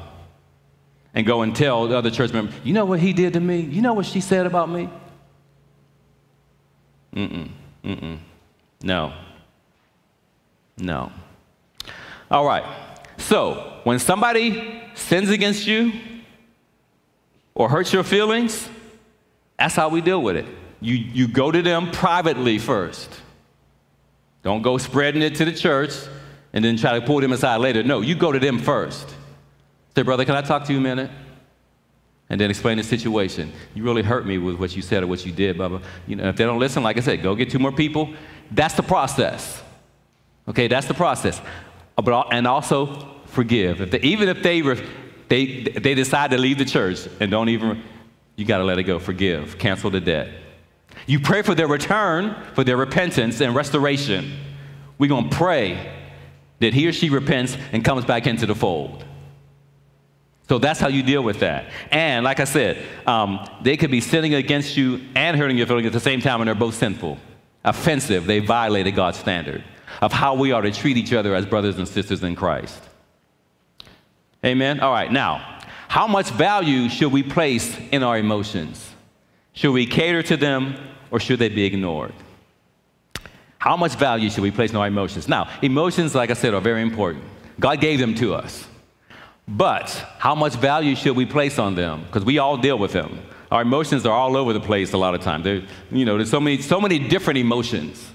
and 1.15 1.25
go 1.25 1.41
and 1.41 1.55
tell 1.55 1.87
the 1.87 1.97
other 1.97 2.11
church 2.11 2.31
members, 2.31 2.53
you 2.63 2.73
know 2.73 2.85
what 2.85 2.99
he 2.99 3.13
did 3.13 3.33
to 3.33 3.39
me? 3.39 3.59
You 3.59 3.81
know 3.81 3.93
what 3.93 4.05
she 4.05 4.21
said 4.21 4.45
about 4.45 4.69
me? 4.69 4.89
Mm-mm, 7.15 7.49
mm-mm. 7.83 8.19
No. 8.83 9.11
No. 10.77 11.11
All 12.29 12.45
right. 12.45 12.63
So, 13.17 13.79
when 13.85 13.97
somebody 13.97 14.83
sins 14.93 15.31
against 15.31 15.65
you, 15.65 15.93
or 17.55 17.69
hurts 17.69 17.93
your 17.93 18.03
feelings, 18.03 18.69
that's 19.57 19.75
how 19.75 19.89
we 19.89 20.01
deal 20.01 20.21
with 20.21 20.35
it. 20.35 20.45
You, 20.81 20.95
you 20.95 21.27
go 21.27 21.51
to 21.51 21.61
them 21.61 21.91
privately 21.91 22.57
first. 22.57 23.09
Don't 24.41 24.61
go 24.61 24.77
spreading 24.77 25.21
it 25.21 25.35
to 25.35 25.45
the 25.45 25.53
church 25.53 25.93
and 26.51 26.63
then 26.63 26.75
try 26.77 26.99
to 26.99 27.05
pull 27.05 27.21
them 27.21 27.31
aside 27.31 27.57
later. 27.57 27.83
No, 27.83 28.01
you 28.01 28.15
go 28.15 28.31
to 28.31 28.39
them 28.39 28.59
first. 28.59 29.15
Say, 29.95 30.01
brother, 30.01 30.25
can 30.25 30.35
I 30.35 30.41
talk 30.41 30.65
to 30.65 30.73
you 30.73 30.79
a 30.79 30.81
minute? 30.81 31.09
And 32.29 32.41
then 32.41 32.49
explain 32.49 32.77
the 32.77 32.83
situation. 32.83 33.51
You 33.75 33.83
really 33.83 34.01
hurt 34.01 34.25
me 34.25 34.37
with 34.37 34.55
what 34.55 34.75
you 34.75 34.81
said 34.81 35.03
or 35.03 35.07
what 35.07 35.25
you 35.25 35.31
did. 35.31 35.57
You 36.07 36.15
know, 36.15 36.29
if 36.29 36.35
they 36.35 36.45
don't 36.45 36.59
listen, 36.59 36.83
like 36.83 36.97
I 36.97 37.01
said, 37.01 37.21
go 37.21 37.35
get 37.35 37.49
two 37.49 37.59
more 37.59 37.71
people. 37.71 38.13
That's 38.51 38.73
the 38.73 38.83
process. 38.83 39.61
Okay, 40.47 40.67
that's 40.67 40.87
the 40.87 40.93
process. 40.93 41.39
But, 41.95 42.27
and 42.33 42.47
also 42.47 43.07
forgive. 43.27 43.81
If 43.81 43.91
they, 43.91 43.99
even 43.99 44.29
if 44.29 44.41
they 44.41 44.61
they, 45.29 45.63
they 45.63 45.93
decide 45.95 46.31
to 46.31 46.37
leave 46.37 46.57
the 46.57 46.65
church 46.65 47.07
and 47.19 47.31
don't 47.31 47.49
even, 47.49 47.83
you 48.35 48.45
got 48.45 48.57
to 48.57 48.63
let 48.63 48.77
it 48.77 48.83
go. 48.83 48.99
Forgive, 48.99 49.57
cancel 49.57 49.89
the 49.89 49.99
debt. 49.99 50.29
You 51.05 51.19
pray 51.19 51.41
for 51.41 51.55
their 51.55 51.67
return, 51.67 52.35
for 52.53 52.63
their 52.63 52.77
repentance 52.77 53.41
and 53.41 53.55
restoration. 53.55 54.31
We're 54.97 55.09
going 55.09 55.29
to 55.29 55.35
pray 55.35 55.91
that 56.59 56.73
he 56.73 56.87
or 56.87 56.93
she 56.93 57.09
repents 57.09 57.57
and 57.71 57.83
comes 57.83 58.05
back 58.05 58.27
into 58.27 58.45
the 58.45 58.55
fold. 58.55 59.03
So 60.49 60.59
that's 60.59 60.79
how 60.79 60.89
you 60.89 61.03
deal 61.03 61.23
with 61.23 61.39
that. 61.39 61.71
And 61.89 62.23
like 62.23 62.39
I 62.39 62.43
said, 62.43 62.83
um, 63.07 63.47
they 63.61 63.77
could 63.77 63.91
be 63.91 64.01
sinning 64.01 64.33
against 64.33 64.77
you 64.77 65.01
and 65.15 65.37
hurting 65.37 65.57
your 65.57 65.67
feelings 65.67 65.87
at 65.87 65.93
the 65.93 65.99
same 65.99 66.21
time, 66.21 66.41
and 66.41 66.47
they're 66.47 66.55
both 66.55 66.75
sinful, 66.75 67.17
offensive. 67.63 68.25
They 68.25 68.39
violated 68.39 68.95
God's 68.95 69.17
standard 69.17 69.63
of 70.01 70.11
how 70.11 70.35
we 70.35 70.51
are 70.51 70.61
to 70.61 70.71
treat 70.71 70.97
each 70.97 71.13
other 71.13 71.33
as 71.33 71.45
brothers 71.45 71.77
and 71.77 71.87
sisters 71.87 72.23
in 72.23 72.35
Christ. 72.35 72.89
Amen? 74.45 74.79
All 74.79 74.91
right, 74.91 75.11
now, 75.11 75.59
how 75.87 76.07
much 76.07 76.29
value 76.31 76.89
should 76.89 77.11
we 77.11 77.23
place 77.23 77.77
in 77.91 78.03
our 78.03 78.17
emotions? 78.17 78.89
Should 79.53 79.71
we 79.71 79.85
cater 79.85 80.23
to 80.23 80.37
them 80.37 80.75
or 81.11 81.19
should 81.19 81.39
they 81.39 81.49
be 81.49 81.63
ignored? 81.63 82.13
How 83.59 83.77
much 83.77 83.95
value 83.95 84.29
should 84.29 84.43
we 84.43 84.51
place 84.51 84.71
in 84.71 84.75
our 84.75 84.87
emotions? 84.87 85.27
Now, 85.27 85.49
emotions, 85.61 86.13
like 86.13 86.29
I 86.29 86.33
said, 86.33 86.53
are 86.53 86.59
very 86.59 86.81
important. 86.81 87.23
God 87.59 87.79
gave 87.79 87.99
them 87.99 88.15
to 88.15 88.33
us. 88.33 88.67
But 89.47 89.89
how 90.17 90.35
much 90.35 90.55
value 90.55 90.95
should 90.95 91.15
we 91.15 91.25
place 91.25 91.59
on 91.59 91.75
them? 91.75 92.03
Because 92.05 92.25
we 92.25 92.39
all 92.39 92.57
deal 92.57 92.77
with 92.77 92.91
them. 92.91 93.19
Our 93.51 93.61
emotions 93.61 94.05
are 94.05 94.11
all 94.13 94.35
over 94.35 94.51
the 94.51 94.59
place 94.59 94.93
a 94.93 94.97
lot 94.97 95.13
of 95.13 95.21
times. 95.21 95.45
You 95.91 96.05
know, 96.05 96.17
there's 96.17 96.31
so 96.31 96.39
many, 96.39 96.61
so 96.61 96.81
many 96.81 96.97
different 96.97 97.37
emotions. 97.37 98.05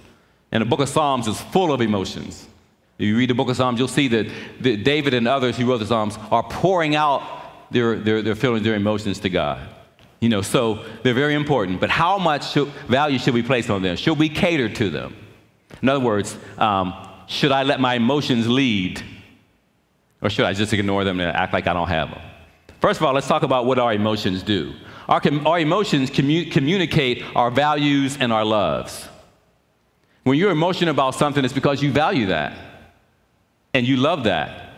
And 0.50 0.62
the 0.62 0.66
book 0.66 0.80
of 0.80 0.88
Psalms 0.88 1.28
is 1.28 1.40
full 1.40 1.72
of 1.72 1.80
emotions. 1.80 2.48
If 2.98 3.06
you 3.06 3.16
read 3.16 3.30
the 3.30 3.34
book 3.34 3.48
of 3.48 3.56
Psalms, 3.56 3.78
you'll 3.78 3.86
see 3.86 4.08
that, 4.08 4.26
David 4.60 5.14
and 5.14 5.28
others 5.28 5.56
who 5.56 5.66
wrote 5.66 5.78
the 5.78 5.86
Psalms 5.86 6.18
are 6.32 6.42
pouring 6.42 6.96
out 6.96 7.22
their, 7.70 7.94
their, 7.94 8.22
their 8.22 8.34
feelings, 8.34 8.64
their 8.64 8.74
emotions 8.74 9.20
to 9.20 9.30
God. 9.30 9.68
You 10.18 10.28
know, 10.28 10.42
so 10.42 10.84
they're 11.04 11.14
very 11.14 11.34
important. 11.34 11.78
But 11.78 11.90
how 11.90 12.18
much 12.18 12.50
should, 12.50 12.66
value 12.88 13.20
should 13.20 13.34
we 13.34 13.42
place 13.44 13.70
on 13.70 13.82
them? 13.82 13.94
Should 13.94 14.18
we 14.18 14.28
cater 14.28 14.68
to 14.68 14.90
them? 14.90 15.14
In 15.80 15.88
other 15.88 16.04
words, 16.04 16.36
um, 16.58 16.92
should 17.28 17.52
I 17.52 17.62
let 17.62 17.78
my 17.78 17.94
emotions 17.94 18.48
lead? 18.48 19.00
Or 20.20 20.28
should 20.28 20.46
I 20.46 20.52
just 20.52 20.72
ignore 20.72 21.04
them 21.04 21.20
and 21.20 21.30
act 21.30 21.52
like 21.52 21.68
I 21.68 21.74
don't 21.74 21.88
have 21.88 22.10
them? 22.10 22.20
First 22.80 22.98
of 22.98 23.06
all, 23.06 23.12
let's 23.12 23.28
talk 23.28 23.44
about 23.44 23.64
what 23.64 23.78
our 23.78 23.92
emotions 23.92 24.42
do. 24.42 24.74
Our, 25.08 25.22
our 25.46 25.60
emotions 25.60 26.10
commu- 26.10 26.50
communicate 26.50 27.22
our 27.36 27.52
values 27.52 28.18
and 28.18 28.32
our 28.32 28.44
loves. 28.44 29.06
When 30.24 30.36
you're 30.36 30.50
emotional 30.50 30.90
about 30.90 31.14
something, 31.14 31.44
it's 31.44 31.54
because 31.54 31.80
you 31.80 31.92
value 31.92 32.26
that 32.26 32.67
and 33.74 33.86
you 33.86 33.96
love 33.96 34.24
that. 34.24 34.68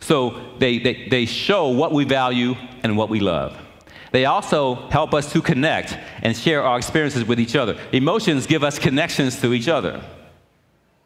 So 0.00 0.54
they, 0.58 0.78
they, 0.78 1.08
they 1.08 1.26
show 1.26 1.68
what 1.68 1.92
we 1.92 2.04
value 2.04 2.54
and 2.82 2.96
what 2.96 3.08
we 3.08 3.20
love. 3.20 3.56
They 4.10 4.24
also 4.24 4.74
help 4.88 5.12
us 5.12 5.32
to 5.32 5.42
connect 5.42 5.96
and 6.22 6.36
share 6.36 6.62
our 6.62 6.78
experiences 6.78 7.24
with 7.24 7.38
each 7.38 7.56
other. 7.56 7.78
Emotions 7.92 8.46
give 8.46 8.64
us 8.64 8.78
connections 8.78 9.40
to 9.42 9.52
each 9.52 9.68
other. 9.68 10.02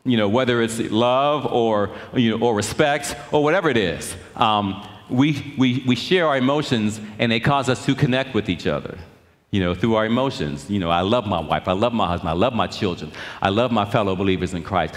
You 0.05 0.17
know, 0.17 0.29
whether 0.29 0.63
it's 0.63 0.79
love 0.79 1.47
or, 1.47 1.91
you 2.15 2.31
know, 2.37 2.47
or 2.47 2.55
respect 2.55 3.17
or 3.33 3.43
whatever 3.43 3.71
it 3.71 3.77
is. 3.77 4.15
Um, 4.37 4.87
we, 5.09 5.55
we, 5.59 5.83
we 5.87 5.97
share 5.97 6.27
our 6.29 6.37
emotions 6.37 7.01
and 7.19 7.31
they 7.31 7.41
cause 7.41 7.69
us 7.69 7.85
to 7.87 7.95
connect 7.95 8.35
with 8.35 8.49
each 8.49 8.67
other 8.67 8.99
you 9.53 9.61
know, 9.61 9.75
through 9.75 9.95
our 9.95 10.07
emotions. 10.07 10.69
You 10.69 10.81
know, 10.81 10.91
I 10.91 11.03
love 11.03 11.27
my 11.27 11.41
wife, 11.41 11.69
I 11.69 11.73
love 11.73 11.93
my 11.93 12.09
husband, 12.09 12.31
I 12.31 12.33
love 12.33 12.55
my 12.55 12.67
children, 12.67 13.13
I 13.41 13.51
love 13.51 13.71
my 13.71 13.85
fellow 13.85 14.17
believers 14.17 14.55
in 14.55 14.65
Christ. 14.65 14.95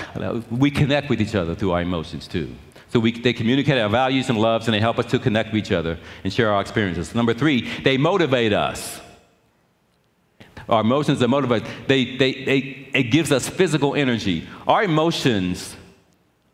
We 0.50 0.72
connect 0.72 1.10
with 1.10 1.22
each 1.22 1.36
other 1.36 1.54
through 1.54 1.72
our 1.72 1.82
emotions 1.82 2.28
too. 2.28 2.56
So 2.90 3.00
we, 3.00 3.12
they 3.12 3.34
communicate 3.34 3.78
our 3.78 3.90
values 3.90 4.30
and 4.30 4.40
loves, 4.40 4.68
and 4.68 4.74
they 4.74 4.80
help 4.80 4.98
us 4.98 5.08
to 5.08 5.20
connect 5.20 5.52
with 5.52 5.66
each 5.66 5.74
other 5.74 6.00
and 6.24 6.32
share 6.32 6.52
our 6.52 6.62
experiences. 6.62 7.14
Number 7.14 7.34
three, 7.34 7.70
they 7.82 7.98
motivate 7.98 8.54
us. 8.54 9.02
Our 10.70 10.82
emotions 10.82 11.20
that 11.20 11.28
motivate, 11.28 11.64
they, 11.88 12.16
they, 12.16 12.46
they, 12.46 12.58
it 12.94 13.12
gives 13.12 13.34
us 13.34 13.50
physical 13.50 13.94
energy. 13.94 14.48
Our 14.68 14.84
emotions 14.84 15.76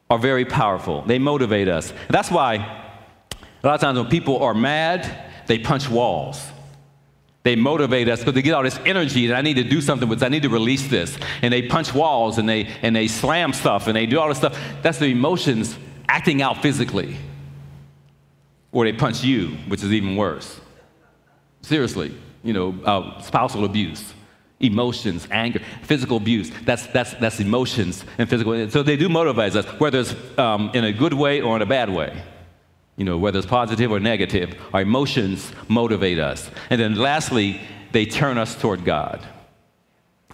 are 0.09 0.17
very 0.17 0.43
powerful. 0.43 1.03
They 1.03 1.19
motivate 1.19 1.67
us. 1.67 1.93
That's 2.09 2.31
why 2.31 2.55
a 3.63 3.67
lot 3.67 3.75
of 3.75 3.81
times 3.81 3.99
when 3.99 4.09
people 4.09 4.41
are 4.41 4.55
mad, 4.55 5.29
they 5.45 5.59
punch 5.59 5.87
walls. 5.87 6.41
They 7.43 7.55
motivate 7.55 8.07
us 8.07 8.19
because 8.19 8.35
they 8.35 8.43
get 8.43 8.53
all 8.53 8.63
this 8.63 8.79
energy 8.85 9.27
that 9.27 9.35
I 9.35 9.41
need 9.41 9.55
to 9.55 9.63
do 9.63 9.81
something 9.81 10.07
with. 10.07 10.21
I 10.21 10.27
need 10.27 10.43
to 10.43 10.49
release 10.49 10.87
this. 10.87 11.17
And 11.41 11.51
they 11.51 11.63
punch 11.63 11.93
walls 11.93 12.37
and 12.37 12.47
they, 12.47 12.69
and 12.83 12.95
they 12.95 13.07
slam 13.07 13.53
stuff 13.53 13.87
and 13.87 13.95
they 13.95 14.05
do 14.05 14.19
all 14.19 14.27
this 14.27 14.37
stuff. 14.37 14.59
That's 14.83 14.99
the 14.99 15.07
emotions 15.07 15.75
acting 16.07 16.41
out 16.41 16.61
physically. 16.61 17.17
Or 18.71 18.85
they 18.85 18.93
punch 18.93 19.23
you, 19.23 19.49
which 19.67 19.83
is 19.83 19.91
even 19.91 20.15
worse. 20.15 20.59
Seriously, 21.63 22.15
you 22.43 22.53
know, 22.53 22.75
uh, 22.85 23.19
spousal 23.21 23.65
abuse, 23.65 24.13
emotions, 24.59 25.27
anger, 25.31 25.61
physical 25.81 26.17
abuse. 26.17 26.51
That's, 26.63 26.85
that's, 26.87 27.13
that's 27.15 27.39
emotions 27.39 28.05
and 28.19 28.29
physical. 28.29 28.69
So 28.69 28.83
they 28.83 28.97
do 28.97 29.09
motivate 29.09 29.55
us, 29.55 29.65
whether 29.79 29.99
it's 29.99 30.15
um, 30.37 30.69
in 30.75 30.83
a 30.83 30.93
good 30.93 31.13
way 31.13 31.41
or 31.41 31.55
in 31.55 31.63
a 31.63 31.65
bad 31.65 31.89
way 31.89 32.21
you 33.01 33.05
know, 33.05 33.17
whether 33.17 33.39
it's 33.39 33.47
positive 33.47 33.91
or 33.91 33.99
negative, 33.99 34.53
our 34.75 34.83
emotions 34.83 35.51
motivate 35.67 36.19
us. 36.19 36.51
And 36.69 36.79
then 36.79 36.93
lastly, 36.93 37.59
they 37.91 38.05
turn 38.05 38.37
us 38.37 38.55
toward 38.55 38.85
God, 38.85 39.25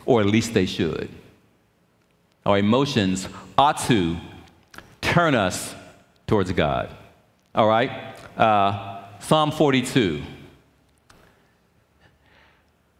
or 0.06 0.20
at 0.20 0.26
least 0.28 0.54
they 0.54 0.66
should. 0.66 1.08
Our 2.46 2.58
emotions 2.58 3.30
ought 3.58 3.78
to 3.88 4.18
turn 5.00 5.34
us 5.34 5.74
towards 6.28 6.52
God. 6.52 6.94
All 7.56 7.70
right? 7.70 7.90
Uh, 8.36 9.02
Psalm 9.20 9.52
42. 9.52 10.22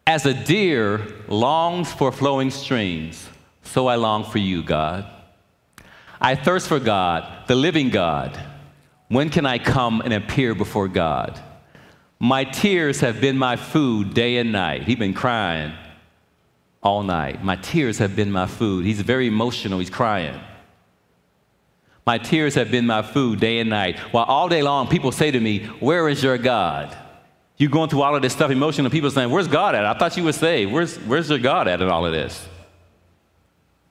As 0.06 0.26
a 0.26 0.34
deer 0.34 1.06
longs 1.28 1.92
for 1.92 2.14
flowing 2.14 2.52
streams, 2.52 3.28
so 3.64 3.88
I 3.88 3.96
long 3.96 4.24
for 4.24 4.38
you, 4.38 4.64
God. 4.64 5.06
I 6.22 6.36
thirst 6.36 6.70
for 6.70 6.80
God, 6.80 7.46
the 7.48 7.56
living 7.56 7.90
God. 7.90 8.42
When 9.08 9.30
can 9.30 9.46
I 9.46 9.58
come 9.58 10.02
and 10.02 10.14
appear 10.14 10.54
before 10.54 10.88
God? 10.88 11.40
My 12.20 12.44
tears 12.44 13.00
have 13.02 13.22
been 13.22 13.38
my 13.38 13.56
food 13.56 14.14
day 14.14 14.38
and 14.38 14.52
night. 14.52 14.84
He's 14.84 14.98
been 14.98 15.14
crying 15.14 15.74
all 16.82 17.04
night. 17.04 17.44
My 17.44 17.56
tears 17.56 18.00
have 18.00 18.16
been 18.16 18.32
my 18.32 18.48
food. 18.48 18.86
He's 18.86 19.02
very 19.02 19.28
emotional. 19.28 19.80
He's 19.80 19.90
crying. 19.90 20.40
My 22.06 22.18
tears 22.18 22.56
have 22.56 22.72
been 22.72 22.86
my 22.86 23.02
food 23.02 23.40
day 23.40 23.60
and 23.60 23.70
night. 23.70 24.00
While 24.12 24.24
all 24.26 24.48
day 24.50 24.64
long 24.64 24.88
people 24.88 25.12
say 25.12 25.30
to 25.30 25.40
me, 25.40 25.66
Where 25.80 26.08
is 26.10 26.24
your 26.24 26.38
God? 26.38 26.96
You're 27.58 27.72
going 27.72 27.90
through 27.90 28.02
all 28.02 28.16
of 28.16 28.22
this 28.22 28.34
stuff 28.34 28.52
emotional. 28.52 28.90
People 28.90 29.12
saying, 29.12 29.30
Where's 29.30 29.48
God 29.48 29.76
at? 29.76 29.86
I 29.86 29.98
thought 29.98 30.16
you 30.16 30.24
would 30.24 30.36
say, 30.36 30.66
Where's, 30.66 30.98
where's 31.00 31.30
your 31.30 31.40
God 31.40 31.68
at 31.68 31.82
in 31.82 31.90
all 31.90 32.06
of 32.06 32.14
this? 32.14 32.48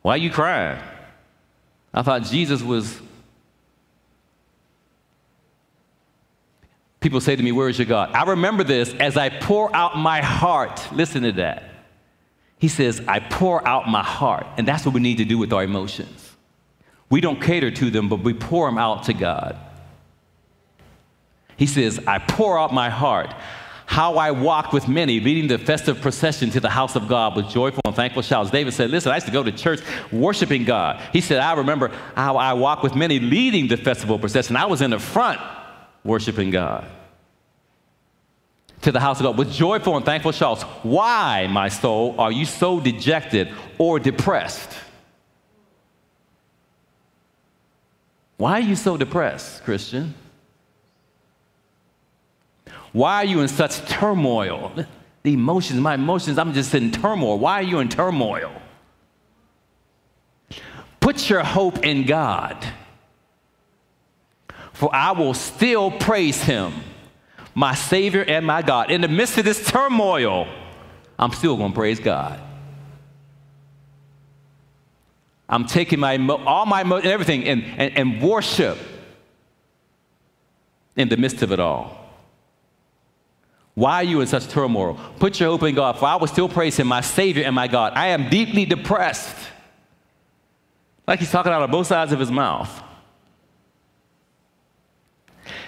Why 0.02 0.14
are 0.14 0.18
you 0.18 0.31
crying? 0.31 0.81
I 1.92 2.02
thought 2.02 2.22
Jesus 2.22 2.62
was 2.62 3.00
People 7.06 7.20
say 7.20 7.36
to 7.36 7.42
me, 7.44 7.52
Where 7.52 7.68
is 7.68 7.78
your 7.78 7.86
God? 7.86 8.12
I 8.16 8.24
remember 8.24 8.64
this 8.64 8.92
as 8.94 9.16
I 9.16 9.28
pour 9.28 9.72
out 9.76 9.96
my 9.96 10.20
heart. 10.20 10.88
Listen 10.92 11.22
to 11.22 11.30
that. 11.34 11.62
He 12.58 12.66
says, 12.66 13.00
I 13.06 13.20
pour 13.20 13.64
out 13.64 13.88
my 13.88 14.02
heart. 14.02 14.44
And 14.56 14.66
that's 14.66 14.84
what 14.84 14.92
we 14.92 15.00
need 15.00 15.18
to 15.18 15.24
do 15.24 15.38
with 15.38 15.52
our 15.52 15.62
emotions. 15.62 16.32
We 17.08 17.20
don't 17.20 17.40
cater 17.40 17.70
to 17.70 17.90
them, 17.90 18.08
but 18.08 18.24
we 18.24 18.34
pour 18.34 18.66
them 18.66 18.76
out 18.76 19.04
to 19.04 19.12
God. 19.12 19.56
He 21.56 21.66
says, 21.66 22.00
I 22.08 22.18
pour 22.18 22.58
out 22.58 22.74
my 22.74 22.90
heart. 22.90 23.32
How 23.86 24.16
I 24.16 24.32
walked 24.32 24.72
with 24.72 24.88
many, 24.88 25.20
leading 25.20 25.46
the 25.46 25.58
festive 25.58 26.00
procession 26.00 26.50
to 26.50 26.58
the 26.58 26.70
house 26.70 26.96
of 26.96 27.06
God 27.06 27.36
with 27.36 27.48
joyful 27.48 27.82
and 27.84 27.94
thankful 27.94 28.22
shouts. 28.22 28.50
David 28.50 28.74
said, 28.74 28.90
Listen, 28.90 29.12
I 29.12 29.14
used 29.14 29.26
to 29.26 29.32
go 29.32 29.44
to 29.44 29.52
church 29.52 29.80
worshiping 30.10 30.64
God. 30.64 31.00
He 31.12 31.20
said, 31.20 31.38
I 31.38 31.52
remember 31.52 31.92
how 32.16 32.36
I 32.36 32.54
walked 32.54 32.82
with 32.82 32.96
many, 32.96 33.20
leading 33.20 33.68
the 33.68 33.76
festival 33.76 34.18
procession. 34.18 34.56
I 34.56 34.66
was 34.66 34.82
in 34.82 34.90
the 34.90 34.98
front 34.98 35.40
worshiping 36.02 36.50
God 36.50 36.84
to 38.87 38.92
the 38.92 39.01
house 39.01 39.18
of 39.18 39.25
God 39.25 39.37
with 39.37 39.51
joyful 39.51 39.96
and 39.96 40.05
thankful 40.05 40.31
shouts. 40.31 40.62
Why, 40.85 41.49
my 41.51 41.68
soul, 41.68 42.14
are 42.20 42.31
you 42.31 42.44
so 42.44 42.79
dejected 42.79 43.53
or 43.79 43.99
depressed? 43.99 44.70
Why 48.37 48.53
are 48.53 48.61
you 48.61 48.77
so 48.77 48.96
depressed, 48.96 49.64
Christian? 49.64 50.14
Why 52.92 53.16
are 53.16 53.25
you 53.25 53.40
in 53.40 53.49
such 53.49 53.85
turmoil? 53.87 54.72
The 55.25 55.33
emotions, 55.33 55.81
my 55.81 55.94
emotions, 55.94 56.38
I'm 56.38 56.53
just 56.53 56.72
in 56.72 56.92
turmoil. 56.92 57.40
Why 57.40 57.55
are 57.55 57.64
you 57.64 57.81
in 57.81 57.88
turmoil? 57.88 58.53
Put 61.01 61.29
your 61.29 61.42
hope 61.42 61.85
in 61.85 62.07
God, 62.07 62.64
for 64.72 64.94
I 64.94 65.11
will 65.11 65.35
still 65.35 65.90
praise 65.90 66.40
him 66.40 66.72
my 67.56 67.74
Savior 67.74 68.22
and 68.22 68.46
my 68.46 68.60
God. 68.60 68.90
In 68.90 69.00
the 69.00 69.08
midst 69.08 69.38
of 69.38 69.46
this 69.46 69.66
turmoil, 69.66 70.46
I'm 71.18 71.32
still 71.32 71.56
going 71.56 71.72
to 71.72 71.74
praise 71.74 71.98
God. 71.98 72.38
I'm 75.48 75.64
taking 75.64 75.98
my 75.98 76.18
all 76.18 76.66
my 76.66 76.82
and 76.82 77.06
everything 77.06 77.44
and, 77.44 77.64
and, 77.78 77.96
and 77.96 78.22
worship 78.22 78.76
in 80.96 81.08
the 81.08 81.16
midst 81.16 81.40
of 81.40 81.50
it 81.50 81.58
all. 81.58 81.98
Why 83.72 83.96
are 83.96 84.04
you 84.04 84.20
in 84.20 84.26
such 84.26 84.48
turmoil? 84.48 85.00
Put 85.18 85.40
your 85.40 85.48
hope 85.48 85.62
in 85.62 85.74
God, 85.74 85.98
for 85.98 86.04
I 86.04 86.16
will 86.16 86.26
still 86.26 86.50
praise 86.50 86.76
Him, 86.76 86.88
my 86.88 87.00
Savior 87.00 87.44
and 87.44 87.54
my 87.54 87.68
God. 87.68 87.94
I 87.94 88.08
am 88.08 88.28
deeply 88.28 88.66
depressed. 88.66 89.34
Like 91.06 91.20
he's 91.20 91.30
talking 91.30 91.52
out 91.52 91.62
of 91.62 91.70
both 91.70 91.86
sides 91.86 92.12
of 92.12 92.20
his 92.20 92.30
mouth. 92.30 92.82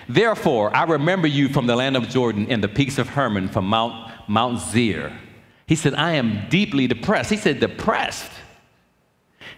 Therefore, 0.08 0.74
I 0.74 0.84
remember 0.84 1.26
you 1.26 1.48
from 1.48 1.66
the 1.66 1.76
land 1.76 1.96
of 1.96 2.08
Jordan 2.08 2.46
and 2.48 2.62
the 2.62 2.68
peaks 2.68 2.98
of 2.98 3.10
Hermon 3.10 3.48
from 3.48 3.66
Mount, 3.66 4.10
Mount 4.26 4.60
Seir. 4.60 5.12
He 5.66 5.76
said, 5.76 5.94
I 5.94 6.12
am 6.12 6.48
deeply 6.48 6.86
depressed. 6.86 7.30
He 7.30 7.36
said, 7.36 7.60
depressed. 7.60 8.32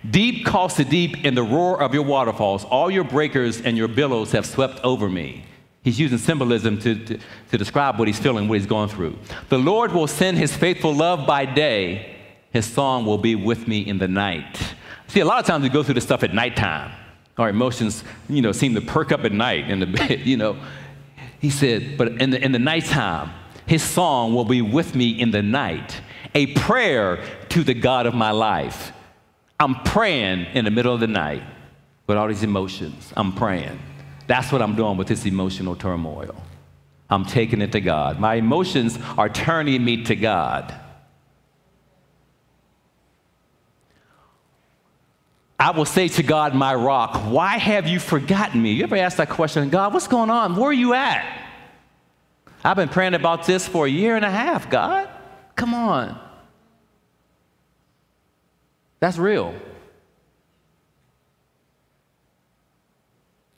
Deep 0.08 0.44
calls 0.44 0.74
to 0.74 0.84
deep 0.84 1.24
in 1.24 1.34
the 1.34 1.42
roar 1.42 1.80
of 1.80 1.94
your 1.94 2.02
waterfalls. 2.02 2.64
All 2.64 2.90
your 2.90 3.04
breakers 3.04 3.60
and 3.60 3.76
your 3.76 3.86
billows 3.86 4.32
have 4.32 4.44
swept 4.46 4.80
over 4.82 5.08
me. 5.08 5.44
He's 5.82 6.00
using 6.00 6.18
symbolism 6.18 6.78
to, 6.80 6.94
to, 6.94 7.18
to, 7.50 7.58
describe 7.58 7.98
what 7.98 8.08
he's 8.08 8.18
feeling, 8.18 8.48
what 8.48 8.58
he's 8.58 8.66
going 8.66 8.88
through. 8.88 9.18
The 9.48 9.58
Lord 9.58 9.92
will 9.92 10.06
send 10.06 10.36
his 10.36 10.54
faithful 10.54 10.94
love 10.94 11.26
by 11.26 11.46
day. 11.46 12.16
His 12.52 12.66
song 12.66 13.06
will 13.06 13.18
be 13.18 13.34
with 13.34 13.66
me 13.66 13.86
in 13.86 13.98
the 13.98 14.08
night. 14.08 14.74
See, 15.06 15.20
a 15.20 15.24
lot 15.24 15.40
of 15.40 15.46
times 15.46 15.62
we 15.62 15.68
go 15.68 15.82
through 15.82 15.94
this 15.94 16.04
stuff 16.04 16.22
at 16.22 16.34
nighttime. 16.34 16.92
Our 17.40 17.48
emotions, 17.48 18.05
you 18.29 18.42
know, 18.42 18.53
seem 18.53 18.74
to 18.74 18.81
perk 18.81 19.11
up 19.11 19.24
at 19.24 19.33
night 19.33 19.68
in 19.70 19.81
the 19.81 19.87
bed, 19.98 20.20
you 20.20 20.37
know. 20.37 20.57
He 21.40 21.50
said, 21.50 21.96
but 21.96 22.09
in 22.20 22.31
the, 22.31 22.44
in 22.44 22.53
the 22.53 22.59
nighttime, 22.59 23.31
his 23.66 23.83
song 23.83 24.35
will 24.35 24.44
be 24.44 24.62
with 24.62 24.94
me 24.94 25.11
in 25.18 25.31
the 25.31 25.42
night, 25.42 26.00
a 26.35 26.48
prayer 26.48 27.24
to 27.48 27.64
the 27.64 27.74
God 27.74 28.07
of 28.07 28.14
my 28.14 28.31
life. 28.31 28.92
I'm 29.59 29.74
praying 29.83 30.46
in 30.55 30.64
the 30.64 30.70
middle 30.70 30.92
of 30.92 31.00
the 31.00 31.07
night. 31.07 31.42
with 32.07 32.18
all 32.18 32.26
these 32.26 32.42
emotions. 32.42 33.12
I'm 33.16 33.33
praying. 33.33 33.79
That's 34.26 34.50
what 34.50 34.61
I'm 34.62 34.74
doing 34.74 34.96
with 34.96 35.07
this 35.09 35.24
emotional 35.26 35.76
turmoil. 35.76 36.35
I'm 37.09 37.24
taking 37.24 37.61
it 37.62 37.72
to 37.72 37.81
God. 37.81 38.18
My 38.18 38.35
emotions 38.35 38.98
are 39.16 39.29
turning 39.29 39.85
me 39.85 40.05
to 40.05 40.16
God. 40.16 40.74
I 45.61 45.73
will 45.73 45.85
say 45.85 46.09
to 46.09 46.23
God, 46.23 46.55
my 46.55 46.75
rock, 46.75 47.16
why 47.31 47.59
have 47.59 47.87
you 47.87 48.01
forgotten 48.01 48.62
me? 48.62 48.73
You 48.73 48.85
ever 48.85 48.96
ask 48.96 49.18
that 49.18 49.29
question, 49.29 49.68
God, 49.68 49.92
what's 49.92 50.09
going 50.09 50.31
on? 50.31 50.57
Where 50.57 50.70
are 50.70 50.73
you 50.73 50.94
at? 50.94 51.23
I've 52.64 52.77
been 52.77 52.88
praying 52.88 53.12
about 53.12 53.44
this 53.44 53.68
for 53.68 53.85
a 53.85 53.90
year 53.90 54.16
and 54.16 54.25
a 54.25 54.31
half, 54.31 54.70
God. 54.70 55.11
Come 55.57 55.75
on. 55.75 56.18
That's 59.01 59.18
real. 59.18 59.55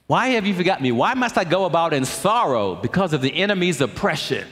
Why 0.07 0.27
have 0.29 0.45
you 0.45 0.53
forgotten 0.53 0.83
me? 0.83 0.91
Why 0.91 1.13
must 1.13 1.37
I 1.37 1.45
go 1.45 1.63
about 1.63 1.93
in 1.93 2.03
sorrow 2.03 2.75
because 2.75 3.13
of 3.13 3.21
the 3.21 3.33
enemy's 3.33 3.79
oppression? 3.79 4.45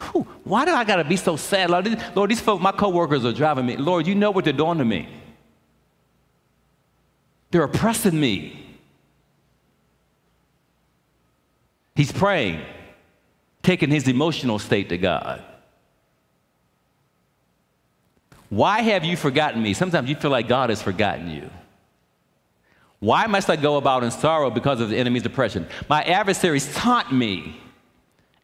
Whew, 0.00 0.26
why 0.42 0.64
do 0.64 0.72
I 0.72 0.82
got 0.82 0.96
to 0.96 1.04
be 1.04 1.16
so 1.16 1.36
sad? 1.36 1.70
Lord, 1.70 1.84
these, 1.84 1.96
Lord, 2.16 2.28
these 2.28 2.40
folks, 2.40 2.60
my 2.60 2.72
coworkers 2.72 3.24
are 3.24 3.32
driving 3.32 3.66
me. 3.66 3.76
Lord, 3.76 4.08
you 4.08 4.16
know 4.16 4.32
what 4.32 4.42
they're 4.42 4.52
doing 4.52 4.78
to 4.78 4.84
me. 4.84 5.21
They're 7.52 7.62
oppressing 7.62 8.18
me. 8.18 8.58
He's 11.94 12.10
praying, 12.10 12.62
taking 13.62 13.90
his 13.90 14.08
emotional 14.08 14.58
state 14.58 14.88
to 14.88 14.98
God. 14.98 15.44
Why 18.48 18.80
have 18.80 19.04
you 19.04 19.16
forgotten 19.16 19.62
me? 19.62 19.74
Sometimes 19.74 20.08
you 20.08 20.16
feel 20.16 20.30
like 20.30 20.48
God 20.48 20.70
has 20.70 20.82
forgotten 20.82 21.30
you. 21.30 21.48
Why 23.00 23.26
must 23.26 23.50
I 23.50 23.56
go 23.56 23.76
about 23.76 24.02
in 24.02 24.10
sorrow 24.10 24.48
because 24.48 24.80
of 24.80 24.88
the 24.88 24.96
enemy's 24.96 25.26
oppression? 25.26 25.66
My 25.90 26.02
adversaries 26.04 26.72
taunt 26.74 27.12
me 27.12 27.60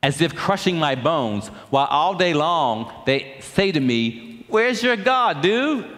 as 0.03 0.21
if 0.21 0.35
crushing 0.35 0.79
my 0.79 0.95
bones, 0.95 1.49
while 1.71 1.87
all 1.87 2.15
day 2.15 2.35
long 2.35 2.93
they 3.07 3.37
say 3.41 3.73
to 3.73 3.81
me, 3.81 4.45
Where's 4.49 4.83
your 4.83 4.97
God, 4.97 5.41
dude? 5.41 5.98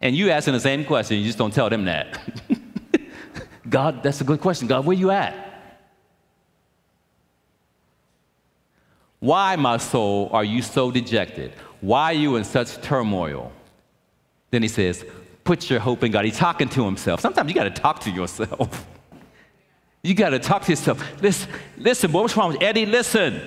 And 0.00 0.16
you 0.16 0.30
asking 0.30 0.54
the 0.54 0.60
same 0.60 0.84
question, 0.84 1.18
you 1.18 1.24
just 1.24 1.38
don't 1.38 1.52
tell 1.52 1.68
them 1.68 1.84
that. 1.86 2.20
God, 3.68 4.02
that's 4.02 4.20
a 4.20 4.24
good 4.24 4.40
question. 4.40 4.68
God, 4.68 4.86
where 4.86 4.96
you 4.96 5.10
at? 5.10 5.44
Why, 9.20 9.56
my 9.56 9.78
soul, 9.78 10.30
are 10.32 10.44
you 10.44 10.62
so 10.62 10.90
dejected? 10.90 11.52
Why 11.80 12.04
are 12.04 12.12
you 12.16 12.36
in 12.36 12.44
such 12.44 12.80
turmoil? 12.80 13.52
Then 14.50 14.62
he 14.62 14.68
says, 14.68 15.04
Put 15.44 15.70
your 15.70 15.80
hope 15.80 16.04
in 16.04 16.12
God. 16.12 16.24
He's 16.26 16.36
talking 16.36 16.68
to 16.68 16.84
himself. 16.84 17.20
Sometimes 17.20 17.48
you 17.48 17.54
got 17.54 17.64
to 17.64 17.70
talk 17.70 18.00
to 18.00 18.10
yourself. 18.10 18.86
You 20.00 20.14
got 20.14 20.30
to 20.30 20.38
talk 20.38 20.62
to 20.62 20.70
yourself. 20.70 21.04
Listen, 21.20 21.50
listen, 21.76 22.12
boy, 22.12 22.22
what's 22.22 22.36
wrong 22.36 22.52
with 22.52 22.62
Eddie? 22.62 22.86
Listen. 22.86 23.42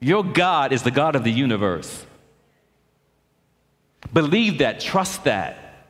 Your 0.00 0.24
God 0.24 0.72
is 0.72 0.82
the 0.82 0.90
God 0.90 1.14
of 1.14 1.22
the 1.22 1.30
universe. 1.30 2.04
Believe 4.12 4.58
that, 4.58 4.80
trust 4.80 5.24
that. 5.24 5.86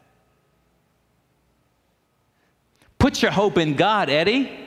Put 2.98 3.22
your 3.22 3.30
hope 3.30 3.56
in 3.56 3.76
God, 3.76 4.10
Eddie. 4.10 4.58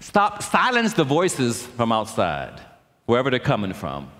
Stop, 0.00 0.42
silence 0.42 0.92
the 0.92 1.04
voices 1.04 1.64
from 1.64 1.90
outside, 1.90 2.60
wherever 3.06 3.30
they're 3.30 3.38
coming 3.38 3.72
from, 3.72 4.10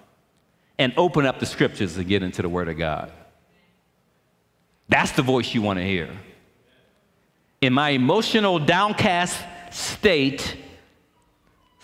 and 0.78 0.94
open 0.96 1.26
up 1.26 1.40
the 1.40 1.46
scriptures 1.46 1.96
and 1.96 2.06
get 2.06 2.22
into 2.22 2.40
the 2.40 2.48
Word 2.48 2.68
of 2.68 2.78
God. 2.78 3.12
That's 4.88 5.12
the 5.12 5.22
voice 5.22 5.52
you 5.54 5.62
want 5.62 5.78
to 5.78 5.84
hear. 5.84 6.08
In 7.60 7.72
my 7.72 7.90
emotional, 7.90 8.58
downcast 8.58 9.38
state, 9.70 10.56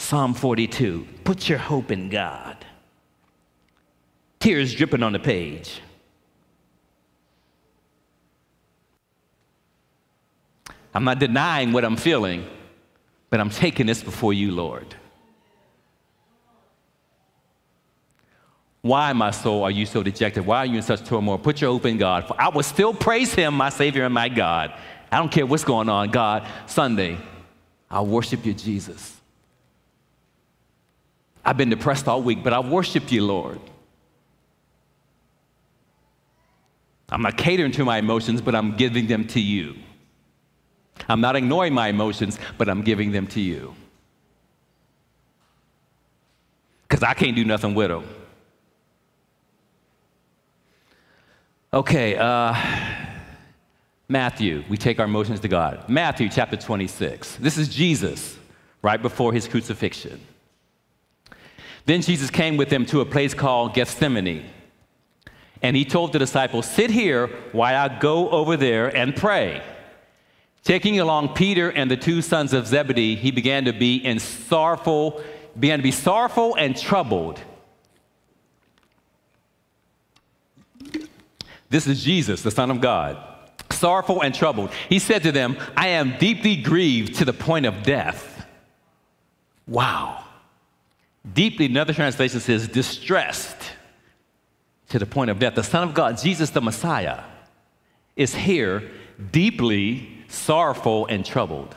Psalm 0.01 0.33
42 0.33 1.07
put 1.25 1.47
your 1.47 1.59
hope 1.59 1.93
in 1.93 2.09
God. 2.09 2.57
Tears 4.41 4.75
dripping 4.75 5.03
on 5.03 5.13
the 5.13 5.19
page. 5.19 5.83
I'm 10.95 11.05
not 11.05 11.19
denying 11.19 11.73
what 11.73 11.85
I'm 11.85 11.97
feeling, 11.97 12.47
but 13.29 13.41
I'm 13.41 13.51
taking 13.51 13.87
this 13.87 14.03
before 14.03 14.33
you, 14.33 14.53
Lord. 14.53 14.97
Why, 18.81 19.13
my 19.13 19.31
soul, 19.31 19.63
are 19.63 19.71
you 19.71 19.85
so 19.85 20.03
dejected? 20.03 20.47
Why 20.47 20.61
are 20.61 20.67
you 20.67 20.77
in 20.77 20.83
such 20.83 21.05
turmoil? 21.05 21.37
Put 21.37 21.61
your 21.61 21.71
hope 21.71 21.85
in 21.85 21.99
God. 21.99 22.27
For 22.27 22.41
I 22.41 22.49
will 22.49 22.63
still 22.63 22.95
praise 22.95 23.35
Him, 23.35 23.55
my 23.55 23.69
Savior 23.69 24.07
and 24.07 24.15
my 24.15 24.31
God. 24.31 24.73
I 25.13 25.19
don't 25.19 25.31
care 25.31 25.45
what's 25.45 25.63
going 25.63 25.91
on, 25.91 26.11
God. 26.11 26.49
Sunday, 26.67 27.19
I'll 27.91 28.07
worship 28.07 28.47
you, 28.47 28.55
Jesus. 28.55 29.20
I've 31.45 31.57
been 31.57 31.71
depressed 31.71 32.09
all 32.09 32.23
week, 32.23 32.45
but 32.45 32.53
I 32.53 32.61
worship 32.61 33.11
you, 33.11 33.25
Lord. 33.25 33.61
I'm 37.09 37.23
not 37.23 37.37
catering 37.37 37.73
to 37.73 37.85
my 37.85 37.99
emotions, 37.99 38.41
but 38.41 38.55
I'm 38.55 38.77
giving 38.77 39.07
them 39.07 39.27
to 39.29 39.41
you. 39.41 39.75
I'm 41.09 41.21
not 41.21 41.35
ignoring 41.35 41.75
my 41.75 41.89
emotions, 41.89 42.39
but 42.57 42.69
I'm 42.69 42.83
giving 42.83 43.11
them 43.11 43.27
to 43.29 43.41
you. 43.41 43.75
Because 46.83 47.03
I 47.03 47.15
can't 47.15 47.35
do 47.35 47.45
nothing 47.45 47.75
with 47.75 47.89
them. 47.89 48.05
Okay, 51.73 52.17
uh, 52.17 52.55
Matthew, 54.09 54.65
we 54.69 54.77
take 54.77 54.99
our 54.99 55.05
emotions 55.05 55.39
to 55.41 55.49
God. 55.49 55.89
Matthew 55.89 56.29
chapter 56.29 56.57
26. 56.57 57.37
This 57.37 57.57
is 57.57 57.69
Jesus 57.69 58.37
right 58.83 59.01
before 59.01 59.33
his 59.33 59.47
crucifixion. 59.47 60.21
Then 61.87 62.03
Jesus 62.03 62.31
came 62.31 62.57
with 62.57 62.71
them 62.71 62.87
to 62.87 63.01
a 63.01 63.07
place 63.07 63.35
called 63.35 63.75
Gethsemane. 63.75 64.45
And 65.63 65.77
he 65.77 65.85
told 65.85 66.13
the 66.13 66.19
disciples, 66.19 66.71
Sit 66.71 66.91
here 66.91 67.29
while 67.53 67.77
I 67.77 67.99
go 67.99 68.31
over 68.31 68.57
there 68.57 68.95
and 68.95 69.15
pray. 69.15 69.63
Taking 70.65 71.01
along 71.01 71.35
Peter 71.35 71.71
and 71.71 71.91
the 71.91 71.97
two 71.97 72.23
sons 72.23 72.53
of 72.53 72.67
Zebedee, 72.67 73.17
he 73.17 73.31
began 73.31 73.65
to 73.65 73.73
be 73.73 73.97
in 73.97 74.19
sorrowful, 74.19 75.23
began 75.59 75.79
to 75.79 75.83
be 75.83 75.91
sorrowful 75.91 76.55
and 76.55 76.77
troubled. 76.77 77.41
This 81.71 81.87
is 81.87 82.03
Jesus, 82.03 82.43
the 82.43 82.51
Son 82.51 82.71
of 82.71 82.81
God, 82.81 83.17
sorrowful 83.71 84.23
and 84.23 84.35
troubled. 84.35 84.71
He 84.89 84.99
said 84.99 85.23
to 85.23 85.33
them, 85.33 85.57
I 85.77 85.89
am 85.89 86.19
deeply 86.19 86.57
grieved 86.57 87.15
to 87.17 87.25
the 87.25 87.33
point 87.33 87.65
of 87.65 87.83
death. 87.83 88.47
Wow. 89.67 90.20
Deeply, 91.33 91.67
another 91.67 91.93
translation 91.93 92.41
says, 92.41 92.67
distressed 92.69 93.73
to 94.89 94.99
the 94.99 95.07
point 95.07 95.31
of 95.31 95.39
death. 95.39 95.55
The 95.55 95.63
Son 95.63 95.89
of 95.89 95.95
God, 95.95 96.19
Jesus 96.19 96.51
the 96.51 96.61
Messiah, 96.61 97.21
is 98.17 98.35
here 98.35 98.91
deeply 99.31 100.25
sorrowful 100.29 101.07
and 101.07 101.25
troubled. 101.25 101.75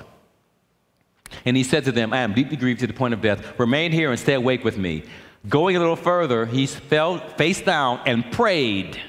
And 1.45 1.57
he 1.57 1.63
said 1.63 1.85
to 1.85 1.91
them, 1.91 2.13
I 2.13 2.19
am 2.19 2.33
deeply 2.33 2.57
grieved 2.57 2.79
to 2.81 2.87
the 2.87 2.93
point 2.93 3.13
of 3.13 3.21
death. 3.21 3.59
Remain 3.59 3.91
here 3.91 4.11
and 4.11 4.19
stay 4.19 4.35
awake 4.35 4.63
with 4.63 4.77
me. 4.77 5.03
Going 5.49 5.75
a 5.75 5.79
little 5.79 5.95
further, 5.95 6.45
he 6.45 6.67
fell 6.67 7.17
face 7.17 7.61
down 7.61 7.99
and 8.05 8.31
prayed, 8.31 9.01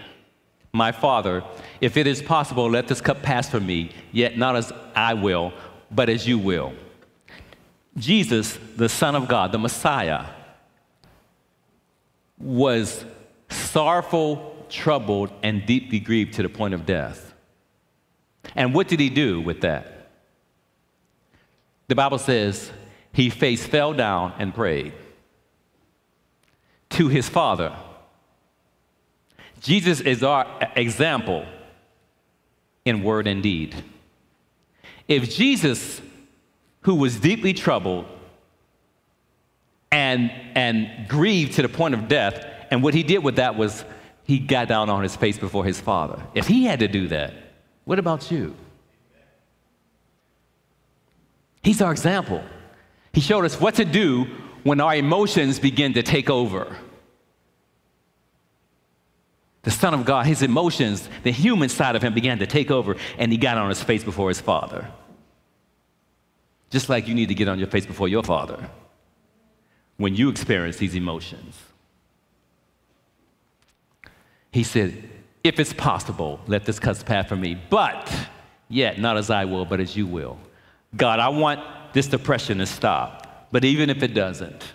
My 0.72 0.90
Father, 0.90 1.44
if 1.80 1.96
it 1.96 2.06
is 2.06 2.20
possible, 2.20 2.68
let 2.68 2.88
this 2.88 3.00
cup 3.00 3.22
pass 3.22 3.48
from 3.48 3.66
me, 3.66 3.92
yet 4.10 4.36
not 4.36 4.56
as 4.56 4.72
I 4.96 5.14
will, 5.14 5.52
but 5.90 6.08
as 6.08 6.26
you 6.26 6.38
will. 6.38 6.72
Jesus, 7.96 8.58
the 8.76 8.88
Son 8.88 9.14
of 9.14 9.28
God, 9.28 9.52
the 9.52 9.58
Messiah, 9.58 10.24
was 12.38 13.04
sorrowful, 13.48 14.66
troubled, 14.68 15.30
and 15.42 15.64
deeply 15.64 16.00
grieved 16.00 16.34
to 16.34 16.42
the 16.42 16.48
point 16.48 16.74
of 16.74 16.84
death. 16.84 17.32
And 18.54 18.74
what 18.74 18.88
did 18.88 19.00
he 19.00 19.10
do 19.10 19.40
with 19.40 19.60
that? 19.60 20.10
The 21.88 21.94
Bible 21.94 22.18
says 22.18 22.70
he 23.12 23.30
face 23.30 23.64
fell 23.66 23.92
down 23.92 24.34
and 24.38 24.54
prayed 24.54 24.92
to 26.90 27.08
his 27.08 27.28
Father. 27.28 27.76
Jesus 29.60 30.00
is 30.00 30.22
our 30.22 30.46
example 30.76 31.46
in 32.84 33.02
word 33.02 33.26
and 33.26 33.42
deed. 33.42 33.74
If 35.08 35.34
Jesus 35.34 36.00
who 36.84 36.94
was 36.94 37.18
deeply 37.18 37.52
troubled 37.52 38.06
and, 39.90 40.30
and 40.54 41.08
grieved 41.08 41.54
to 41.54 41.62
the 41.62 41.68
point 41.68 41.94
of 41.94 42.08
death. 42.08 42.44
And 42.70 42.82
what 42.82 42.94
he 42.94 43.02
did 43.02 43.18
with 43.18 43.36
that 43.36 43.56
was 43.56 43.84
he 44.24 44.38
got 44.38 44.68
down 44.68 44.90
on 44.90 45.02
his 45.02 45.16
face 45.16 45.38
before 45.38 45.64
his 45.64 45.80
father. 45.80 46.22
If 46.34 46.46
he 46.46 46.64
had 46.64 46.80
to 46.80 46.88
do 46.88 47.08
that, 47.08 47.34
what 47.84 47.98
about 47.98 48.30
you? 48.30 48.54
He's 51.62 51.80
our 51.80 51.92
example. 51.92 52.42
He 53.12 53.20
showed 53.20 53.44
us 53.44 53.58
what 53.58 53.76
to 53.76 53.84
do 53.84 54.26
when 54.62 54.80
our 54.80 54.94
emotions 54.94 55.58
begin 55.58 55.94
to 55.94 56.02
take 56.02 56.28
over. 56.28 56.76
The 59.62 59.70
Son 59.70 59.94
of 59.94 60.04
God, 60.04 60.26
his 60.26 60.42
emotions, 60.42 61.08
the 61.22 61.32
human 61.32 61.70
side 61.70 61.96
of 61.96 62.02
him 62.02 62.12
began 62.12 62.38
to 62.40 62.46
take 62.46 62.70
over, 62.70 62.96
and 63.16 63.32
he 63.32 63.38
got 63.38 63.56
on 63.56 63.70
his 63.70 63.82
face 63.82 64.04
before 64.04 64.28
his 64.28 64.40
Father. 64.40 64.90
Just 66.74 66.88
like 66.88 67.06
you 67.06 67.14
need 67.14 67.28
to 67.28 67.36
get 67.36 67.46
on 67.46 67.60
your 67.60 67.68
face 67.68 67.86
before 67.86 68.08
your 68.08 68.24
Father 68.24 68.68
when 69.96 70.16
you 70.16 70.28
experience 70.28 70.76
these 70.76 70.96
emotions. 70.96 71.56
He 74.50 74.64
said, 74.64 75.08
If 75.44 75.60
it's 75.60 75.72
possible, 75.72 76.40
let 76.48 76.64
this 76.64 76.80
cup 76.80 76.96
pass 77.06 77.28
from 77.28 77.40
me, 77.40 77.56
but 77.70 78.12
yet 78.68 78.98
not 78.98 79.16
as 79.16 79.30
I 79.30 79.44
will, 79.44 79.64
but 79.64 79.78
as 79.78 79.96
you 79.96 80.04
will. 80.04 80.36
God, 80.96 81.20
I 81.20 81.28
want 81.28 81.60
this 81.92 82.08
depression 82.08 82.58
to 82.58 82.66
stop, 82.66 83.46
but 83.52 83.64
even 83.64 83.88
if 83.88 84.02
it 84.02 84.12
doesn't, 84.12 84.72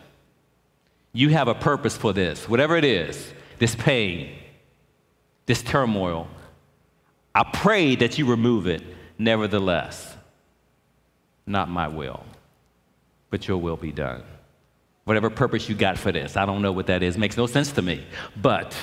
you 1.11 1.27
have 1.27 1.49
a 1.49 1.53
purpose 1.53 1.97
for 1.97 2.13
this, 2.13 2.47
whatever 2.47 2.77
it 2.77 2.85
is, 2.85 3.33
this 3.57 3.75
pain, 3.75 4.37
this 5.47 5.61
turmoil. 5.61 6.29
I 7.35 7.43
pray 7.43 7.97
that 7.97 8.17
you 8.17 8.25
remove 8.25 8.67
it, 8.67 8.83
nevertheless. 9.17 10.15
Not 11.45 11.69
my 11.69 11.87
will, 11.87 12.23
but 13.29 13.47
your 13.47 13.57
will 13.57 13.77
be 13.77 13.91
done. 13.91 14.23
Whatever 15.05 15.29
purpose 15.29 15.67
you 15.67 15.75
got 15.75 15.97
for 15.97 16.11
this, 16.11 16.37
I 16.37 16.45
don't 16.45 16.61
know 16.61 16.71
what 16.71 16.87
that 16.87 17.01
is, 17.01 17.17
makes 17.17 17.35
no 17.35 17.47
sense 17.47 17.71
to 17.73 17.81
me, 17.81 18.05
but 18.39 18.75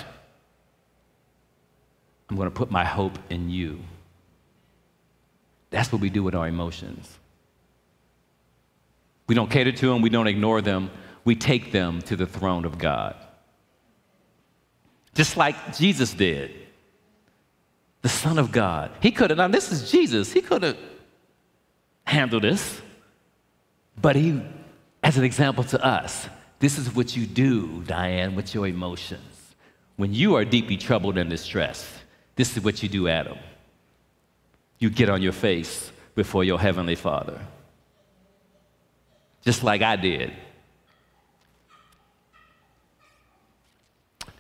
I'm 2.29 2.37
going 2.37 2.51
to 2.51 2.55
put 2.55 2.71
my 2.71 2.85
hope 2.85 3.19
in 3.31 3.49
you. 3.49 3.79
That's 5.71 5.93
what 5.93 6.01
we 6.01 6.11
do 6.11 6.23
with 6.23 6.35
our 6.35 6.49
emotions. 6.49 7.19
We 9.29 9.35
don't 9.35 9.51
cater 9.51 9.73
to 9.73 9.87
them, 9.89 10.03
we 10.03 10.11
don't 10.11 10.27
ignore 10.27 10.61
them, 10.63 10.91
we 11.25 11.35
take 11.35 11.73
them 11.73 12.03
to 12.03 12.17
the 12.17 12.27
throne 12.27 12.65
of 12.65 12.79
God. 12.79 13.17
Just 15.15 15.37
like 15.37 15.77
Jesus 15.77 16.13
did. 16.13 16.55
The 18.03 18.09
Son 18.09 18.39
of 18.39 18.53
God. 18.53 18.93
He 19.01 19.11
could 19.11 19.31
have, 19.31 19.39
now 19.39 19.49
this 19.49 19.73
is 19.73 19.91
Jesus, 19.91 20.33
he 20.33 20.41
could 20.41 20.63
have 20.63 20.77
handled 22.07 22.45
this, 22.45 22.81
but 24.01 24.17
he, 24.17 24.41
as 25.03 25.19
an 25.19 25.25
example 25.25 25.65
to 25.65 25.85
us, 25.85 26.29
this 26.59 26.79
is 26.79 26.95
what 26.95 27.17
you 27.17 27.27
do, 27.27 27.83
Diane, 27.87 28.35
with 28.35 28.55
your 28.55 28.67
emotions. 28.67 29.55
When 29.97 30.15
you 30.15 30.37
are 30.37 30.45
deeply 30.45 30.77
troubled 30.77 31.19
and 31.19 31.29
distressed, 31.29 31.87
this 32.37 32.57
is 32.57 32.63
what 32.63 32.83
you 32.83 32.89
do, 32.89 33.09
Adam. 33.09 33.39
You 34.79 34.91
get 34.91 35.09
on 35.09 35.23
your 35.23 35.33
face 35.33 35.91
before 36.15 36.45
your 36.45 36.59
Heavenly 36.59 36.95
Father, 36.95 37.41
just 39.45 39.63
like 39.63 39.83
I 39.83 39.97
did. 39.97 40.33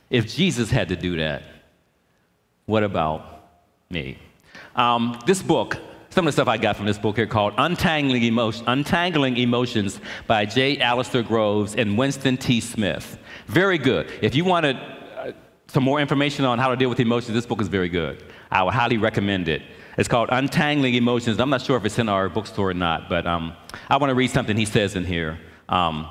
If 0.08 0.34
Jesus 0.34 0.70
had 0.70 0.88
to 0.88 0.96
do 0.96 1.16
that, 1.16 1.42
what 2.66 2.82
about 2.82 3.48
me? 3.90 4.18
Um, 4.74 5.18
this 5.26 5.42
book, 5.42 5.78
some 6.16 6.26
of 6.26 6.32
the 6.32 6.32
stuff 6.32 6.48
I 6.48 6.56
got 6.56 6.76
from 6.76 6.86
this 6.86 6.96
book 6.96 7.16
here 7.16 7.26
called 7.26 7.52
Untangling, 7.58 8.38
Untangling 8.66 9.36
Emotions 9.36 10.00
by 10.26 10.46
J. 10.46 10.78
Alasdair 10.78 11.28
Groves 11.28 11.74
and 11.74 11.98
Winston 11.98 12.38
T. 12.38 12.58
Smith. 12.62 13.18
Very 13.48 13.76
good. 13.76 14.10
If 14.22 14.34
you 14.34 14.42
wanted 14.42 14.76
uh, 14.76 15.32
some 15.66 15.84
more 15.84 16.00
information 16.00 16.46
on 16.46 16.58
how 16.58 16.70
to 16.70 16.76
deal 16.76 16.88
with 16.88 17.00
emotions, 17.00 17.34
this 17.34 17.44
book 17.44 17.60
is 17.60 17.68
very 17.68 17.90
good. 17.90 18.24
I 18.50 18.62
would 18.62 18.72
highly 18.72 18.96
recommend 18.96 19.46
it. 19.48 19.60
It's 19.98 20.08
called 20.08 20.30
Untangling 20.32 20.94
Emotions. 20.94 21.38
I'm 21.38 21.50
not 21.50 21.60
sure 21.60 21.76
if 21.76 21.84
it's 21.84 21.98
in 21.98 22.08
our 22.08 22.30
bookstore 22.30 22.70
or 22.70 22.74
not, 22.74 23.10
but 23.10 23.26
um, 23.26 23.54
I 23.90 23.98
want 23.98 24.08
to 24.08 24.14
read 24.14 24.30
something 24.30 24.56
he 24.56 24.64
says 24.64 24.96
in 24.96 25.04
here. 25.04 25.38
Um, 25.68 26.08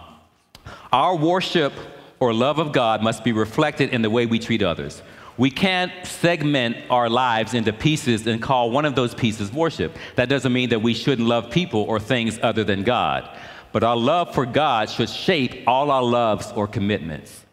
our 0.94 1.16
worship 1.16 1.74
or 2.20 2.32
love 2.32 2.60
of 2.60 2.74
God 2.74 3.02
must 3.02 3.24
be 3.24 3.32
reflected 3.32 3.90
in 3.90 4.04
the 4.04 4.12
way 4.12 4.28
we 4.28 4.38
treat 4.38 4.62
others. 4.62 5.02
We 5.38 5.52
can't 5.52 5.92
segment 6.06 6.78
our 6.90 7.10
lives 7.10 7.54
into 7.54 7.74
pieces 7.74 8.26
and 8.26 8.42
call 8.42 8.72
one 8.72 8.86
of 8.86 8.96
those 8.96 9.14
pieces 9.14 9.52
worship. 9.52 9.96
That 10.16 10.30
doesn't 10.30 10.54
mean 10.54 10.70
that 10.70 10.82
we 10.82 10.94
shouldn't 10.94 11.28
love 11.28 11.52
people 11.52 11.82
or 11.82 12.00
things 12.00 12.40
other 12.42 12.64
than 12.64 12.84
God. 12.84 13.30
But 13.72 13.84
our 13.84 13.98
love 13.98 14.34
for 14.34 14.46
God 14.46 14.90
should 14.90 15.10
shape 15.10 15.64
all 15.68 15.92
our 15.92 16.04
loves 16.04 16.52
or 16.54 16.68
commitments. 16.68 17.46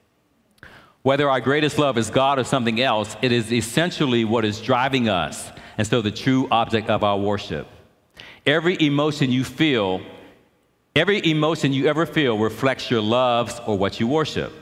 Whether 1.02 1.28
our 1.28 1.40
greatest 1.40 1.78
love 1.78 1.98
is 1.98 2.10
God 2.10 2.38
or 2.38 2.44
something 2.44 2.80
else, 2.80 3.16
it 3.22 3.32
is 3.32 3.52
essentially 3.52 4.24
what 4.24 4.44
is 4.44 4.60
driving 4.60 5.08
us, 5.08 5.50
and 5.76 5.84
so 5.84 6.00
the 6.00 6.12
true 6.12 6.46
object 6.52 6.88
of 6.88 7.02
our 7.02 7.18
worship. 7.18 7.66
Every 8.46 8.80
emotion 8.80 9.32
you 9.32 9.42
feel 9.42 10.00
Every 10.94 11.26
emotion 11.26 11.72
you 11.72 11.86
ever 11.86 12.04
feel 12.04 12.36
reflects 12.36 12.90
your 12.90 13.00
loves 13.00 13.58
or 13.66 13.78
what 13.78 13.98
you 13.98 14.06
worship. 14.06 14.52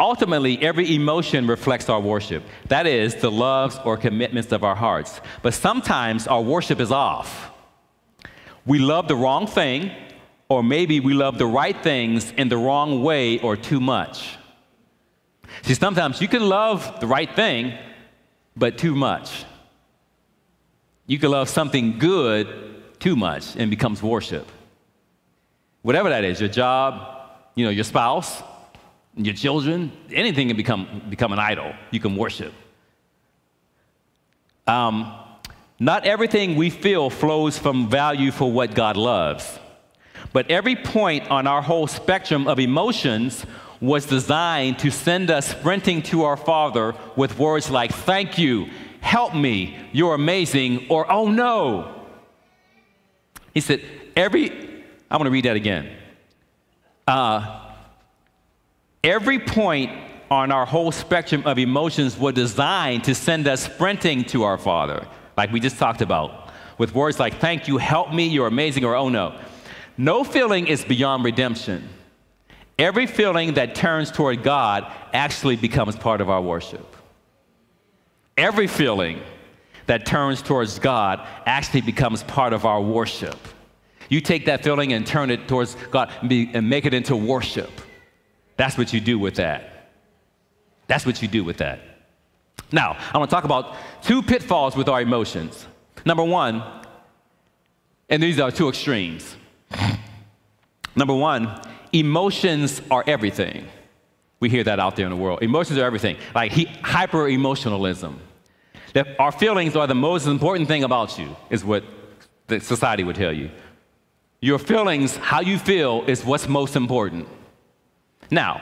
Ultimately, 0.00 0.62
every 0.62 0.94
emotion 0.94 1.46
reflects 1.46 1.88
our 1.88 2.00
worship. 2.00 2.44
That 2.68 2.86
is, 2.86 3.16
the 3.16 3.30
loves 3.30 3.78
or 3.84 3.96
commitments 3.96 4.52
of 4.52 4.62
our 4.62 4.74
hearts. 4.74 5.20
But 5.42 5.54
sometimes 5.54 6.26
our 6.26 6.40
worship 6.40 6.80
is 6.80 6.92
off. 6.92 7.50
We 8.64 8.78
love 8.78 9.08
the 9.08 9.16
wrong 9.16 9.46
thing, 9.46 9.90
or 10.48 10.62
maybe 10.62 11.00
we 11.00 11.14
love 11.14 11.38
the 11.38 11.46
right 11.46 11.80
things 11.82 12.32
in 12.32 12.48
the 12.48 12.56
wrong 12.56 13.02
way 13.02 13.40
or 13.40 13.56
too 13.56 13.80
much. 13.80 14.36
See, 15.62 15.74
sometimes 15.74 16.20
you 16.20 16.28
can 16.28 16.48
love 16.48 17.00
the 17.00 17.06
right 17.06 17.34
thing, 17.34 17.74
but 18.56 18.78
too 18.78 18.94
much. 18.94 19.44
You 21.06 21.18
can 21.18 21.30
love 21.30 21.48
something 21.48 21.98
good 21.98 23.00
too 23.00 23.16
much 23.16 23.56
and 23.56 23.70
becomes 23.70 24.02
worship 24.02 24.46
whatever 25.82 26.10
that 26.10 26.24
is, 26.24 26.38
your 26.38 26.50
job, 26.50 27.30
you 27.54 27.64
know, 27.64 27.70
your 27.70 27.84
spouse, 27.84 28.42
your 29.18 29.34
children, 29.34 29.92
anything 30.12 30.48
can 30.48 30.56
become, 30.56 31.02
become 31.10 31.32
an 31.32 31.38
idol. 31.38 31.72
You 31.90 32.00
can 32.00 32.16
worship. 32.16 32.52
Um, 34.66 35.12
not 35.80 36.06
everything 36.06 36.56
we 36.56 36.70
feel 36.70 37.10
flows 37.10 37.58
from 37.58 37.88
value 37.88 38.30
for 38.30 38.50
what 38.50 38.74
God 38.74 38.96
loves. 38.96 39.58
But 40.32 40.50
every 40.50 40.76
point 40.76 41.30
on 41.30 41.46
our 41.46 41.62
whole 41.62 41.86
spectrum 41.86 42.46
of 42.46 42.58
emotions 42.58 43.44
was 43.80 44.06
designed 44.06 44.78
to 44.80 44.90
send 44.90 45.30
us 45.30 45.48
sprinting 45.48 46.02
to 46.02 46.24
our 46.24 46.36
Father 46.36 46.94
with 47.16 47.38
words 47.38 47.70
like, 47.70 47.92
Thank 47.92 48.38
you, 48.38 48.68
help 49.00 49.34
me, 49.34 49.78
you're 49.92 50.14
amazing, 50.14 50.86
or 50.90 51.10
Oh 51.10 51.30
no. 51.30 52.06
He 53.54 53.60
said, 53.60 53.82
Every 54.16 54.68
I 55.10 55.16
want 55.16 55.26
to 55.26 55.30
read 55.30 55.46
that 55.46 55.56
again. 55.56 55.90
Uh, 57.06 57.67
every 59.04 59.38
point 59.38 59.90
on 60.30 60.52
our 60.52 60.66
whole 60.66 60.92
spectrum 60.92 61.42
of 61.46 61.58
emotions 61.58 62.18
were 62.18 62.32
designed 62.32 63.04
to 63.04 63.14
send 63.14 63.48
us 63.48 63.64
sprinting 63.64 64.24
to 64.24 64.42
our 64.42 64.58
Father, 64.58 65.06
like 65.36 65.52
we 65.52 65.60
just 65.60 65.78
talked 65.78 66.02
about, 66.02 66.50
with 66.76 66.94
words 66.94 67.18
like, 67.18 67.38
Thank 67.40 67.68
you, 67.68 67.78
help 67.78 68.12
me, 68.12 68.28
you're 68.28 68.46
amazing, 68.46 68.84
or 68.84 68.94
Oh 68.94 69.08
no. 69.08 69.38
No 69.96 70.22
feeling 70.22 70.68
is 70.68 70.84
beyond 70.84 71.24
redemption. 71.24 71.88
Every 72.78 73.06
feeling 73.06 73.54
that 73.54 73.74
turns 73.74 74.12
toward 74.12 74.44
God 74.44 74.90
actually 75.12 75.56
becomes 75.56 75.96
part 75.96 76.20
of 76.20 76.30
our 76.30 76.40
worship. 76.40 76.94
Every 78.36 78.68
feeling 78.68 79.20
that 79.86 80.06
turns 80.06 80.42
towards 80.42 80.78
God 80.78 81.26
actually 81.44 81.80
becomes 81.80 82.22
part 82.22 82.52
of 82.52 82.64
our 82.64 82.80
worship. 82.80 83.36
You 84.08 84.20
take 84.20 84.46
that 84.46 84.62
feeling 84.62 84.92
and 84.92 85.04
turn 85.04 85.30
it 85.30 85.48
towards 85.48 85.74
God 85.90 86.12
and, 86.20 86.28
be, 86.28 86.50
and 86.54 86.70
make 86.70 86.86
it 86.86 86.94
into 86.94 87.16
worship. 87.16 87.70
That's 88.58 88.76
what 88.76 88.92
you 88.92 89.00
do 89.00 89.18
with 89.18 89.36
that. 89.36 89.88
That's 90.88 91.06
what 91.06 91.22
you 91.22 91.28
do 91.28 91.44
with 91.44 91.58
that. 91.58 91.80
Now, 92.70 92.98
I 93.14 93.16
want 93.16 93.30
to 93.30 93.34
talk 93.34 93.44
about 93.44 93.76
two 94.02 94.20
pitfalls 94.20 94.76
with 94.76 94.88
our 94.88 95.00
emotions. 95.00 95.66
Number 96.04 96.24
one, 96.24 96.62
and 98.10 98.22
these 98.22 98.38
are 98.40 98.50
two 98.50 98.68
extremes. 98.68 99.36
Number 100.96 101.14
one, 101.14 101.60
emotions 101.92 102.82
are 102.90 103.04
everything. 103.06 103.66
We 104.40 104.50
hear 104.50 104.64
that 104.64 104.80
out 104.80 104.96
there 104.96 105.06
in 105.06 105.10
the 105.10 105.16
world. 105.16 105.42
Emotions 105.42 105.78
are 105.78 105.84
everything, 105.84 106.16
like 106.34 106.52
hyper 106.82 107.28
emotionalism. 107.28 108.20
That 108.92 109.20
our 109.20 109.32
feelings 109.32 109.76
are 109.76 109.86
the 109.86 109.94
most 109.94 110.26
important 110.26 110.66
thing 110.66 110.82
about 110.82 111.18
you, 111.18 111.36
is 111.48 111.64
what 111.64 111.84
the 112.48 112.58
society 112.58 113.04
would 113.04 113.16
tell 113.16 113.32
you. 113.32 113.50
Your 114.40 114.58
feelings, 114.58 115.16
how 115.16 115.40
you 115.40 115.58
feel, 115.58 116.04
is 116.06 116.24
what's 116.24 116.48
most 116.48 116.74
important. 116.74 117.28
Now, 118.30 118.60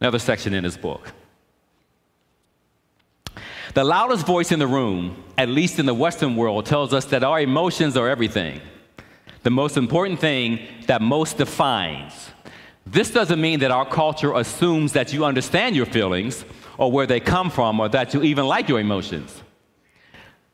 another 0.00 0.18
section 0.18 0.54
in 0.54 0.64
this 0.64 0.76
book. 0.76 1.12
The 3.74 3.84
loudest 3.84 4.26
voice 4.26 4.50
in 4.50 4.58
the 4.58 4.66
room, 4.66 5.22
at 5.38 5.48
least 5.48 5.78
in 5.78 5.86
the 5.86 5.94
Western 5.94 6.34
world, 6.34 6.66
tells 6.66 6.92
us 6.92 7.04
that 7.06 7.22
our 7.22 7.40
emotions 7.40 7.96
are 7.96 8.08
everything. 8.08 8.60
The 9.42 9.50
most 9.50 9.76
important 9.76 10.18
thing 10.18 10.60
that 10.86 11.00
most 11.00 11.38
defines. 11.38 12.30
This 12.84 13.10
doesn't 13.10 13.40
mean 13.40 13.60
that 13.60 13.70
our 13.70 13.86
culture 13.86 14.34
assumes 14.34 14.92
that 14.94 15.12
you 15.12 15.24
understand 15.24 15.76
your 15.76 15.86
feelings 15.86 16.44
or 16.78 16.90
where 16.90 17.06
they 17.06 17.20
come 17.20 17.50
from 17.50 17.78
or 17.78 17.88
that 17.90 18.12
you 18.12 18.22
even 18.22 18.46
like 18.46 18.68
your 18.68 18.80
emotions. 18.80 19.40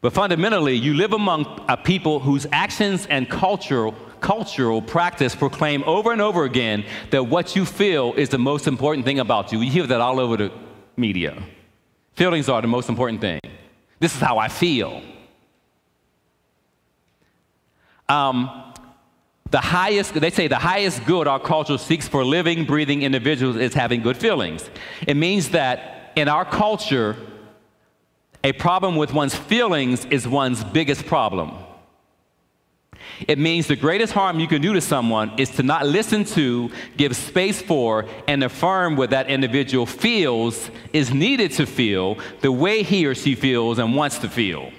But 0.03 0.12
fundamentally, 0.12 0.74
you 0.74 0.94
live 0.94 1.12
among 1.12 1.64
a 1.68 1.76
people 1.76 2.20
whose 2.20 2.47
actions 2.53 3.07
and 3.07 3.30
cultural, 3.30 3.94
cultural 4.21 4.83
practice 4.83 5.35
proclaim 5.35 5.83
over 5.85 6.12
and 6.12 6.21
over 6.21 6.45
again 6.45 6.85
that 7.11 7.25
what 7.25 7.57
you 7.57 7.64
feel 7.64 8.12
is 8.14 8.29
the 8.29 8.39
most 8.39 8.67
important 8.67 9.05
thing 9.05 9.19
about 9.19 9.53
you. 9.53 9.61
You 9.61 9.71
hear 9.71 9.87
that 9.87 10.01
all 10.01 10.21
over 10.21 10.37
the, 10.37 10.53
media. 10.97 11.43
Feelings 12.14 12.49
are 12.49 12.62
the 12.62 12.69
most 12.69 12.89
important 12.89 13.21
thing. 13.21 13.41
This 14.01 14.14
is 14.14 14.21
how 14.21 14.39
I 14.39 14.49
feel. 14.49 15.03
Um, 18.09 18.75
the 19.51 19.61
highest, 19.61 20.14
they 20.14 20.31
say 20.31 20.49
the 20.49 20.57
highest 20.57 21.05
good 21.05 21.29
our 21.29 21.41
culture 21.41 21.79
seeks 21.79 22.09
for 22.09 22.25
living, 22.25 22.64
breathing 22.64 23.03
individuals 23.03 23.57
is 23.57 23.75
having 23.75 24.03
good 24.03 24.17
feelings. 24.17 24.69
It 25.07 25.17
means 25.17 25.51
that 25.51 26.12
in 26.17 26.29
our 26.29 26.45
culture, 26.45 27.17
a 28.43 28.53
problem 28.53 28.97
with 28.97 29.12
one's 29.12 29.35
feelings 29.35 30.05
is 30.07 30.27
one's 30.27 30.64
biggest 30.64 31.07
problem. 31.07 31.53
It 33.27 33.39
means 33.39 33.67
the 33.67 33.77
greatest 33.77 34.12
harm 34.12 34.39
you 34.39 34.47
can 34.47 34.61
do 34.61 34.73
to 34.75 34.81
someone 34.81 35.33
is 35.39 35.51
to 35.51 35.62
not 35.62 35.87
listen 35.87 36.25
to, 36.25 36.71
give 36.97 37.17
space 37.17 37.62
for, 37.62 38.07
and 38.29 38.45
affirm 38.45 38.97
what 38.97 39.11
that 39.11 39.29
individual 39.29 39.87
feels 39.87 40.71
is 40.93 41.12
needed 41.12 41.53
to 41.53 41.67
feel 41.67 42.19
the 42.41 42.53
way 42.53 42.83
he 42.83 43.07
or 43.07 43.14
she 43.14 43.35
feels 43.35 43.79
and 43.79 43.95
wants 43.95 44.19
to 44.19 44.29
feel. 44.29 44.71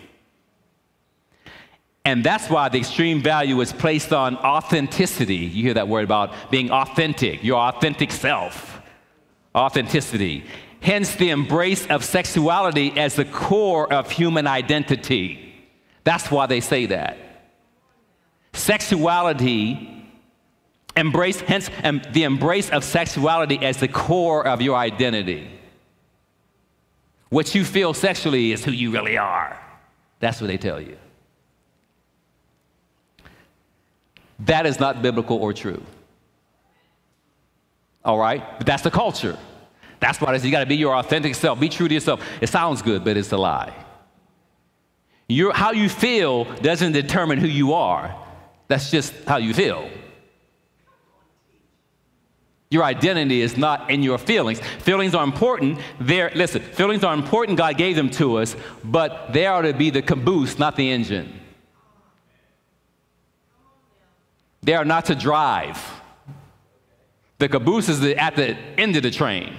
And 2.05 2.23
that's 2.23 2.49
why 2.49 2.69
the 2.69 2.77
extreme 2.77 3.21
value 3.21 3.59
is 3.59 3.73
placed 3.73 4.13
on 4.13 4.37
authenticity. 4.37 5.35
You 5.35 5.63
hear 5.63 5.73
that 5.73 5.89
word 5.89 6.05
about 6.05 6.33
being 6.49 6.71
authentic, 6.71 7.43
your 7.43 7.59
authentic 7.59 8.11
self. 8.11 8.79
Authenticity. 9.53 10.45
Hence, 10.79 11.15
the 11.15 11.31
embrace 11.31 11.85
of 11.87 12.05
sexuality 12.05 12.97
as 12.97 13.15
the 13.15 13.25
core 13.25 13.91
of 13.91 14.09
human 14.09 14.47
identity. 14.47 15.53
That's 16.05 16.31
why 16.31 16.45
they 16.45 16.61
say 16.61 16.85
that. 16.85 17.17
Sexuality, 18.57 20.03
embrace, 20.95 21.39
hence, 21.41 21.69
um, 21.83 22.01
the 22.11 22.23
embrace 22.23 22.71
of 22.71 22.83
sexuality 22.83 23.63
as 23.63 23.77
the 23.77 23.87
core 23.87 24.45
of 24.47 24.63
your 24.63 24.75
identity. 24.75 25.47
What 27.29 27.53
you 27.53 27.63
feel 27.63 27.93
sexually 27.93 28.51
is 28.51 28.65
who 28.65 28.71
you 28.71 28.89
really 28.89 29.15
are. 29.15 29.61
That's 30.19 30.41
what 30.41 30.47
they 30.47 30.57
tell 30.57 30.81
you. 30.81 30.97
That 34.39 34.65
is 34.65 34.79
not 34.79 35.03
biblical 35.03 35.37
or 35.37 35.53
true. 35.53 35.83
All 38.03 38.17
right? 38.17 38.43
But 38.57 38.65
that's 38.65 38.81
the 38.81 38.91
culture. 38.91 39.37
That's 39.99 40.19
why 40.19 40.35
you 40.35 40.51
got 40.51 40.61
to 40.61 40.65
be 40.65 40.77
your 40.77 40.95
authentic 40.95 41.35
self. 41.35 41.59
Be 41.59 41.69
true 41.69 41.87
to 41.87 41.93
yourself. 41.93 42.25
It 42.41 42.47
sounds 42.47 42.81
good, 42.81 43.03
but 43.03 43.17
it's 43.17 43.31
a 43.31 43.37
lie. 43.37 43.73
Your, 45.27 45.53
how 45.53 45.73
you 45.73 45.89
feel 45.89 46.45
doesn't 46.55 46.93
determine 46.93 47.37
who 47.37 47.47
you 47.47 47.73
are. 47.73 48.23
That's 48.67 48.91
just 48.91 49.13
how 49.25 49.37
you 49.37 49.53
feel. 49.53 49.89
Your 52.69 52.83
identity 52.83 53.41
is 53.41 53.55
not 53.55 53.89
in 53.89 54.03
your 54.03 54.17
feelings. 54.17 54.59
Feelings 54.79 55.15
are 55.15 55.23
important. 55.23 55.79
They're, 56.01 56.31
listen, 56.35 56.61
feelings 56.61 57.03
are 57.03 57.13
important. 57.13 57.57
God 57.57 57.77
gave 57.77 57.95
them 57.95 58.09
to 58.11 58.39
us, 58.39 58.57
but 58.83 59.31
they 59.31 59.45
are 59.45 59.61
to 59.61 59.73
be 59.73 59.89
the 59.89 60.01
caboose, 60.01 60.59
not 60.59 60.75
the 60.75 60.91
engine. 60.91 61.39
They 64.61 64.73
are 64.73 64.83
not 64.83 65.05
to 65.05 65.15
drive. 65.15 65.81
The 67.37 67.47
caboose 67.47 67.87
is 67.87 68.03
at 68.03 68.35
the 68.35 68.57
end 68.77 68.97
of 68.97 69.03
the 69.03 69.11
train. 69.11 69.55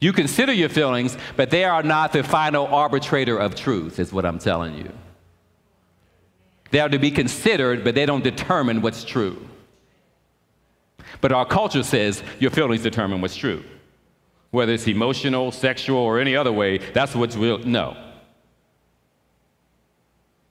You 0.00 0.12
consider 0.12 0.52
your 0.52 0.68
feelings, 0.68 1.16
but 1.36 1.48
they 1.48 1.64
are 1.64 1.82
not 1.82 2.12
the 2.12 2.22
final 2.22 2.66
arbitrator 2.66 3.38
of 3.38 3.54
truth, 3.54 3.98
is 3.98 4.12
what 4.12 4.26
I'm 4.26 4.38
telling 4.38 4.76
you. 4.76 4.92
They 6.70 6.80
are 6.80 6.88
to 6.88 6.98
be 6.98 7.10
considered, 7.10 7.84
but 7.84 7.94
they 7.94 8.06
don't 8.06 8.22
determine 8.22 8.82
what's 8.82 9.04
true. 9.04 9.48
But 11.20 11.32
our 11.32 11.46
culture 11.46 11.82
says 11.82 12.22
your 12.38 12.50
feelings 12.50 12.82
determine 12.82 13.20
what's 13.20 13.36
true. 13.36 13.64
Whether 14.50 14.72
it's 14.72 14.86
emotional, 14.86 15.52
sexual, 15.52 15.98
or 15.98 16.18
any 16.20 16.36
other 16.36 16.52
way, 16.52 16.78
that's 16.78 17.14
what's 17.14 17.36
real. 17.36 17.58
No. 17.58 17.96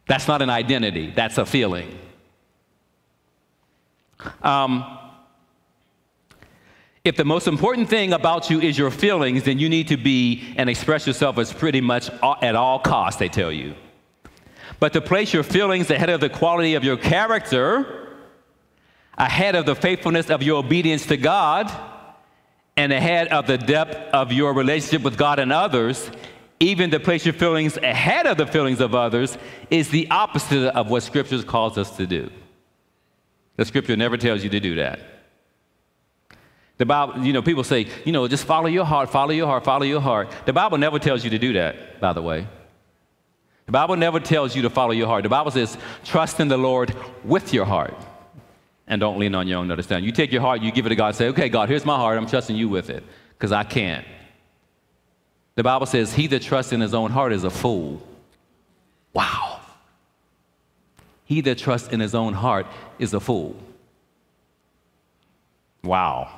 That's 0.07 0.27
not 0.27 0.41
an 0.41 0.49
identity, 0.49 1.11
that's 1.15 1.37
a 1.37 1.45
feeling. 1.45 1.97
Um, 4.41 4.97
if 7.03 7.15
the 7.15 7.25
most 7.25 7.47
important 7.47 7.89
thing 7.89 8.13
about 8.13 8.49
you 8.49 8.59
is 8.59 8.77
your 8.77 8.91
feelings, 8.91 9.43
then 9.43 9.59
you 9.59 9.69
need 9.69 9.87
to 9.89 9.97
be 9.97 10.53
and 10.57 10.69
express 10.69 11.05
yourself 11.05 11.37
as 11.37 11.53
pretty 11.53 11.81
much 11.81 12.09
at 12.41 12.55
all 12.55 12.79
costs, 12.79 13.19
they 13.19 13.29
tell 13.29 13.51
you. 13.51 13.75
But 14.79 14.93
to 14.93 15.01
place 15.01 15.33
your 15.33 15.43
feelings 15.43 15.89
ahead 15.89 16.09
of 16.09 16.21
the 16.21 16.29
quality 16.29 16.75
of 16.75 16.83
your 16.83 16.97
character, 16.97 18.09
ahead 19.17 19.55
of 19.55 19.65
the 19.65 19.75
faithfulness 19.75 20.29
of 20.29 20.43
your 20.43 20.57
obedience 20.57 21.05
to 21.07 21.17
God, 21.17 21.71
and 22.75 22.93
ahead 22.93 23.29
of 23.29 23.47
the 23.47 23.57
depth 23.57 24.13
of 24.13 24.31
your 24.31 24.53
relationship 24.53 25.01
with 25.01 25.17
God 25.17 25.39
and 25.39 25.51
others, 25.51 26.11
even 26.59 26.91
to 26.91 26.99
place 26.99 27.25
your 27.25 27.33
feelings 27.33 27.77
ahead 27.77 28.27
of 28.27 28.37
the 28.37 28.45
feelings 28.45 28.79
of 28.79 28.93
others, 28.93 29.37
is 29.71 29.89
the 29.89 30.09
opposite 30.11 30.75
of 30.75 30.89
what 30.89 31.01
Scripture 31.01 31.41
calls 31.41 31.77
us 31.77 31.97
to 31.97 32.05
do. 32.05 32.29
The 33.57 33.65
scripture 33.65 33.97
never 33.97 34.17
tells 34.17 34.43
you 34.43 34.49
to 34.51 34.59
do 34.59 34.75
that. 34.75 34.99
The 36.77 36.85
Bible, 36.85 37.25
you 37.25 37.33
know, 37.33 37.41
people 37.41 37.63
say, 37.63 37.87
you 38.05 38.11
know, 38.11 38.27
just 38.27 38.45
follow 38.45 38.67
your 38.67 38.85
heart, 38.85 39.09
follow 39.09 39.31
your 39.31 39.47
heart, 39.47 39.65
follow 39.65 39.83
your 39.83 39.99
heart. 39.99 40.31
The 40.45 40.53
Bible 40.53 40.77
never 40.77 40.99
tells 40.99 41.23
you 41.23 41.31
to 41.31 41.39
do 41.39 41.53
that, 41.53 41.99
by 41.99 42.13
the 42.13 42.21
way. 42.21 42.47
The 43.67 43.73
Bible 43.73 43.97
never 43.97 44.19
tells 44.21 44.55
you 44.55 44.61
to 44.63 44.69
follow 44.69 44.91
your 44.91 45.07
heart. 45.07 45.23
The 45.23 45.29
Bible 45.29 45.51
says, 45.51 45.77
trust 46.05 46.39
in 46.39 46.47
the 46.47 46.57
Lord 46.57 46.95
with 47.25 47.53
your 47.53 47.65
heart 47.65 47.93
and 48.87 49.01
don't 49.01 49.19
lean 49.19 49.35
on 49.35 49.45
your 49.45 49.59
own 49.59 49.69
understanding. 49.69 50.05
You 50.05 50.13
take 50.13 50.31
your 50.31 50.41
heart, 50.41 50.61
you 50.61 50.71
give 50.71 50.85
it 50.85 50.89
to 50.89 50.95
God, 50.95 51.15
say, 51.15 51.27
okay, 51.27 51.49
God, 51.49 51.67
here's 51.67 51.85
my 51.85 51.97
heart, 51.97 52.17
I'm 52.17 52.27
trusting 52.27 52.55
you 52.55 52.69
with 52.69 52.89
it 52.89 53.03
because 53.37 53.51
I 53.51 53.65
can't. 53.65 54.07
The 55.55 55.63
Bible 55.63 55.85
says, 55.85 56.13
he 56.13 56.27
that 56.27 56.43
trusts 56.43 56.71
in 56.71 56.79
his 56.79 56.93
own 56.93 57.11
heart 57.11 57.33
is 57.33 57.43
a 57.43 57.49
fool. 57.49 58.01
Wow. 59.11 59.59
He 61.25 61.41
that 61.41 61.57
trusts 61.57 61.89
in 61.89 61.99
his 61.99 62.15
own 62.15 62.33
heart 62.33 62.67
is 62.99 63.13
a 63.13 63.19
fool. 63.19 63.53
Wow. 65.83 66.31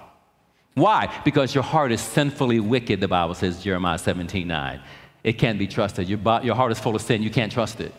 Why? 0.73 1.15
Because 1.23 1.53
your 1.53 1.63
heart 1.63 1.91
is 1.91 2.01
sinfully 2.01 2.59
wicked, 2.59 3.01
the 3.01 3.07
Bible 3.07 3.35
says, 3.35 3.61
Jeremiah 3.61 3.99
17 3.99 4.47
9. 4.47 4.81
It 5.23 5.33
can't 5.33 5.59
be 5.59 5.67
trusted. 5.67 6.07
Your, 6.07 6.19
your 6.43 6.55
heart 6.55 6.71
is 6.71 6.79
full 6.79 6.95
of 6.95 7.01
sin. 7.01 7.21
You 7.21 7.29
can't 7.29 7.51
trust 7.51 7.81
it. 7.81 7.93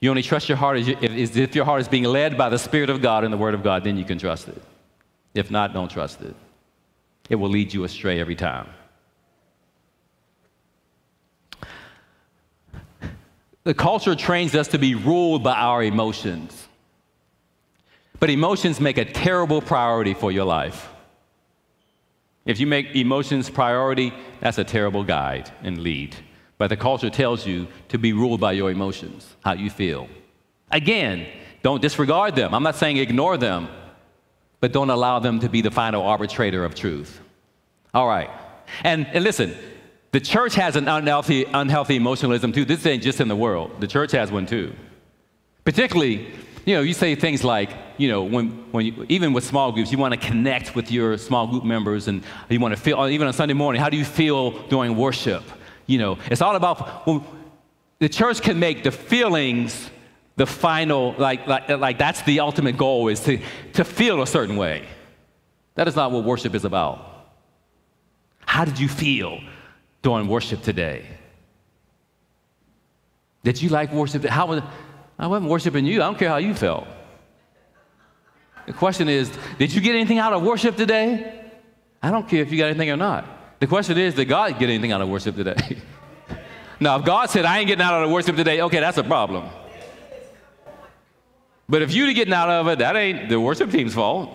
You 0.00 0.10
only 0.10 0.22
trust 0.22 0.48
your 0.48 0.58
heart 0.58 0.78
if, 0.78 1.36
if 1.36 1.54
your 1.54 1.64
heart 1.64 1.80
is 1.80 1.88
being 1.88 2.04
led 2.04 2.36
by 2.36 2.48
the 2.48 2.58
Spirit 2.58 2.90
of 2.90 3.00
God 3.00 3.24
and 3.24 3.32
the 3.32 3.38
Word 3.38 3.54
of 3.54 3.62
God, 3.62 3.84
then 3.84 3.96
you 3.96 4.04
can 4.04 4.18
trust 4.18 4.48
it. 4.48 4.62
If 5.34 5.50
not, 5.50 5.72
don't 5.72 5.90
trust 5.90 6.20
it. 6.20 6.34
It 7.30 7.36
will 7.36 7.48
lead 7.48 7.72
you 7.72 7.84
astray 7.84 8.20
every 8.20 8.36
time. 8.36 8.68
The 13.64 13.72
culture 13.72 14.14
trains 14.14 14.54
us 14.54 14.68
to 14.68 14.78
be 14.78 14.94
ruled 14.94 15.42
by 15.42 15.54
our 15.54 15.82
emotions. 15.82 16.68
But 18.20 18.28
emotions 18.28 18.78
make 18.78 18.98
a 18.98 19.06
terrible 19.06 19.62
priority 19.62 20.12
for 20.12 20.30
your 20.30 20.44
life. 20.44 20.88
If 22.44 22.60
you 22.60 22.66
make 22.66 22.94
emotions 22.94 23.48
priority, 23.48 24.12
that's 24.40 24.58
a 24.58 24.64
terrible 24.64 25.02
guide 25.02 25.50
and 25.62 25.78
lead. 25.78 26.14
But 26.58 26.68
the 26.68 26.76
culture 26.76 27.10
tells 27.10 27.46
you 27.46 27.66
to 27.88 27.98
be 27.98 28.12
ruled 28.12 28.40
by 28.40 28.52
your 28.52 28.70
emotions, 28.70 29.34
how 29.44 29.54
you 29.54 29.70
feel. 29.70 30.08
Again, 30.70 31.26
don't 31.62 31.80
disregard 31.80 32.36
them. 32.36 32.54
I'm 32.54 32.62
not 32.62 32.76
saying 32.76 32.98
ignore 32.98 33.36
them, 33.36 33.68
but 34.60 34.72
don't 34.72 34.90
allow 34.90 35.18
them 35.18 35.40
to 35.40 35.48
be 35.48 35.62
the 35.62 35.70
final 35.70 36.02
arbitrator 36.02 36.64
of 36.64 36.74
truth. 36.74 37.20
All 37.92 38.06
right. 38.06 38.30
And, 38.82 39.06
and 39.08 39.24
listen, 39.24 39.54
the 40.12 40.20
church 40.20 40.54
has 40.54 40.76
an 40.76 40.86
unhealthy, 40.86 41.44
unhealthy 41.44 41.96
emotionalism 41.96 42.52
too. 42.52 42.64
This 42.64 42.84
ain't 42.86 43.02
just 43.02 43.20
in 43.20 43.28
the 43.28 43.36
world. 43.36 43.80
The 43.80 43.86
church 43.86 44.12
has 44.12 44.30
one 44.30 44.46
too. 44.46 44.74
Particularly, 45.64 46.32
you 46.64 46.74
know, 46.74 46.82
you 46.82 46.94
say 46.94 47.14
things 47.14 47.44
like, 47.44 47.70
you 47.96 48.08
know, 48.08 48.22
when, 48.22 48.48
when 48.72 48.86
you, 48.86 49.06
even 49.08 49.32
with 49.32 49.44
small 49.44 49.72
groups, 49.72 49.92
you 49.92 49.98
want 49.98 50.14
to 50.14 50.20
connect 50.20 50.74
with 50.74 50.90
your 50.90 51.18
small 51.18 51.46
group 51.46 51.64
members 51.64 52.08
and 52.08 52.22
you 52.48 52.60
want 52.60 52.74
to 52.74 52.80
feel, 52.80 53.06
even 53.08 53.26
on 53.26 53.32
Sunday 53.32 53.54
morning, 53.54 53.80
how 53.80 53.88
do 53.88 53.96
you 53.96 54.04
feel 54.04 54.50
during 54.68 54.96
worship? 54.96 55.42
You 55.86 55.98
know, 55.98 56.18
it's 56.30 56.40
all 56.40 56.56
about, 56.56 57.06
well, 57.06 57.24
the 57.98 58.08
church 58.08 58.40
can 58.42 58.58
make 58.58 58.82
the 58.82 58.90
feelings 58.90 59.90
the 60.36 60.46
final, 60.46 61.14
like, 61.18 61.46
like, 61.46 61.68
like 61.68 61.98
that's 61.98 62.22
the 62.22 62.40
ultimate 62.40 62.76
goal 62.76 63.08
is 63.08 63.20
to, 63.20 63.38
to 63.74 63.84
feel 63.84 64.22
a 64.22 64.26
certain 64.26 64.56
way. 64.56 64.86
That 65.76 65.86
is 65.86 65.94
not 65.94 66.10
what 66.10 66.24
worship 66.24 66.54
is 66.54 66.64
about. 66.64 67.28
How 68.46 68.64
did 68.64 68.78
you 68.78 68.88
feel? 68.88 69.40
during 70.04 70.28
worship 70.28 70.62
today? 70.62 71.06
Did 73.42 73.60
you 73.60 73.70
like 73.70 73.90
worship? 73.90 74.22
How 74.24 74.46
was, 74.46 74.62
I 75.18 75.26
wasn't 75.26 75.50
worshiping 75.50 75.86
you. 75.86 76.02
I 76.02 76.06
don't 76.06 76.18
care 76.18 76.28
how 76.28 76.38
you 76.38 76.54
felt. 76.54 76.86
The 78.66 78.72
question 78.72 79.08
is, 79.08 79.30
did 79.58 79.72
you 79.72 79.80
get 79.80 79.94
anything 79.94 80.18
out 80.18 80.32
of 80.32 80.42
worship 80.42 80.76
today? 80.76 81.42
I 82.02 82.10
don't 82.10 82.28
care 82.28 82.40
if 82.40 82.50
you 82.50 82.58
got 82.58 82.66
anything 82.66 82.90
or 82.90 82.96
not. 82.96 83.26
The 83.60 83.66
question 83.66 83.96
is, 83.98 84.14
did 84.14 84.26
God 84.26 84.58
get 84.58 84.68
anything 84.68 84.92
out 84.92 85.00
of 85.00 85.08
worship 85.08 85.36
today? 85.36 85.78
now, 86.80 86.98
if 86.98 87.04
God 87.04 87.30
said, 87.30 87.44
I 87.44 87.58
ain't 87.58 87.66
getting 87.66 87.84
out 87.84 88.02
of 88.02 88.10
worship 88.10 88.36
today, 88.36 88.62
okay, 88.62 88.80
that's 88.80 88.98
a 88.98 89.04
problem. 89.04 89.48
But 91.68 91.82
if 91.82 91.92
you're 91.94 92.12
getting 92.12 92.34
out 92.34 92.50
of 92.50 92.68
it, 92.68 92.78
that 92.80 92.96
ain't 92.96 93.28
the 93.28 93.40
worship 93.40 93.70
team's 93.70 93.94
fault. 93.94 94.30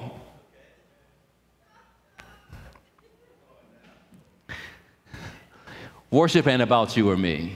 Worship 6.12 6.48
ain't 6.48 6.62
about 6.62 6.98
you 6.98 7.10
or 7.10 7.18
me. 7.18 7.56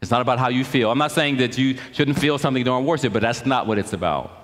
It's 0.00 0.10
not 0.10 0.22
about 0.22 0.38
how 0.38 0.48
you 0.48 0.64
feel. 0.64 0.90
I'm 0.90 0.98
not 0.98 1.12
saying 1.12 1.36
that 1.38 1.58
you 1.58 1.76
shouldn't 1.92 2.18
feel 2.18 2.38
something 2.38 2.64
during 2.64 2.86
worship, 2.86 3.12
but 3.12 3.22
that's 3.22 3.44
not 3.44 3.66
what 3.66 3.78
it's 3.78 3.92
about. 3.92 4.36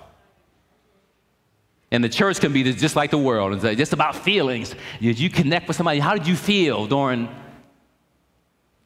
And 1.91 2.03
the 2.03 2.09
church 2.09 2.39
can 2.39 2.51
be 2.53 2.63
just 2.73 2.95
like 2.95 3.11
the 3.11 3.17
world. 3.17 3.63
It's 3.63 3.77
just 3.77 3.93
about 3.93 4.15
feelings. 4.15 4.75
Did 4.99 5.17
you 5.17 5.29
connect 5.29 5.67
with 5.67 5.77
somebody? 5.77 5.99
How 5.99 6.15
did 6.15 6.27
you 6.27 6.35
feel 6.35 6.85
during? 6.85 7.29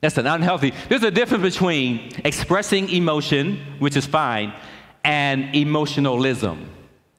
That's 0.02 0.18
an 0.18 0.28
unhealthy. 0.28 0.74
There's 0.88 1.04
a 1.04 1.12
difference 1.12 1.44
between 1.44 2.12
expressing 2.24 2.90
emotion, 2.90 3.60
which 3.80 3.98
is 3.98 4.06
fine, 4.06 4.54
and 5.04 5.54
emotionalism, 5.56 6.70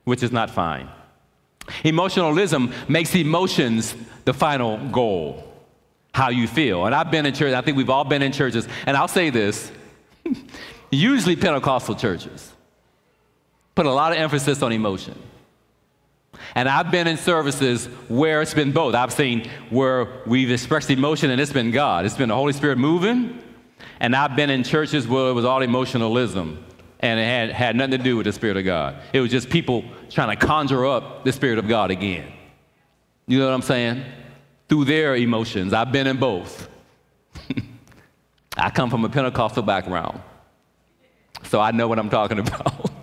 which 0.04 0.22
is 0.22 0.32
not 0.32 0.50
fine. 0.50 0.88
Emotionalism 1.84 2.72
makes 2.88 3.14
emotions 3.14 3.94
the 4.24 4.32
final 4.32 4.78
goal, 4.88 5.51
how 6.12 6.28
you 6.28 6.46
feel. 6.46 6.84
And 6.84 6.94
I've 6.94 7.10
been 7.10 7.26
in 7.26 7.34
church, 7.34 7.54
I 7.54 7.60
think 7.62 7.76
we've 7.76 7.90
all 7.90 8.04
been 8.04 8.22
in 8.22 8.32
churches, 8.32 8.68
and 8.86 8.96
I'll 8.96 9.08
say 9.08 9.30
this 9.30 9.72
usually 10.90 11.36
Pentecostal 11.36 11.94
churches 11.94 12.52
put 13.74 13.86
a 13.86 13.92
lot 13.92 14.12
of 14.12 14.18
emphasis 14.18 14.62
on 14.62 14.72
emotion. 14.72 15.14
And 16.54 16.68
I've 16.68 16.90
been 16.90 17.06
in 17.06 17.16
services 17.16 17.86
where 18.08 18.42
it's 18.42 18.54
been 18.54 18.72
both. 18.72 18.94
I've 18.94 19.12
seen 19.12 19.48
where 19.70 20.08
we've 20.26 20.50
expressed 20.50 20.90
emotion 20.90 21.30
and 21.30 21.40
it's 21.40 21.52
been 21.52 21.70
God, 21.70 22.04
it's 22.04 22.16
been 22.16 22.28
the 22.28 22.34
Holy 22.34 22.52
Spirit 22.52 22.78
moving. 22.78 23.38
And 24.00 24.16
I've 24.16 24.36
been 24.36 24.50
in 24.50 24.64
churches 24.64 25.06
where 25.06 25.30
it 25.30 25.32
was 25.32 25.44
all 25.44 25.62
emotionalism 25.62 26.64
and 27.00 27.20
it 27.20 27.24
had, 27.24 27.50
had 27.50 27.76
nothing 27.76 27.92
to 27.92 27.98
do 27.98 28.16
with 28.16 28.26
the 28.26 28.32
Spirit 28.32 28.56
of 28.56 28.64
God. 28.64 28.96
It 29.12 29.20
was 29.20 29.30
just 29.30 29.48
people 29.48 29.84
trying 30.10 30.36
to 30.36 30.46
conjure 30.46 30.86
up 30.86 31.24
the 31.24 31.32
Spirit 31.32 31.58
of 31.58 31.68
God 31.68 31.90
again. 31.90 32.30
You 33.26 33.38
know 33.38 33.46
what 33.46 33.54
I'm 33.54 33.62
saying? 33.62 34.04
Through 34.72 34.86
their 34.86 35.14
emotions. 35.16 35.74
I've 35.74 35.92
been 35.92 36.06
in 36.06 36.16
both. 36.16 36.66
I 38.56 38.70
come 38.70 38.88
from 38.88 39.04
a 39.04 39.08
Pentecostal 39.10 39.62
background, 39.62 40.18
so 41.42 41.60
I 41.60 41.72
know 41.72 41.88
what 41.88 41.98
I'm 41.98 42.08
talking 42.08 42.38
about. 42.38 42.90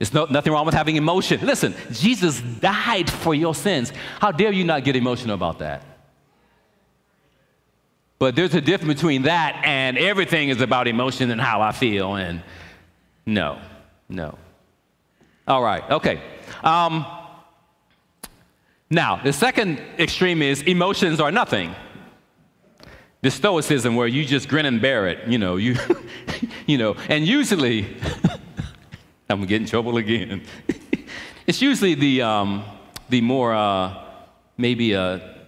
There's 0.00 0.12
no, 0.12 0.24
nothing 0.24 0.52
wrong 0.52 0.66
with 0.66 0.74
having 0.74 0.96
emotion. 0.96 1.46
Listen, 1.46 1.72
Jesus 1.92 2.40
died 2.40 3.08
for 3.08 3.32
your 3.32 3.54
sins. 3.54 3.92
How 4.18 4.32
dare 4.32 4.50
you 4.50 4.64
not 4.64 4.82
get 4.82 4.96
emotional 4.96 5.36
about 5.36 5.60
that? 5.60 5.84
But 8.18 8.34
there's 8.34 8.56
a 8.56 8.60
difference 8.60 8.94
between 8.94 9.22
that 9.22 9.62
and 9.64 9.96
everything 9.96 10.48
is 10.48 10.60
about 10.60 10.88
emotion 10.88 11.30
and 11.30 11.40
how 11.40 11.62
I 11.62 11.70
feel. 11.70 12.16
And 12.16 12.42
no, 13.24 13.60
no. 14.08 14.36
All 15.46 15.62
right, 15.62 15.88
okay. 15.88 16.20
Um, 16.64 17.06
now, 18.92 19.16
the 19.16 19.32
second 19.32 19.80
extreme 19.98 20.42
is 20.42 20.60
emotions 20.60 21.18
are 21.18 21.32
nothing. 21.32 21.74
The 23.22 23.30
stoicism 23.30 23.96
where 23.96 24.06
you 24.06 24.22
just 24.22 24.50
grin 24.50 24.66
and 24.66 24.82
bear 24.82 25.08
it, 25.08 25.26
you 25.26 25.38
know, 25.38 25.56
you, 25.56 25.76
you 26.66 26.76
know, 26.76 26.94
and 27.08 27.26
usually, 27.26 27.86
I'm 29.30 29.38
gonna 29.38 29.46
get 29.46 29.62
in 29.62 29.66
trouble 29.66 29.96
again. 29.96 30.42
it's 31.46 31.62
usually 31.62 31.94
the, 31.94 32.20
um, 32.20 32.64
the 33.08 33.22
more 33.22 33.54
uh, 33.54 33.96
maybe 34.58 34.92
a 34.92 35.38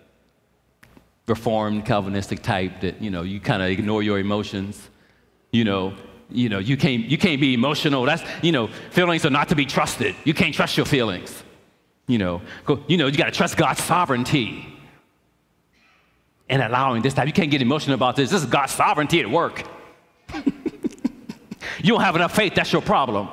reformed 1.26 1.84
Calvinistic 1.84 2.42
type 2.42 2.80
that 2.80 3.02
you 3.02 3.10
know 3.10 3.22
you 3.22 3.40
kind 3.40 3.62
of 3.62 3.68
ignore 3.68 4.02
your 4.02 4.18
emotions. 4.18 4.88
You 5.52 5.64
know, 5.64 5.94
you 6.30 6.48
know 6.48 6.60
you 6.60 6.78
can't 6.78 7.04
you 7.04 7.18
can't 7.18 7.42
be 7.42 7.52
emotional. 7.52 8.04
That's 8.04 8.22
you 8.42 8.52
know 8.52 8.68
feelings 8.90 9.26
are 9.26 9.30
not 9.30 9.50
to 9.50 9.54
be 9.54 9.66
trusted. 9.66 10.16
You 10.24 10.32
can't 10.32 10.54
trust 10.54 10.78
your 10.78 10.86
feelings. 10.86 11.43
You 12.06 12.18
know, 12.18 12.42
go, 12.66 12.82
you 12.86 12.96
know 12.96 13.06
you 13.06 13.16
got 13.16 13.26
to 13.26 13.30
trust 13.30 13.56
God's 13.56 13.82
sovereignty 13.82 14.66
and 16.48 16.62
allowing 16.62 17.02
this 17.02 17.14
type. 17.14 17.26
You 17.26 17.32
can't 17.32 17.50
get 17.50 17.62
emotional 17.62 17.94
about 17.94 18.16
this. 18.16 18.30
This 18.30 18.42
is 18.42 18.48
God's 18.48 18.72
sovereignty 18.72 19.20
at 19.20 19.30
work. 19.30 19.62
you 20.34 20.42
don't 21.82 22.02
have 22.02 22.16
enough 22.16 22.34
faith. 22.34 22.54
That's 22.54 22.72
your 22.72 22.82
problem. 22.82 23.28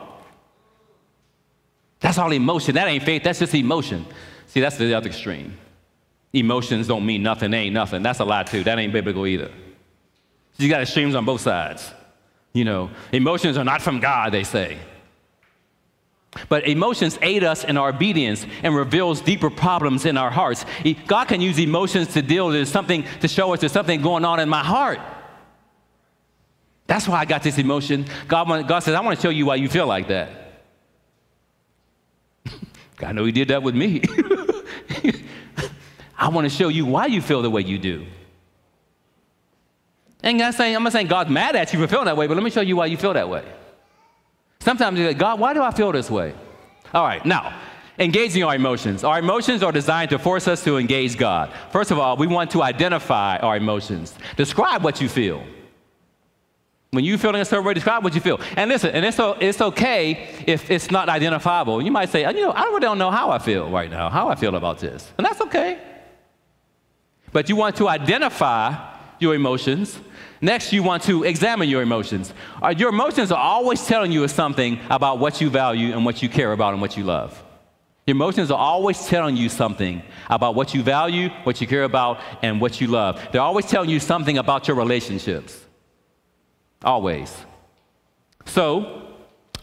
That's 2.02 2.18
all 2.18 2.32
emotion. 2.32 2.76
That 2.76 2.88
ain't 2.88 3.04
faith, 3.04 3.24
that's 3.24 3.40
just 3.40 3.56
emotion. 3.56 4.06
See, 4.48 4.60
that's 4.60 4.76
the 4.78 4.94
other 4.94 5.08
extreme. 5.08 5.58
Emotions 6.34 6.88
don't 6.88 7.06
mean 7.06 7.24
nothing, 7.24 7.52
they 7.52 7.60
ain't 7.60 7.74
nothing. 7.74 8.02
That's 8.04 8.20
a 8.20 8.26
lie 8.26 8.44
too. 8.44 8.64
That 8.64 8.80
ain't 8.80 8.92
biblical 8.92 9.26
either. 9.26 9.52
So 10.54 10.64
you 10.64 10.70
got 10.70 10.82
extremes 10.82 11.16
on 11.16 11.26
both 11.26 11.42
sides. 11.42 11.90
You 12.54 12.66
know, 12.66 12.90
emotions 13.14 13.58
are 13.58 13.64
not 13.64 13.82
from 13.82 14.00
God, 14.00 14.34
they 14.34 14.44
say. 14.44 14.78
But 16.48 16.66
emotions 16.68 17.20
aid 17.22 17.44
us 17.44 17.66
in 17.66 17.78
our 17.78 17.90
obedience 17.90 18.46
and 18.64 18.74
reveals 18.76 19.20
deeper 19.20 19.50
problems 19.50 20.06
in 20.06 20.18
our 20.18 20.32
hearts. 20.32 20.66
God 21.06 21.26
can 21.26 21.42
use 21.42 21.60
emotions 21.60 22.14
to 22.14 22.22
deal 22.22 22.48
with 22.48 22.70
something, 22.70 23.04
to 23.20 23.28
show 23.28 23.54
us 23.54 23.60
there's 23.60 23.74
something 23.74 24.02
going 24.02 24.24
on 24.24 24.40
in 24.40 24.48
my 24.48 24.64
heart. 24.64 25.00
That's 26.88 27.08
why 27.08 27.20
I 27.20 27.26
got 27.26 27.44
this 27.44 27.58
emotion. 27.58 28.06
God, 28.28 28.68
God 28.68 28.80
says, 28.80 28.96
I 28.96 29.02
want 29.02 29.18
to 29.18 29.22
show 29.22 29.30
you 29.30 29.46
why 29.46 29.56
you 29.56 29.68
feel 29.68 29.88
like 29.88 30.08
that. 30.08 30.30
I 33.00 33.12
know 33.12 33.26
he 33.26 33.32
did 33.32 33.50
that 33.50 33.62
with 33.64 33.76
me. 33.76 34.02
I 36.18 36.30
want 36.30 36.46
to 36.46 36.50
show 36.50 36.68
you 36.70 36.86
why 36.86 37.08
you 37.08 37.22
feel 37.22 37.42
the 37.42 37.50
way 37.50 37.62
you 37.62 37.78
do. 37.78 38.06
And 40.24 40.42
I'm 40.42 40.84
not 40.84 40.94
saying 40.94 41.08
God's 41.08 41.30
mad 41.30 41.56
at 41.56 41.74
you 41.74 41.80
for 41.80 41.88
feeling 41.88 42.06
that 42.06 42.16
way, 42.16 42.28
but 42.28 42.36
let 42.36 42.44
me 42.44 42.52
show 42.52 42.62
you 42.62 42.76
why 42.76 42.86
you 42.86 42.96
feel 42.96 43.14
that 43.14 43.28
way. 43.28 43.44
Sometimes 44.62 45.00
you 45.00 45.06
say, 45.08 45.14
God, 45.16 45.40
why 45.40 45.54
do 45.54 45.62
I 45.62 45.72
feel 45.72 45.92
this 45.92 46.10
way? 46.10 46.34
All 46.94 47.04
right, 47.04 47.26
now, 47.26 47.60
engaging 47.98 48.44
our 48.44 48.54
emotions. 48.54 49.04
Our 49.04 49.18
emotions 49.18 49.64
are 49.64 49.72
designed 49.72 50.12
to 50.12 50.20
force 50.20 50.48
us 50.48 50.64
to 50.66 50.78
engage 50.78 51.18
God. 51.18 51.52
First 51.72 51.90
of 51.90 51.98
all, 51.98 52.16
we 52.16 52.28
want 52.28 52.52
to 52.52 52.62
identify 52.62 53.38
our 53.38 53.58
emotions. 53.58 54.14
Describe 54.38 54.84
what 54.84 55.02
you 55.02 55.10
feel. 55.10 55.44
When 56.92 57.04
you're 57.04 57.18
feeling 57.18 57.42
a 57.42 57.46
certain 57.46 57.66
way, 57.66 57.74
describe 57.74 58.04
what 58.04 58.14
you 58.14 58.22
feel. 58.22 58.40
And 58.56 58.70
listen, 58.70 58.92
and 58.92 59.04
it's, 59.04 59.18
it's 59.20 59.62
okay 59.62 60.28
if 60.46 60.70
it's 60.70 60.92
not 60.92 61.10
identifiable. 61.10 61.82
You 61.82 61.90
might 61.90 62.10
say, 62.10 62.26
uh, 62.26 62.32
you 62.32 62.42
know, 62.42 62.52
I 62.52 62.66
really 62.66 62.82
don't 62.82 63.00
know 63.00 63.10
how 63.10 63.32
I 63.32 63.40
feel 63.40 63.70
right 63.70 63.90
now, 63.90 64.10
how 64.10 64.28
I 64.30 64.36
feel 64.36 64.56
about 64.56 64.80
this. 64.80 65.10
And 65.18 65.26
that's 65.26 65.42
okay. 65.42 65.80
But 67.32 67.50
you 67.50 67.56
want 67.56 67.78
to 67.78 67.88
identify 67.88 68.91
your 69.22 69.36
emotions. 69.36 70.00
Next, 70.42 70.74
you 70.74 70.82
want 70.82 71.04
to 71.04 71.24
examine 71.24 71.70
your 71.70 71.84
emotions. 71.84 72.34
Uh, 72.62 72.74
your 72.76 72.90
emotions 72.90 73.32
are 73.32 73.38
always 73.38 73.86
telling 73.86 74.12
you 74.12 74.28
something 74.28 74.80
about 74.90 75.20
what 75.20 75.40
you 75.40 75.50
value 75.52 75.94
and 75.94 76.04
what 76.04 76.24
you 76.24 76.30
care 76.30 76.52
about 76.52 76.74
and 76.74 76.82
what 76.82 76.98
you 76.98 77.04
love. 77.04 77.42
Your 78.08 78.16
emotions 78.16 78.50
are 78.50 78.58
always 78.58 79.06
telling 79.06 79.38
you 79.38 79.48
something 79.48 80.02
about 80.28 80.56
what 80.56 80.74
you 80.74 80.82
value, 80.82 81.30
what 81.44 81.62
you 81.62 81.68
care 81.68 81.84
about, 81.84 82.20
and 82.42 82.60
what 82.60 82.82
you 82.82 82.88
love. 82.88 83.22
They're 83.32 83.42
always 83.42 83.68
telling 83.68 83.92
you 83.92 84.00
something 84.00 84.40
about 84.40 84.68
your 84.68 84.76
relationships. 84.76 85.64
Always. 86.84 87.32
So, 88.46 89.08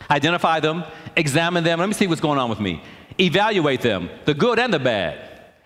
identify 0.08 0.60
them, 0.60 0.84
examine 1.16 1.64
them. 1.64 1.80
Let 1.80 1.88
me 1.88 1.94
see 1.94 2.06
what's 2.06 2.20
going 2.20 2.38
on 2.38 2.48
with 2.48 2.60
me. 2.60 2.80
Evaluate 3.18 3.80
them, 3.80 4.08
the 4.24 4.34
good 4.34 4.60
and 4.60 4.72
the 4.72 4.78
bad. 4.78 5.18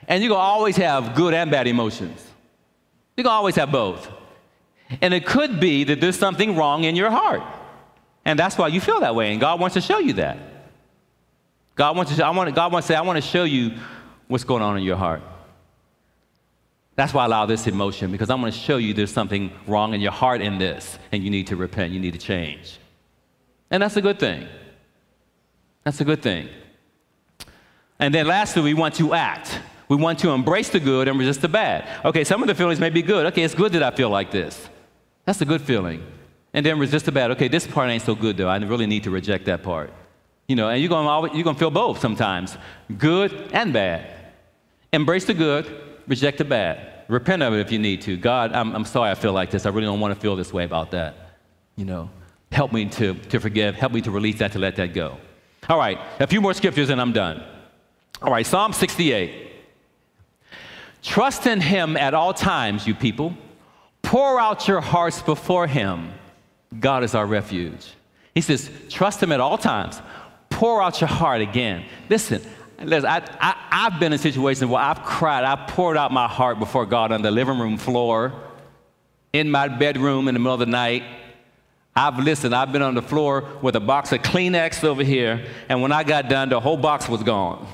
And 0.09 0.22
you're 0.22 0.30
going 0.30 0.40
to 0.40 0.43
always 0.43 0.76
have 0.76 1.14
good 1.14 1.34
and 1.34 1.51
bad 1.51 1.66
emotions. 1.66 2.31
Going 3.16 3.24
to 3.24 3.30
always 3.30 3.56
have 3.56 3.70
both. 3.70 4.10
And 5.00 5.14
it 5.14 5.26
could 5.26 5.60
be 5.60 5.84
that 5.84 6.00
there's 6.00 6.18
something 6.18 6.56
wrong 6.56 6.84
in 6.84 6.96
your 6.96 7.10
heart. 7.10 7.42
And 8.24 8.38
that's 8.38 8.56
why 8.56 8.68
you 8.68 8.80
feel 8.80 9.00
that 9.00 9.14
way. 9.14 9.32
And 9.32 9.40
God 9.40 9.60
wants 9.60 9.74
to 9.74 9.80
show 9.80 9.98
you 9.98 10.14
that. 10.14 10.38
God 11.74 11.96
wants 11.96 12.14
to, 12.14 12.24
I 12.24 12.30
want, 12.30 12.54
God 12.54 12.72
wants 12.72 12.86
to 12.86 12.92
say, 12.92 12.96
I 12.96 13.02
want 13.02 13.16
to 13.16 13.28
show 13.28 13.44
you 13.44 13.78
what's 14.28 14.44
going 14.44 14.62
on 14.62 14.76
in 14.76 14.82
your 14.82 14.96
heart. 14.96 15.22
That's 16.94 17.14
why 17.14 17.22
I 17.22 17.26
allow 17.26 17.46
this 17.46 17.66
emotion, 17.66 18.12
because 18.12 18.28
I'm 18.28 18.40
going 18.40 18.52
to 18.52 18.58
show 18.58 18.76
you 18.76 18.92
there's 18.92 19.12
something 19.12 19.50
wrong 19.66 19.94
in 19.94 20.00
your 20.00 20.12
heart 20.12 20.42
in 20.42 20.58
this, 20.58 20.98
and 21.10 21.24
you 21.24 21.30
need 21.30 21.46
to 21.46 21.56
repent, 21.56 21.92
you 21.92 22.00
need 22.00 22.12
to 22.12 22.18
change. 22.18 22.78
And 23.70 23.82
that's 23.82 23.96
a 23.96 24.02
good 24.02 24.18
thing. 24.18 24.46
That's 25.84 26.00
a 26.00 26.04
good 26.04 26.22
thing. 26.22 26.48
And 27.98 28.14
then 28.14 28.26
lastly, 28.26 28.62
we 28.62 28.74
want 28.74 28.94
to 28.96 29.14
act. 29.14 29.58
We 29.93 29.99
want 29.99 30.20
to 30.20 30.30
embrace 30.30 30.70
the 30.70 30.80
good 30.80 31.07
and 31.07 31.18
resist 31.18 31.43
the 31.43 31.51
bad. 31.51 31.86
Okay, 32.03 32.24
some 32.24 32.43
of 32.43 32.49
the 32.49 32.55
feelings 32.55 32.80
may 32.80 32.88
be 32.88 33.03
good. 33.03 33.26
Okay, 33.26 33.43
it's 33.43 33.53
good 33.55 33.72
that 33.72 33.82
I 33.82 33.90
feel 33.90 34.09
like 34.09 34.30
this. 34.30 34.70
That's 35.26 35.43
a 35.43 35.45
good 35.45 35.61
feeling. 35.61 36.03
And 36.55 36.64
then 36.64 36.78
resist 36.78 37.05
the 37.05 37.12
bad. 37.12 37.30
Okay, 37.32 37.47
this 37.47 37.66
part 37.66 37.90
ain't 37.90 38.03
so 38.03 38.14
good 38.14 38.38
though. 38.38 38.49
I 38.49 38.57
really 38.57 38.86
need 38.86 39.03
to 39.03 39.11
reject 39.11 39.45
that 39.45 39.62
part. 39.62 39.93
You 40.49 40.57
know, 40.57 40.70
and 40.70 40.80
you're 40.80 40.88
gonna 40.88 41.11
always, 41.11 41.34
you're 41.34 41.45
gonna 41.45 41.59
feel 41.59 41.70
both 41.70 42.01
sometimes, 42.01 42.57
good 42.97 43.51
and 43.53 43.70
bad. 43.74 44.32
Embrace 44.95 45.26
the 45.26 45.34
good, 45.34 45.70
reject 46.09 46.38
the 46.38 46.47
bad. 46.47 47.05
Repent 47.09 47.43
of 47.43 47.53
it 47.53 47.61
if 47.61 47.70
you 47.70 47.78
need 47.78 48.01
to. 48.01 48.16
God, 48.16 48.55
I'm, 48.55 48.74
I'm 48.74 48.86
sorry 48.86 49.11
I 49.11 49.14
feel 49.14 49.34
like 49.34 49.51
this. 49.51 49.66
I 49.66 49.68
really 49.68 49.88
don't 49.88 50.01
want 50.01 50.14
to 50.14 50.18
feel 50.18 50.36
this 50.36 50.55
way 50.55 50.64
about 50.64 50.93
that. 50.93 51.36
You 51.76 51.84
know, 51.84 52.09
help 52.51 52.72
me 52.72 52.86
to, 52.86 53.12
to 53.12 53.38
forgive. 53.38 53.74
Help 53.74 53.93
me 53.93 54.01
to 54.01 54.11
release 54.11 54.38
that, 54.38 54.53
to 54.53 54.59
let 54.59 54.76
that 54.76 54.95
go. 54.95 55.18
All 55.68 55.76
right, 55.76 55.99
a 56.18 56.26
few 56.26 56.40
more 56.40 56.55
scriptures 56.55 56.88
and 56.88 56.99
I'm 56.99 57.12
done. 57.12 57.45
All 58.22 58.32
right, 58.32 58.47
Psalm 58.47 58.72
68. 58.72 59.51
Trust 61.03 61.46
in 61.46 61.61
him 61.61 61.96
at 61.96 62.14
all 62.14 62.32
times, 62.32 62.86
you 62.86 62.94
people. 62.94 63.34
Pour 64.03 64.40
out 64.40 64.68
your 64.68 64.80
hearts 64.80 65.20
before 65.22 65.66
him. 65.66 66.12
God 66.78 67.05
is 67.05 67.14
our 67.14 67.26
refuge. 67.26 67.92
He 68.34 68.40
says, 68.40 68.70
trust 68.88 69.22
him 69.22 69.32
at 69.32 69.40
all 69.40 69.59
times. 69.59 70.00
Pour 70.48 70.82
out 70.82 71.00
your 71.00 71.09
heart 71.09 71.40
again. 71.40 71.84
Listen, 72.09 72.42
Listen, 72.84 73.09
I, 73.09 73.22
I, 73.40 73.57
I've 73.70 74.00
been 74.00 74.12
in 74.12 74.18
situations 74.18 74.68
where 74.68 74.82
I've 74.82 75.03
cried, 75.03 75.44
I've 75.44 75.68
poured 75.68 75.96
out 75.96 76.12
my 76.12 76.26
heart 76.26 76.59
before 76.59 76.84
God 76.84 77.12
on 77.12 77.22
the 77.22 77.30
living 77.30 77.59
room 77.59 77.78
floor, 77.78 78.32
in 79.32 79.50
my 79.50 79.68
bedroom 79.68 80.28
in 80.28 80.34
the 80.34 80.40
middle 80.40 80.55
of 80.55 80.61
the 80.61 80.66
night. 80.66 81.05
I've 81.94 82.18
listened, 82.18 82.55
I've 82.55 82.72
been 82.72 82.82
on 82.82 82.94
the 82.94 83.03
floor 83.03 83.46
with 83.61 83.76
a 83.76 83.80
box 83.80 84.12
of 84.12 84.22
Kleenex 84.22 84.82
over 84.82 85.05
here, 85.05 85.46
and 85.68 85.82
when 85.82 85.92
I 85.92 86.05
got 86.05 86.28
done, 86.28 86.48
the 86.48 86.59
whole 86.59 86.76
box 86.76 87.09
was 87.09 87.22
gone. 87.22 87.66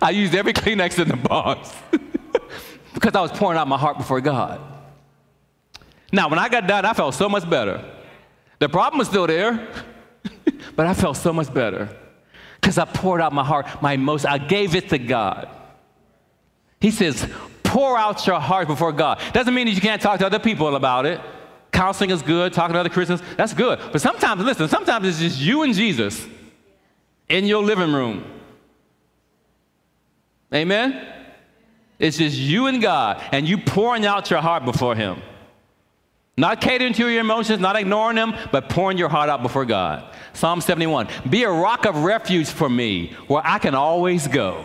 I 0.00 0.10
used 0.10 0.34
every 0.34 0.52
Kleenex 0.52 0.98
in 0.98 1.08
the 1.08 1.16
box 1.16 1.72
because 2.94 3.14
I 3.14 3.20
was 3.20 3.32
pouring 3.32 3.58
out 3.58 3.68
my 3.68 3.78
heart 3.78 3.96
before 3.96 4.20
God. 4.20 4.60
Now, 6.12 6.28
when 6.28 6.38
I 6.38 6.48
got 6.48 6.66
done, 6.66 6.84
I 6.84 6.92
felt 6.92 7.14
so 7.14 7.28
much 7.28 7.48
better. 7.48 7.84
The 8.58 8.68
problem 8.68 8.98
was 8.98 9.08
still 9.08 9.26
there, 9.26 9.68
but 10.76 10.86
I 10.86 10.94
felt 10.94 11.16
so 11.16 11.32
much 11.32 11.52
better 11.52 11.88
because 12.60 12.78
I 12.78 12.84
poured 12.84 13.20
out 13.20 13.32
my 13.32 13.44
heart, 13.44 13.66
my 13.82 13.92
emotion. 13.92 14.30
I 14.30 14.38
gave 14.38 14.74
it 14.74 14.88
to 14.90 14.98
God. 14.98 15.48
He 16.80 16.90
says, 16.90 17.28
pour 17.62 17.98
out 17.98 18.26
your 18.26 18.38
heart 18.38 18.68
before 18.68 18.92
God. 18.92 19.20
Doesn't 19.32 19.52
mean 19.52 19.66
that 19.66 19.72
you 19.72 19.80
can't 19.80 20.00
talk 20.00 20.18
to 20.20 20.26
other 20.26 20.38
people 20.38 20.76
about 20.76 21.06
it. 21.06 21.20
Counseling 21.72 22.10
is 22.10 22.22
good, 22.22 22.52
talking 22.52 22.74
to 22.74 22.80
other 22.80 22.88
Christians, 22.88 23.20
that's 23.36 23.52
good. 23.52 23.80
But 23.90 24.00
sometimes, 24.00 24.42
listen, 24.44 24.68
sometimes 24.68 25.08
it's 25.08 25.18
just 25.18 25.40
you 25.40 25.62
and 25.62 25.74
Jesus 25.74 26.24
in 27.28 27.46
your 27.46 27.64
living 27.64 27.92
room. 27.92 28.24
Amen? 30.54 31.06
It's 31.98 32.18
just 32.18 32.36
you 32.36 32.66
and 32.66 32.80
God, 32.82 33.22
and 33.32 33.48
you 33.48 33.58
pouring 33.58 34.04
out 34.04 34.30
your 34.30 34.40
heart 34.40 34.64
before 34.64 34.94
Him. 34.94 35.20
Not 36.36 36.60
catering 36.60 36.92
to 36.94 37.08
your 37.08 37.20
emotions, 37.20 37.60
not 37.60 37.76
ignoring 37.76 38.16
them, 38.16 38.34
but 38.50 38.68
pouring 38.68 38.98
your 38.98 39.08
heart 39.08 39.28
out 39.28 39.42
before 39.42 39.64
God. 39.64 40.04
Psalm 40.32 40.60
71 40.60 41.08
Be 41.30 41.44
a 41.44 41.50
rock 41.50 41.86
of 41.86 42.02
refuge 42.02 42.48
for 42.48 42.68
me 42.68 43.12
where 43.28 43.42
I 43.44 43.58
can 43.58 43.74
always 43.74 44.26
go. 44.26 44.64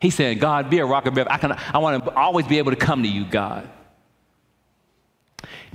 He 0.00 0.10
said, 0.10 0.40
God, 0.40 0.70
be 0.70 0.78
a 0.78 0.86
rock 0.86 1.06
of 1.06 1.16
refuge. 1.16 1.44
I, 1.44 1.70
I 1.74 1.78
want 1.78 2.04
to 2.04 2.14
always 2.14 2.46
be 2.46 2.58
able 2.58 2.70
to 2.70 2.76
come 2.76 3.02
to 3.02 3.08
you, 3.08 3.24
God. 3.24 3.68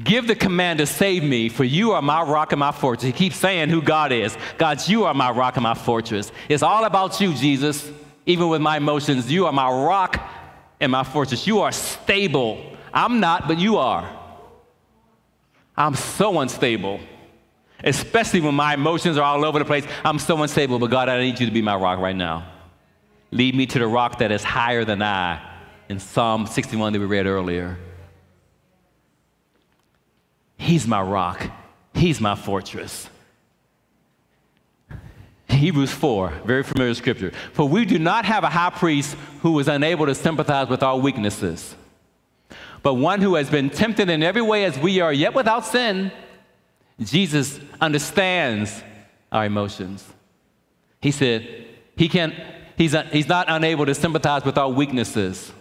Give 0.04 0.26
the 0.26 0.36
command 0.36 0.80
to 0.80 0.86
save 0.86 1.24
me, 1.24 1.49
for 1.49 1.64
you 1.64 1.91
are 1.91 2.02
my 2.02 2.24
rock 2.24 2.52
and 2.52 2.60
my 2.60 2.72
fortress. 2.72 3.04
He 3.04 3.12
keeps 3.12 3.36
saying 3.36 3.70
who 3.70 3.82
God 3.82 4.12
is. 4.12 4.36
God, 4.58 4.88
you 4.88 5.04
are 5.06 5.14
my 5.14 5.30
rock 5.30 5.58
and 5.58 5.64
my 5.64 5.76
fortress. 5.76 6.32
It's 6.49 6.64
all 6.64 6.86
about 6.86 7.22
you, 7.22 7.34
Jesus. 7.34 7.88
Even 8.32 8.47
with 8.47 8.61
my 8.61 8.77
emotions, 8.77 9.29
you 9.29 9.45
are 9.45 9.51
my 9.51 9.69
rock 9.69 10.21
and 10.79 10.91
my 10.91 11.03
fortress. 11.03 11.45
You 11.45 11.59
are 11.59 11.71
stable. 11.73 12.63
I'm 12.93 13.19
not, 13.19 13.47
but 13.47 13.59
you 13.59 13.77
are. 13.77 14.09
I'm 15.75 15.95
so 15.95 16.39
unstable, 16.39 17.01
especially 17.84 18.39
when 18.39 18.55
my 18.55 18.73
emotions 18.73 19.17
are 19.17 19.23
all 19.23 19.43
over 19.43 19.59
the 19.59 19.65
place. 19.65 19.86
I'm 20.05 20.17
so 20.17 20.41
unstable, 20.41 20.79
but 20.79 20.89
God, 20.89 21.09
I 21.09 21.19
need 21.19 21.39
you 21.39 21.45
to 21.45 21.51
be 21.51 21.61
my 21.61 21.75
rock 21.75 21.99
right 21.99 22.15
now. 22.15 22.47
Lead 23.32 23.53
me 23.55 23.65
to 23.65 23.79
the 23.79 23.88
rock 23.88 24.19
that 24.19 24.32
is 24.32 24.43
higher 24.43 24.86
than 24.86 25.01
I 25.01 25.41
in 25.89 25.99
Psalm 25.99 26.47
61 26.47 26.93
that 26.93 26.99
we 26.99 27.05
read 27.05 27.25
earlier. 27.25 27.77
He's 30.57 30.88
my 30.88 31.01
rock, 31.01 31.51
He's 31.93 32.21
my 32.21 32.36
fortress. 32.36 33.09
Hebrews 35.62 35.91
4, 35.91 36.41
very 36.45 36.64
familiar 36.64 36.93
scripture. 36.93 37.32
For 37.53 37.68
we 37.68 37.86
do 37.86 37.97
not 37.97 38.26
have 38.26 38.43
a 38.43 38.49
high 38.49 38.72
priest 38.72 39.16
who 39.41 39.57
is 39.59 39.68
unable 39.68 40.05
to 40.07 40.16
sympathize 40.16 40.68
with 40.68 40.84
our 40.84 40.97
weaknesses 40.97 41.76
but 42.84 42.95
one 42.95 43.22
who 43.22 43.36
has 43.36 43.49
been 43.49 43.70
tempted 43.70 44.09
in 44.09 44.24
every 44.24 44.41
way 44.41 44.66
as 44.66 44.78
we 44.78 44.99
are, 44.99 45.14
yet 45.14 45.34
without 45.34 45.66
sin. 45.66 46.12
Jesus 46.99 47.59
understands 47.80 48.84
our 49.32 49.45
emotions. 49.45 50.05
He 50.99 51.12
said, 51.12 51.68
he 51.95 52.07
can, 52.09 52.34
he's, 52.78 52.95
he's 53.12 53.28
not 53.28 53.47
unable 53.49 53.86
to 53.86 53.95
sympathize 53.95 54.45
with 54.45 54.57
our 54.57 54.70
weaknesses 54.70 55.51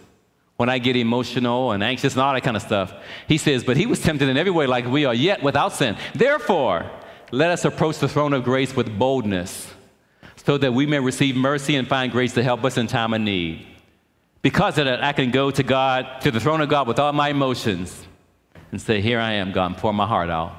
when 0.57 0.69
I 0.69 0.77
get 0.77 0.95
emotional 0.95 1.71
and 1.71 1.83
anxious 1.83 2.13
and 2.13 2.21
all 2.21 2.33
that 2.33 2.41
kind 2.43 2.57
of 2.57 2.63
stuff. 2.63 2.93
He 3.27 3.37
says, 3.37 3.63
but 3.63 3.77
he 3.77 3.85
was 3.85 3.99
tempted 4.01 4.29
in 4.29 4.37
every 4.37 4.51
way 4.51 4.67
like 4.67 4.85
we 4.85 5.05
are, 5.05 5.13
yet 5.13 5.41
without 5.41 5.73
sin. 5.73 5.97
Therefore, 6.13 6.89
let 7.31 7.49
us 7.49 7.65
approach 7.65 7.99
the 7.99 8.09
throne 8.09 8.33
of 8.33 8.43
grace 8.43 8.75
with 8.75 8.97
boldness 8.97 9.67
so 10.43 10.57
that 10.57 10.73
we 10.73 10.85
may 10.85 10.99
receive 10.99 11.35
mercy 11.35 11.75
and 11.75 11.87
find 11.87 12.11
grace 12.11 12.33
to 12.33 12.43
help 12.43 12.63
us 12.63 12.77
in 12.77 12.87
time 12.87 13.13
of 13.13 13.21
need. 13.21 13.65
Because 14.41 14.77
of 14.79 14.85
that, 14.85 15.03
I 15.03 15.13
can 15.13 15.29
go 15.29 15.51
to 15.51 15.61
God, 15.61 16.21
to 16.21 16.31
the 16.31 16.39
throne 16.39 16.61
of 16.61 16.69
God 16.69 16.87
with 16.87 16.97
all 16.97 17.13
my 17.13 17.29
emotions 17.29 18.05
and 18.71 18.81
say, 18.81 19.01
Here 19.01 19.19
I 19.19 19.33
am, 19.33 19.51
God, 19.51 19.67
and 19.67 19.77
pour 19.77 19.93
my 19.93 20.07
heart 20.07 20.29
out. 20.29 20.57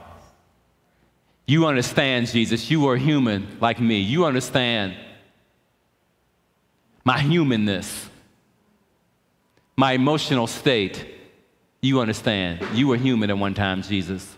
You 1.47 1.66
understand, 1.66 2.28
Jesus. 2.28 2.70
You 2.70 2.87
are 2.89 2.97
human 2.97 3.59
like 3.61 3.80
me. 3.80 3.99
You 3.99 4.24
understand 4.24 4.97
my 7.05 7.18
humanness, 7.18 8.09
my 9.76 9.93
emotional 9.93 10.47
state. 10.47 11.07
You 11.80 12.01
understand. 12.01 12.64
You 12.72 12.87
were 12.87 12.97
human 12.97 13.30
at 13.30 13.39
one 13.39 13.55
time, 13.55 13.83
Jesus. 13.83 14.37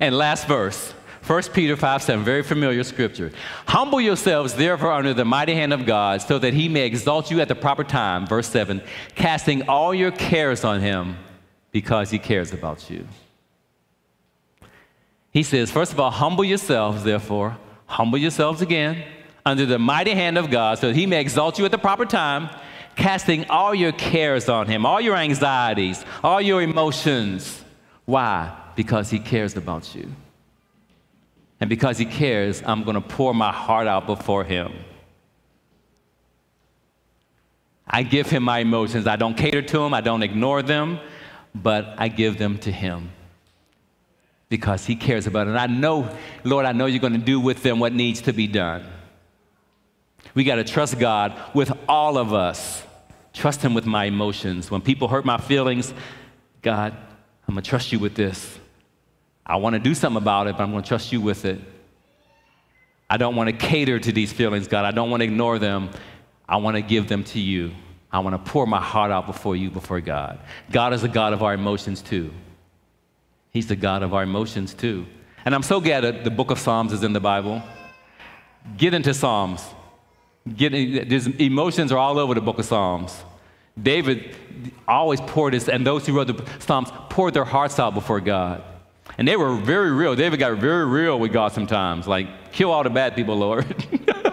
And 0.00 0.18
last 0.18 0.48
verse 0.48 0.92
1 1.26 1.42
Peter 1.52 1.76
5 1.76 2.02
7, 2.02 2.24
very 2.24 2.42
familiar 2.42 2.82
scripture. 2.82 3.30
Humble 3.68 4.00
yourselves, 4.00 4.54
therefore, 4.54 4.92
under 4.92 5.14
the 5.14 5.24
mighty 5.24 5.54
hand 5.54 5.72
of 5.72 5.86
God, 5.86 6.20
so 6.20 6.38
that 6.38 6.52
he 6.52 6.68
may 6.68 6.84
exalt 6.84 7.30
you 7.30 7.40
at 7.40 7.46
the 7.46 7.54
proper 7.54 7.84
time. 7.84 8.26
Verse 8.26 8.48
7, 8.48 8.82
casting 9.14 9.68
all 9.68 9.94
your 9.94 10.10
cares 10.10 10.64
on 10.64 10.80
him 10.80 11.16
because 11.70 12.10
he 12.10 12.18
cares 12.18 12.52
about 12.52 12.90
you. 12.90 13.06
He 15.30 15.44
says, 15.44 15.70
first 15.70 15.92
of 15.92 16.00
all, 16.00 16.10
humble 16.10 16.44
yourselves, 16.44 17.04
therefore, 17.04 17.56
humble 17.86 18.18
yourselves 18.18 18.60
again 18.60 19.04
under 19.46 19.64
the 19.64 19.78
mighty 19.78 20.12
hand 20.12 20.36
of 20.36 20.50
God, 20.50 20.78
so 20.78 20.88
that 20.88 20.96
he 20.96 21.06
may 21.06 21.20
exalt 21.20 21.58
you 21.58 21.64
at 21.64 21.70
the 21.70 21.78
proper 21.78 22.04
time, 22.04 22.50
casting 22.96 23.48
all 23.48 23.74
your 23.74 23.92
cares 23.92 24.48
on 24.48 24.66
him, 24.66 24.84
all 24.84 25.00
your 25.00 25.16
anxieties, 25.16 26.04
all 26.22 26.40
your 26.40 26.62
emotions. 26.62 27.64
Why? 28.06 28.56
Because 28.74 29.08
he 29.10 29.18
cares 29.20 29.56
about 29.56 29.94
you. 29.94 30.12
And 31.62 31.68
because 31.68 31.96
He 31.96 32.06
cares, 32.06 32.60
I'm 32.66 32.82
going 32.82 32.96
to 32.96 33.00
pour 33.00 33.32
my 33.32 33.52
heart 33.52 33.86
out 33.86 34.04
before 34.04 34.42
Him. 34.42 34.72
I 37.86 38.02
give 38.02 38.28
Him 38.28 38.42
my 38.42 38.58
emotions. 38.58 39.06
I 39.06 39.14
don't 39.14 39.36
cater 39.36 39.62
to 39.62 39.78
them, 39.78 39.94
I 39.94 40.00
don't 40.00 40.24
ignore 40.24 40.62
them, 40.62 40.98
but 41.54 41.94
I 41.98 42.08
give 42.08 42.36
them 42.36 42.58
to 42.58 42.72
Him 42.72 43.12
because 44.48 44.84
He 44.84 44.96
cares 44.96 45.28
about 45.28 45.46
it. 45.46 45.50
And 45.50 45.58
I 45.60 45.68
know, 45.68 46.12
Lord, 46.42 46.66
I 46.66 46.72
know 46.72 46.86
you're 46.86 46.98
going 46.98 47.12
to 47.12 47.18
do 47.20 47.38
with 47.38 47.62
them 47.62 47.78
what 47.78 47.92
needs 47.92 48.22
to 48.22 48.32
be 48.32 48.48
done. 48.48 48.84
We 50.34 50.42
got 50.42 50.56
to 50.56 50.64
trust 50.64 50.98
God 50.98 51.40
with 51.54 51.70
all 51.88 52.18
of 52.18 52.34
us. 52.34 52.82
Trust 53.32 53.62
Him 53.62 53.72
with 53.72 53.86
my 53.86 54.06
emotions. 54.06 54.68
When 54.68 54.80
people 54.80 55.06
hurt 55.06 55.24
my 55.24 55.38
feelings, 55.38 55.94
God, 56.60 56.92
I'm 57.46 57.54
going 57.54 57.62
to 57.62 57.70
trust 57.70 57.92
you 57.92 58.00
with 58.00 58.16
this. 58.16 58.58
I 59.44 59.56
want 59.56 59.74
to 59.74 59.80
do 59.80 59.94
something 59.94 60.20
about 60.20 60.46
it, 60.46 60.56
but 60.56 60.62
I'm 60.62 60.70
going 60.70 60.82
to 60.82 60.88
trust 60.88 61.12
you 61.12 61.20
with 61.20 61.44
it. 61.44 61.60
I 63.10 63.16
don't 63.16 63.36
want 63.36 63.50
to 63.50 63.56
cater 63.56 63.98
to 63.98 64.12
these 64.12 64.32
feelings, 64.32 64.68
God. 64.68 64.84
I 64.84 64.90
don't 64.90 65.10
want 65.10 65.20
to 65.20 65.24
ignore 65.24 65.58
them. 65.58 65.90
I 66.48 66.56
want 66.56 66.76
to 66.76 66.82
give 66.82 67.08
them 67.08 67.24
to 67.24 67.40
you. 67.40 67.72
I 68.10 68.20
want 68.20 68.34
to 68.34 68.50
pour 68.50 68.66
my 68.66 68.80
heart 68.80 69.10
out 69.10 69.26
before 69.26 69.56
you, 69.56 69.70
before 69.70 70.00
God. 70.00 70.38
God 70.70 70.92
is 70.92 71.02
the 71.02 71.08
God 71.08 71.32
of 71.32 71.42
our 71.42 71.54
emotions, 71.54 72.02
too. 72.02 72.32
He's 73.50 73.66
the 73.66 73.76
God 73.76 74.02
of 74.02 74.14
our 74.14 74.22
emotions, 74.22 74.74
too. 74.74 75.06
And 75.44 75.54
I'm 75.54 75.62
so 75.62 75.80
glad 75.80 76.02
that 76.02 76.24
the 76.24 76.30
book 76.30 76.50
of 76.50 76.58
Psalms 76.58 76.92
is 76.92 77.02
in 77.02 77.12
the 77.12 77.20
Bible. 77.20 77.62
Get 78.76 78.94
into 78.94 79.12
Psalms. 79.12 79.62
Get 80.56 80.72
in, 80.72 81.40
emotions 81.40 81.92
are 81.92 81.98
all 81.98 82.18
over 82.18 82.34
the 82.34 82.40
book 82.40 82.58
of 82.58 82.64
Psalms. 82.64 83.24
David 83.80 84.36
always 84.86 85.20
poured 85.20 85.54
his, 85.54 85.68
and 85.68 85.86
those 85.86 86.06
who 86.06 86.14
wrote 86.14 86.28
the 86.28 86.44
Psalms 86.60 86.90
poured 87.10 87.34
their 87.34 87.44
hearts 87.44 87.78
out 87.78 87.94
before 87.94 88.20
God. 88.20 88.62
And 89.22 89.28
they 89.28 89.36
were 89.36 89.54
very 89.54 89.92
real. 89.92 90.16
David 90.16 90.40
got 90.40 90.58
very 90.58 90.84
real 90.84 91.16
with 91.16 91.32
God 91.32 91.52
sometimes, 91.52 92.08
like, 92.08 92.50
kill 92.50 92.72
all 92.72 92.82
the 92.82 92.90
bad 92.90 93.14
people, 93.14 93.36
Lord. 93.36 93.64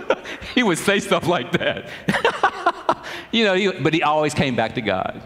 he 0.55 0.63
would 0.63 0.79
say 0.79 0.99
stuff 0.99 1.27
like 1.27 1.51
that. 1.51 1.91
you 3.31 3.43
know, 3.43 3.53
he, 3.53 3.71
but 3.71 3.93
he 3.93 4.01
always 4.01 4.33
came 4.33 4.55
back 4.55 4.73
to 4.73 4.81
God. 4.81 5.21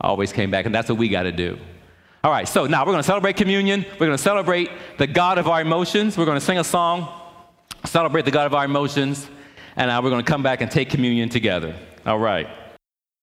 Always 0.00 0.32
came 0.32 0.50
back, 0.50 0.66
and 0.66 0.74
that's 0.74 0.88
what 0.88 0.98
we 0.98 1.08
got 1.08 1.22
to 1.22 1.30
do. 1.30 1.56
All 2.24 2.32
right, 2.32 2.48
so 2.48 2.66
now 2.66 2.80
we're 2.80 2.90
going 2.90 2.98
to 2.98 3.06
celebrate 3.06 3.36
communion. 3.36 3.86
We're 3.92 4.06
going 4.06 4.10
to 4.10 4.18
celebrate 4.18 4.72
the 4.98 5.06
God 5.06 5.38
of 5.38 5.46
our 5.46 5.60
emotions. 5.60 6.18
We're 6.18 6.24
going 6.24 6.40
to 6.40 6.44
sing 6.44 6.58
a 6.58 6.64
song, 6.64 7.08
celebrate 7.84 8.24
the 8.24 8.32
God 8.32 8.46
of 8.46 8.54
our 8.54 8.64
emotions, 8.64 9.30
and 9.76 9.86
now 9.86 10.02
we're 10.02 10.10
going 10.10 10.24
to 10.24 10.28
come 10.28 10.42
back 10.42 10.62
and 10.62 10.68
take 10.68 10.90
communion 10.90 11.28
together. 11.28 11.76
All 12.04 12.18
right. 12.18 12.48